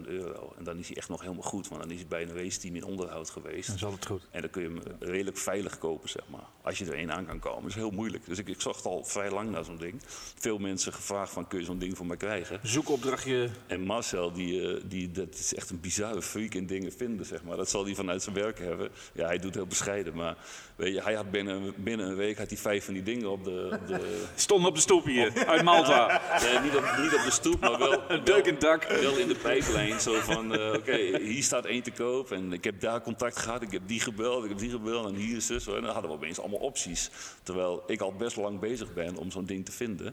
[0.00, 0.54] 80.000 euro.
[0.58, 2.76] En dan is hij echt nog helemaal goed, want dan is hij bij een raceteam
[2.76, 3.66] in onderhoud geweest.
[3.66, 4.22] Dan is altijd goed.
[4.30, 6.46] En dan kun je hem redelijk veilig kopen, zeg maar.
[6.62, 7.60] Als je er één aan kan komen.
[7.60, 8.26] Dat is heel moeilijk.
[8.26, 10.02] Dus ik, ik zocht al vrij lang naar zo'n ding.
[10.38, 12.60] Veel mensen gevraagd van, kun je zo'n ding voor mij krijgen?
[12.62, 13.50] Zoekopdrachtje.
[13.66, 17.42] En Marcel, die, eh, die, dat is echt een bizarre freak in dingen vinden, zeg
[17.42, 17.56] maar.
[17.56, 18.90] Dat zal hij vanuit zijn werk hebben.
[19.12, 20.36] Ja, hij doet heel bescheiden, maar
[20.76, 23.44] weet je, hij had binnen, binnen een week had hij vijf van die dingen op
[23.44, 23.78] de...
[23.80, 26.22] Op de Stonden op de stoep hier, uit Malta.
[26.42, 28.84] nee, niet, op, niet op de stoep, maar wel, Een deuk in dak.
[28.84, 30.00] wel in de pijplijn.
[30.00, 33.62] Zo van, eh, oké, hier staat één te koop en ik heb daar contact gehad.
[33.62, 35.66] Ik heb die gebeld, ik heb die gebeld en hier is dus.
[35.66, 37.10] En dan hadden we opeens allemaal opties.
[37.42, 40.12] Terwijl ik al best lang bezig ben om zo'n ding te vinden.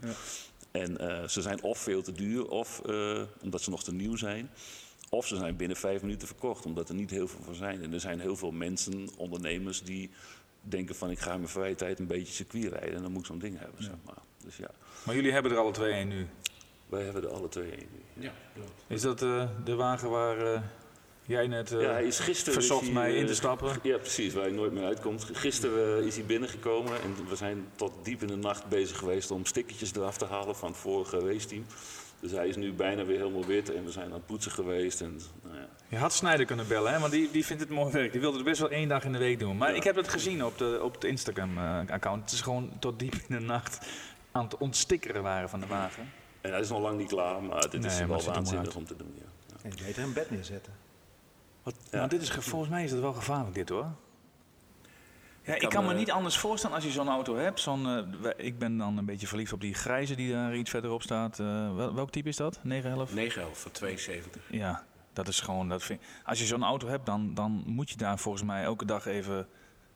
[0.72, 4.16] En eh, ze zijn of veel te duur, of eh, omdat ze nog te nieuw
[4.16, 4.50] zijn.
[5.10, 7.84] Of ze zijn binnen vijf minuten verkocht, omdat er niet heel veel van zijn.
[7.84, 10.10] En er zijn heel veel mensen, ondernemers, die
[10.62, 11.10] denken van...
[11.10, 13.40] ik ga in mijn vrije tijd een beetje circuit rijden en dan moet ik zo'n
[13.40, 14.18] ding hebben, zeg maar.
[14.44, 14.72] Dus ja,
[15.04, 16.28] Maar jullie hebben er alle twee één nu.
[16.92, 17.90] Wij hebben er alle twee één.
[18.14, 18.84] Ja, klopt.
[18.88, 20.62] Is dat eh, de wagen waar eh,
[21.26, 23.80] jij net eh, Ja, hij is gisteren verzocht is hij, mij in te stappen?
[23.84, 25.24] Ja, precies, waar hij nooit meer uitkomt.
[25.34, 29.46] Gisteren is hij binnengekomen en we zijn tot diep in de nacht bezig geweest om
[29.46, 31.66] stickertjes eraf te halen van het vorige raceteam.
[32.20, 35.02] Dus hij is nu bijna weer helemaal wit en we zijn aan het poetsen geweest.
[35.02, 35.68] En, nou ja.
[35.88, 37.00] Je had Snijder kunnen bellen, hè?
[37.00, 38.12] want die, die vindt het mooi werk.
[38.12, 39.58] Die wilde het best wel één dag in de week doen.
[39.58, 39.76] Maar Ja.
[39.76, 42.22] ik heb het gezien op, de, op het Instagram-account.
[42.24, 43.88] het is gewoon tot diep in de nacht
[44.32, 46.12] aan het ontstikkeren waren van de wagen.
[46.42, 48.86] En hij is nog lang niet klaar, maar dit Nee, is maar wel waanzinnig om
[48.86, 49.14] te doen.
[49.18, 49.24] Ja.
[49.48, 49.56] Ja.
[49.62, 50.74] En je beter een bed neerzetten.
[51.64, 52.00] Wat, Ja.
[52.00, 53.86] Maar dit is, ge- volgens mij is het wel gevaarlijk dit hoor.
[55.44, 57.60] Ja, ik kan, kan me eh, niet anders voorstellen als je zo'n auto hebt.
[57.60, 61.02] Zo'n, eh, ik ben dan een beetje verliefd op die grijze die daar iets verderop
[61.02, 61.40] staat.
[61.40, 62.60] Eh, wel, welk type is dat?
[62.64, 63.14] 911?
[63.14, 64.42] 911 voor 72.
[64.52, 64.84] Ja,
[65.14, 65.70] dat is gewoon.
[65.70, 68.86] Dat vind, als je zo'n auto hebt, dan, dan moet je daar volgens mij elke
[68.86, 69.48] dag even.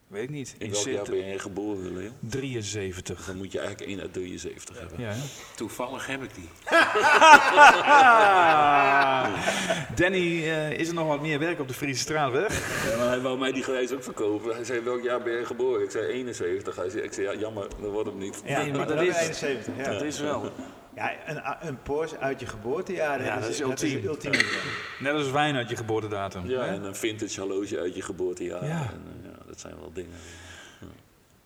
[0.08, 0.56] Weet ik niet.
[0.58, 2.10] In in welk jaar ben je geboren, Leo?
[2.20, 3.26] 73.
[3.26, 5.00] Dan moet je eigenlijk 1 uit 73 hebben.
[5.02, 5.14] Ja?
[5.56, 6.50] Toevallig heb ik die.
[9.96, 12.84] Danny, eh, is er nog wat meer werk op de Friese straatweg?
[12.90, 14.56] Ja, maar hij wou mij die grijs ook verkopen.
[14.56, 15.84] Hij zei, welk jaar ben je geboren?
[15.84, 16.76] Ik zei 71.
[16.76, 18.42] Hij zei, ik zei, ja, jammer, dat wordt hem niet.
[18.46, 19.84] Nee, maar dat is- 71, ja.
[19.92, 20.52] Dat is wel.
[20.96, 23.96] Ja, een, een Porsche uit je geboortejaar, Ja, dat is ultiem.
[23.96, 24.44] het ultieme.
[25.00, 26.50] Net als wijn uit je geboortedatum.
[26.50, 26.74] Ja, hè?
[26.74, 28.66] en een vintage horloge uit je geboortejaar.
[28.66, 28.80] Ja.
[28.80, 30.18] En, eh, ja, dat zijn wel dingen.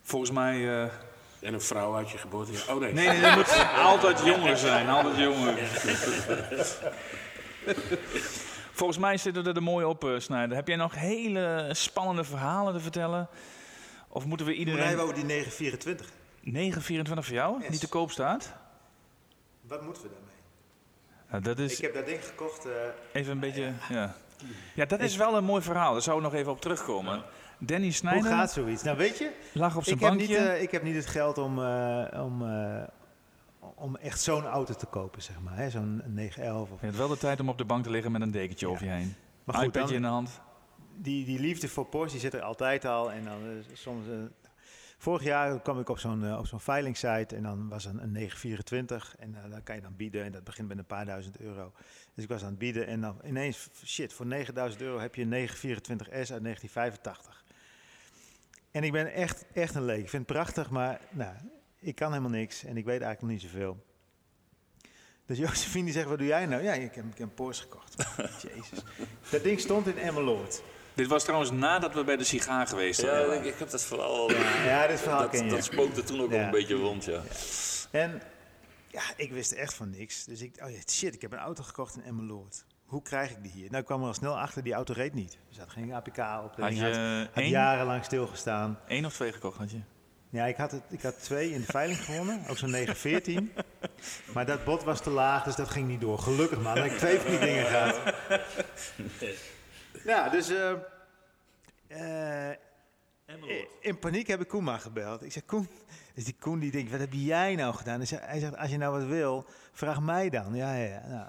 [0.02, 0.82] Volgens mij.
[0.82, 0.82] eh,
[1.40, 2.74] En een vrouw uit je geboortejaar.
[2.74, 2.92] Oh nee.
[2.92, 4.88] Nee, nee, dat moet altijd jonger zijn.
[4.88, 5.54] Altijd jonger.
[8.72, 10.56] Volgens mij zitten we er mooi op, eh, Snijder.
[10.56, 13.28] Heb jij nog hele spannende verhalen te vertellen?
[14.08, 14.80] Of moeten we iedereen...
[14.80, 16.08] rijden we over die 924?
[16.40, 17.68] 924 voor jou, Yes.
[17.70, 18.52] die te koop staat?
[19.62, 20.28] Wat moeten we daarmee?
[21.30, 22.64] Nou, dat is Ik heb dat ding gekocht.
[22.66, 22.72] eh,
[23.12, 23.72] even een beetje...
[23.88, 24.14] Ja,
[24.74, 25.92] ja dat is wel een mooi verhaal.
[25.92, 27.22] Daar zou ik nog even op terugkomen.
[27.60, 28.82] Danny hoe Snijder gaat zoiets?
[28.82, 31.38] Nou, weet je, lag op zijn ik heb, niet, eh, ik heb niet het geld
[31.38, 32.82] om, eh, om, eh,
[33.74, 35.70] om echt zo'n auto te kopen, zeg maar.
[35.70, 36.70] Zo'n 911.
[36.70, 38.66] Of, Je hebt wel de tijd om op de bank te liggen met een dekentje
[38.66, 38.72] Ja.
[38.72, 39.14] over je heen.
[39.44, 40.40] maar goed, iPadje in dan, de hand.
[40.96, 43.12] die, die liefde voor Porsche die zit er altijd al.
[43.12, 43.38] En dan
[43.72, 44.04] soms...
[44.98, 49.14] vorig jaar kwam ik op zo'n op zo'n veilingsite en dan was een, een 924.
[49.18, 51.72] En eh, dan kan je dan bieden en dat begint met een paar duizend euro.
[52.14, 55.22] Dus ik was aan het bieden en dan ineens, shit, voor 9000 euro heb je
[55.22, 57.39] een 924S uit 1985.
[58.70, 60.02] En ik ben echt, echt een leek.
[60.02, 61.34] Ik vind het prachtig, maar nou,
[61.78, 63.84] ik kan helemaal niks en ik weet eigenlijk nog niet zoveel.
[65.26, 66.62] Dus Josephine die zegt, wat doe jij nou?
[66.62, 67.94] Ja, ik heb, ik heb een Porsche gekocht.
[68.48, 68.82] Jezus.
[69.30, 70.62] Dat ding stond in Emmeloord.
[70.94, 73.38] Dit was trouwens nadat we bij de sigaar geweest Ja, waren.
[73.38, 74.30] ik, ik heb dat verhaal al...
[74.64, 75.50] Ja, dit verhaal dat, ken je.
[75.50, 76.44] dat spookte toen ook al Ja.
[76.44, 77.22] een beetje rond, ja.
[77.90, 78.22] En
[78.88, 80.24] ja, ik wist echt van niks.
[80.24, 82.64] Dus ik, oh ja, shit, ik heb een auto gekocht in Emmeloord.
[82.90, 83.66] Hoe krijg ik die hier?
[83.66, 85.32] Nou, ik kwam er al snel achter, die auto reed niet.
[85.32, 86.56] Er zat geen APK op.
[86.56, 88.78] Dat Had je had, had één, jarenlang stilgestaan.
[88.86, 89.80] één of twee gekocht, had je?
[90.30, 93.52] Ja, ik had, het, ik had twee in de veiling gewonnen, ook zo'n 914.
[94.34, 96.18] Maar dat bod was te laag, dus dat ging niet door.
[96.18, 98.14] Gelukkig man, dat ik twee van die dingen gehad.
[100.04, 100.72] Ja, dus eh,
[102.48, 102.56] eh,
[103.80, 105.22] in paniek heb ik Koen maar gebeld.
[105.22, 105.68] Ik zeg, Koen,
[106.14, 107.96] dus die Koen die denkt, wat heb jij nou gedaan?
[107.96, 110.54] Hij zegt, hij zegt als je nou wat wil, vraag mij dan.
[110.54, 111.08] Ja, ja, ja.
[111.08, 111.28] Nou,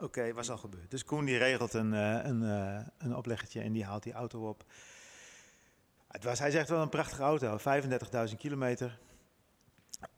[0.00, 0.90] Oké, was al gebeurd.
[0.90, 4.48] Dus Koen die regelt een, eh, een, eh, een opleggertje en die haalt die auto
[4.48, 4.64] op.
[6.08, 8.98] Het was, hij zegt wel een prachtige auto, 35.000 kilometer.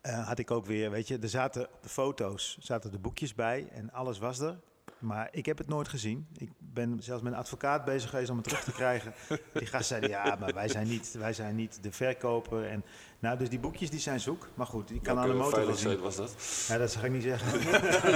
[0.01, 3.35] Eh, had ik ook weer, weet je, er zaten op de foto's zaten de boekjes
[3.35, 4.61] bij en alles was er.
[5.01, 6.27] Maar ik heb het nooit gezien.
[6.37, 9.13] Ik ben zelfs met een advocaat bezig geweest om het terug te krijgen.
[9.53, 12.67] Die gast zei, ja, maar wij zijn niet, wij zijn niet de verkoper.
[12.67, 12.85] En,
[13.19, 14.49] nou, dus die boekjes die zijn zoek.
[14.55, 16.01] Maar goed, die kan aan de motor zien.
[16.01, 16.35] was dat?
[16.69, 17.61] Ja, dat zal ik niet zeggen.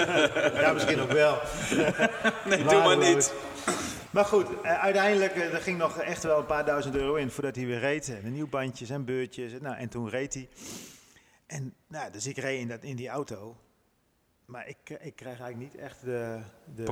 [0.63, 1.39] ja, misschien ook wel.
[2.45, 3.35] Nee, doe maar niet.
[4.11, 7.31] Maar goed, eh, uiteindelijk eh, er ging nog echt wel een paar duizend euro in
[7.31, 8.21] voordat hij weer reed.
[8.23, 9.53] En nieuw bandjes en beurtjes.
[9.61, 10.49] Nou, en toen reed hij.
[11.47, 13.57] En nou, dus ik reed in, dat, in die auto.
[14.47, 16.43] Maar ik, eh, ik krijg eigenlijk niet echt de,
[16.75, 16.85] de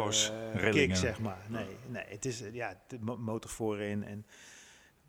[0.70, 1.46] kick, zeg maar.
[1.48, 4.04] Nee, nee het is eh, ja, de mo- motor voorin.
[4.04, 4.26] En,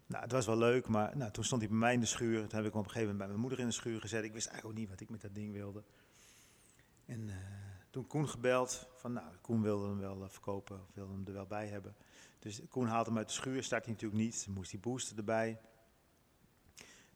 [0.05, 2.39] nou, het was wel leuk, maar nou, toen stond hij bij mij in de schuur.
[2.39, 4.23] Toen heb ik hem op een gegeven moment bij mijn moeder in de schuur gezet.
[4.23, 5.83] Ik wist eigenlijk ook niet wat ik met dat ding wilde.
[7.05, 7.35] En eh,
[7.89, 11.67] toen Koen gebeld, van nou, Koen wilde hem wel verkopen, wilde hem er wel bij
[11.67, 11.95] hebben.
[12.39, 14.47] Dus Koen haalde hem uit de schuur, start hij natuurlijk niet.
[14.49, 15.59] Moest die booster erbij.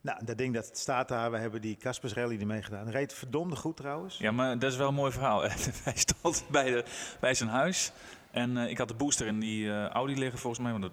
[0.01, 2.89] Nou, dat ding dat staat daar, we hebben die Caspers Rally ermee gedaan.
[2.89, 4.17] Reed verdomde goed trouwens.
[4.17, 5.41] Ja, maar dat is wel een mooi verhaal.
[5.83, 6.83] Hij stond bij, de,
[7.19, 7.91] bij zijn huis.
[8.31, 10.71] En eh, ik had de booster in die eh, Audi liggen volgens mij.
[10.71, 10.91] want dat-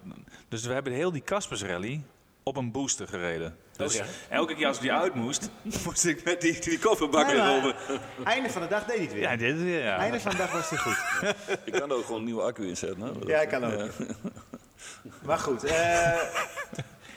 [0.49, 2.03] dus we hebben heel die Caspers Rally
[2.43, 3.57] op een booster gereden.
[3.77, 4.03] Dus ja.
[4.29, 5.49] elke keer als die uit moest,
[5.85, 7.75] moest ik met die, die kofferbak Nee, maar-.
[8.23, 9.21] Einde van de dag deed hij het weer.
[9.21, 9.97] Ja, dit weer, ja.
[9.97, 10.97] Einde van de dag was hij goed.
[11.65, 13.01] Je kan er ook gewoon een nieuwe accu inzetten.
[13.01, 13.11] Hè?
[13.25, 13.91] Ja, ik kan ook.
[15.23, 16.19] Maar goed, eh,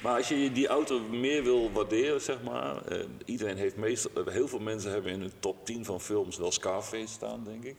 [0.03, 2.87] Maar als je die auto meer wil waarderen, zeg maar.
[2.87, 6.37] eh, iedereen heeft meestal, eh, heel veel mensen hebben in hun top 10 van films
[6.39, 7.77] wel Scarface staan, denk ik.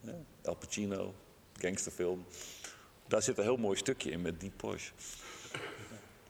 [0.00, 0.12] Ja,
[0.44, 1.14] Al Pacino,
[1.60, 2.24] gangsterfilm.
[3.08, 4.92] Daar zit een heel mooi stukje in met die Porsche.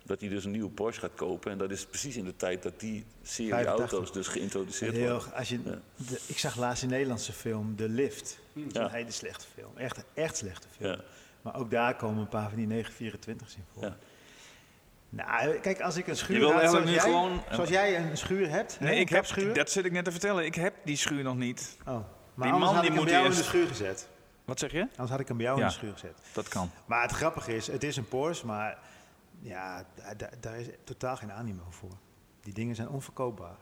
[0.02, 1.50] Dat hij dus een nieuwe Porsche gaat kopen.
[1.52, 3.92] En dat is precies in de tijd dat die serie 85.
[3.92, 5.32] auto's dus geïntroduceerd heel, worden.
[5.34, 5.80] als je, Ja.
[5.96, 8.38] de- ik zag laatst een Nederlandse film, De Lift.
[8.52, 8.84] Ja.
[8.84, 9.76] Een hele slechte film.
[9.76, 10.90] Echt, echt slechte film.
[10.90, 11.00] Ja.
[11.42, 13.94] Maar ook daar komen een paar van die 924's in voor.
[15.08, 18.16] Nou, kijk, als ik een schuur Je wil had, zoals, jij, gewoon- zoals jij een
[18.16, 18.80] schuur hebt.
[18.80, 19.54] Nee, hè, ik heb, schuur.
[19.54, 20.44] dat zit ik net te vertellen.
[20.44, 21.76] Ik heb die schuur nog niet.
[21.86, 21.98] Oh.
[22.34, 24.08] Maar Die man had die ik hem moet bij jou in de eerst- schuur gezet.
[24.44, 24.80] Wat zeg je?
[24.80, 25.64] Anders had ik hem bij jou Ja.
[25.64, 26.18] in de schuur gezet.
[26.32, 26.70] Dat kan.
[26.86, 28.78] Maar het grappige is, het is een Porsche, maar
[29.40, 31.92] ja, da- da- daar is totaal geen animo voor.
[32.40, 33.56] Die dingen zijn onverkoopbaar.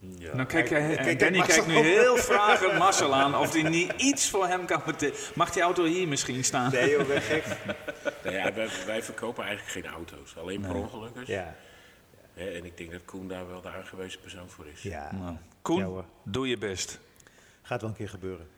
[0.00, 0.32] Ja.
[0.34, 1.64] Dan kijk jij, Kijk, kijk, Danny Marcel.
[1.64, 5.20] kijkt nu heel vragend Marcel aan of hij niet iets voor hem kan betekenen.
[5.34, 6.70] Mag die auto hier misschien staan?
[6.72, 7.44] Nee joh, ben gek.
[8.24, 10.36] Ja, wij, wij verkopen eigenlijk geen auto's.
[10.36, 11.14] Alleen per ongeluk.
[11.14, 11.26] dus.
[11.28, 11.54] Ja,
[12.34, 14.82] Hè, en ik denk dat Koen daar wel de aangewezen persoon voor is.
[14.82, 15.12] ja.
[15.14, 16.98] Nou, Koen, Ja, doe je best.
[17.62, 18.48] gaat wel een keer gebeuren.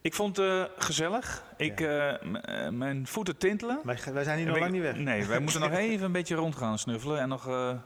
[0.00, 1.42] Ik vond het eh, gezellig.
[1.56, 3.80] Ik, eh, eh, mijn voeten tintelen.
[3.84, 4.96] Wij, wij zijn hier nog lang niet weg.
[4.96, 7.20] Nee, wij moeten nog even een beetje rond gaan snuffelen.
[7.20, 7.80] En nog eh, een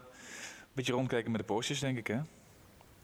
[0.73, 2.07] beetje rondkijken met de Porsches, denk ik.
[2.07, 2.19] Hè?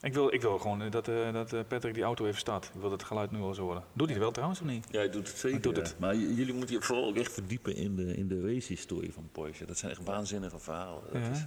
[0.01, 2.65] Ik, wil, ik wil gewoon eh, dat, eh, dat eh, Patrick die auto even staat.
[2.65, 3.83] Ik wil dat het geluid nu wel zo horen.
[3.93, 4.85] Doet hij het wel trouwens of niet?
[4.91, 5.51] Ja, hij doet het zeker.
[5.51, 5.81] Hij doet ja.
[5.81, 5.99] het.
[5.99, 9.65] Maar jullie moeten je vooral ook echt verdiepen in de, in de race-historie van Porsche.
[9.65, 11.03] Dat zijn echt waanzinnige verhalen.
[11.11, 11.29] Dat Ja.
[11.29, 11.45] is, eh,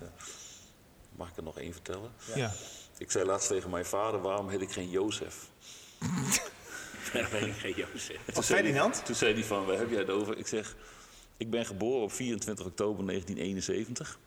[1.16, 2.10] mag ik er nog één vertellen?
[2.34, 2.52] Ja.
[2.98, 5.50] Ik zei laatst tegen mijn vader, waarom heet ik geen Jozef?
[7.12, 8.06] Daar ben ik geen Jozef.
[8.26, 9.04] Toen Of zei hij- Ferdinand?
[9.04, 10.38] Toen zei hij van, waar heb jij het over?
[10.38, 10.76] Ik zeg,
[11.36, 14.18] ik ben geboren op 24 oktober 1971.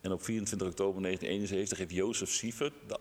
[0.00, 2.96] En op 24 oktober 1971 heeft Jozef Sievert, de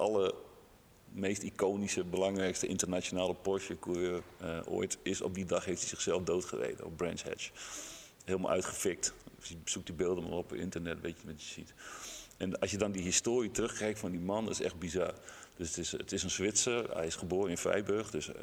[1.18, 6.85] allermeest iconische, belangrijkste internationale Porsche-coureur eh, ooit, is op die dag heeft hij zichzelf doodgereden
[6.85, 7.52] op Branch Hatch.
[8.26, 9.14] Helemaal uitgefikt.
[9.39, 11.73] Dus je zoekt die beelden maar op internet, weet je wat je ziet.
[12.38, 15.14] En als je dan die historie terugkijkt van die man, dat is echt bizar.
[15.56, 18.11] Dus het is, het is een Zwitser, hij is geboren in Vrijburg.
[18.11, 18.41] Dus eh,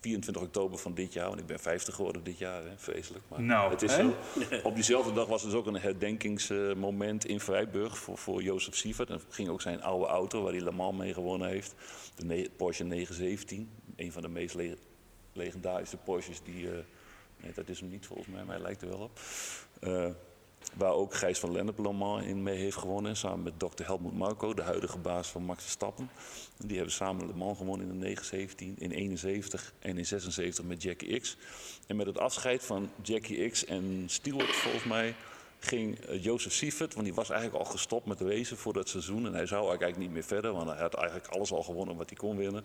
[0.00, 3.24] 24 oktober van dit jaar, want ik ben 50 geworden dit jaar, hè, vreselijk.
[3.28, 4.02] Maar Nou, het is hè?
[4.02, 4.14] zo.
[4.62, 9.10] Op diezelfde dag was er dus ook een herdenkingsmoment in Vrijburg voor, voor Jozef Sievert.
[9.10, 11.74] En ging ook zijn oude auto, waar hij Le Mans mee gewonnen heeft.
[12.16, 14.76] De Porsche 917, een van de meest le-
[15.32, 16.66] legendarische Porsches die...
[16.70, 16.76] eh,
[17.42, 19.20] nee, dat is hem niet volgens mij, maar hij lijkt er wel op.
[19.80, 20.06] Eh,
[20.74, 21.78] Waar ook Gijs van Lennep
[22.22, 23.16] in mee heeft gewonnen.
[23.16, 26.10] Samen met dokter Helmut Marko, de huidige baas van Max Verstappen.
[26.58, 30.64] En Die hebben samen Le Mans gewonnen in de 917, in 71 en in 76
[30.64, 31.36] met Jackie X.
[31.86, 35.14] En met het afscheid van Jackie X en Stewart volgens mij
[35.58, 39.26] ging eh, Joseph Sievert, want die was eigenlijk al gestopt met racen voor dat seizoen.
[39.26, 42.08] En hij zou eigenlijk niet meer verder, want hij had eigenlijk alles al gewonnen wat
[42.08, 42.64] hij kon winnen.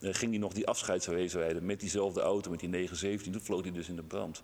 [0.00, 3.32] Eh, ging hij nog die afscheidsrace rijden met diezelfde auto, met die 917.
[3.32, 4.42] Toen vloog hij dus in de brand.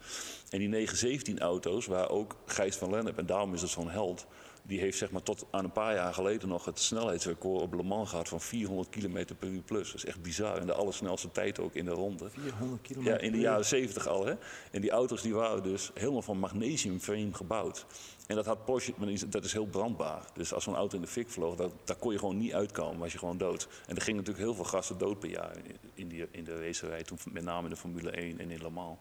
[0.51, 4.27] En die 917-auto's, waar ook Gijs van Lennep, en daarom is het zo'n held...
[4.67, 7.83] die heeft zeg maar tot aan een paar jaar geleden nog het snelheidsrecord op Le
[7.83, 8.29] Mans gehad...
[8.29, 9.87] van 400 km per uur plus.
[9.87, 10.57] Dat is echt bizar.
[10.57, 12.31] En de allersnelste tijd ook in de ronde.
[12.31, 13.15] 400 kilometer.
[13.15, 14.27] Ja, in de jaren 70 al.
[14.27, 14.35] Hè?
[14.71, 17.87] En die auto's die waren dus helemaal van magnesiumframe gebouwd.
[18.27, 18.93] En dat had Porsche,
[19.29, 20.23] dat is heel brandbaar.
[20.35, 22.99] Dus als zo'n auto in de fik vloog, dat, daar kon je gewoon niet uitkomen,
[22.99, 23.69] was je gewoon dood.
[23.87, 26.67] En er gingen natuurlijk heel veel gasten dood per jaar in, in, die, in de
[26.67, 28.99] racerij, toen met name in de Formule 1 en in Le Mans.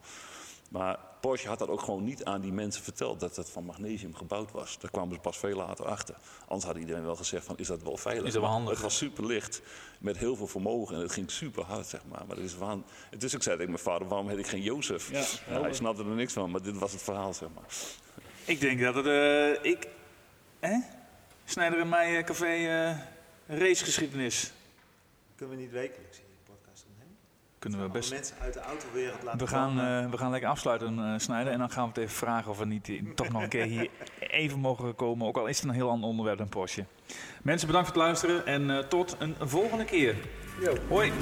[0.70, 4.14] Maar Porsche had dat ook gewoon niet aan die mensen verteld, dat het van magnesium
[4.14, 4.78] gebouwd was.
[4.78, 6.14] Daar kwamen ze pas veel later achter.
[6.46, 8.26] Anders had iedereen wel gezegd van, is dat wel veilig?
[8.26, 8.72] Is dat wel handig?
[8.72, 9.62] Het was super licht,
[9.98, 12.22] met heel veel vermogen en het ging super hard, zeg maar.
[12.26, 12.84] Maar het is waan...
[13.10, 15.10] Het is ook zei tegen mijn vader, waarom heet ik geen Jozef?
[15.10, 15.24] Ja,
[15.54, 17.64] Ja, hij snapte er niks van, maar dit was het verhaal, zeg maar.
[18.44, 19.06] Ik denk dat het...
[19.06, 19.88] eh, ik...
[20.60, 20.78] Hè?
[21.44, 22.98] Snijder en mij eh, café eh,
[23.58, 24.52] racegeschiedenis.
[25.36, 27.16] Kunnen we niet wekelijks hier de podcast opnemen?
[27.64, 28.10] Kunnen we best...
[28.10, 30.04] mensen uit de autowereld laten We gaan, komen.
[30.04, 31.52] eh, we gaan lekker afsluiten, eh, Snijder.
[31.52, 33.88] En dan gaan we het even vragen of we niet toch nog een keer hier
[34.18, 35.26] even mogen komen.
[35.26, 36.84] Ook al is het een heel ander onderwerp dan Porsche.
[37.42, 38.46] Mensen, bedankt voor het luisteren.
[38.46, 40.16] En eh, tot een volgende keer.
[40.88, 41.12] Hoi.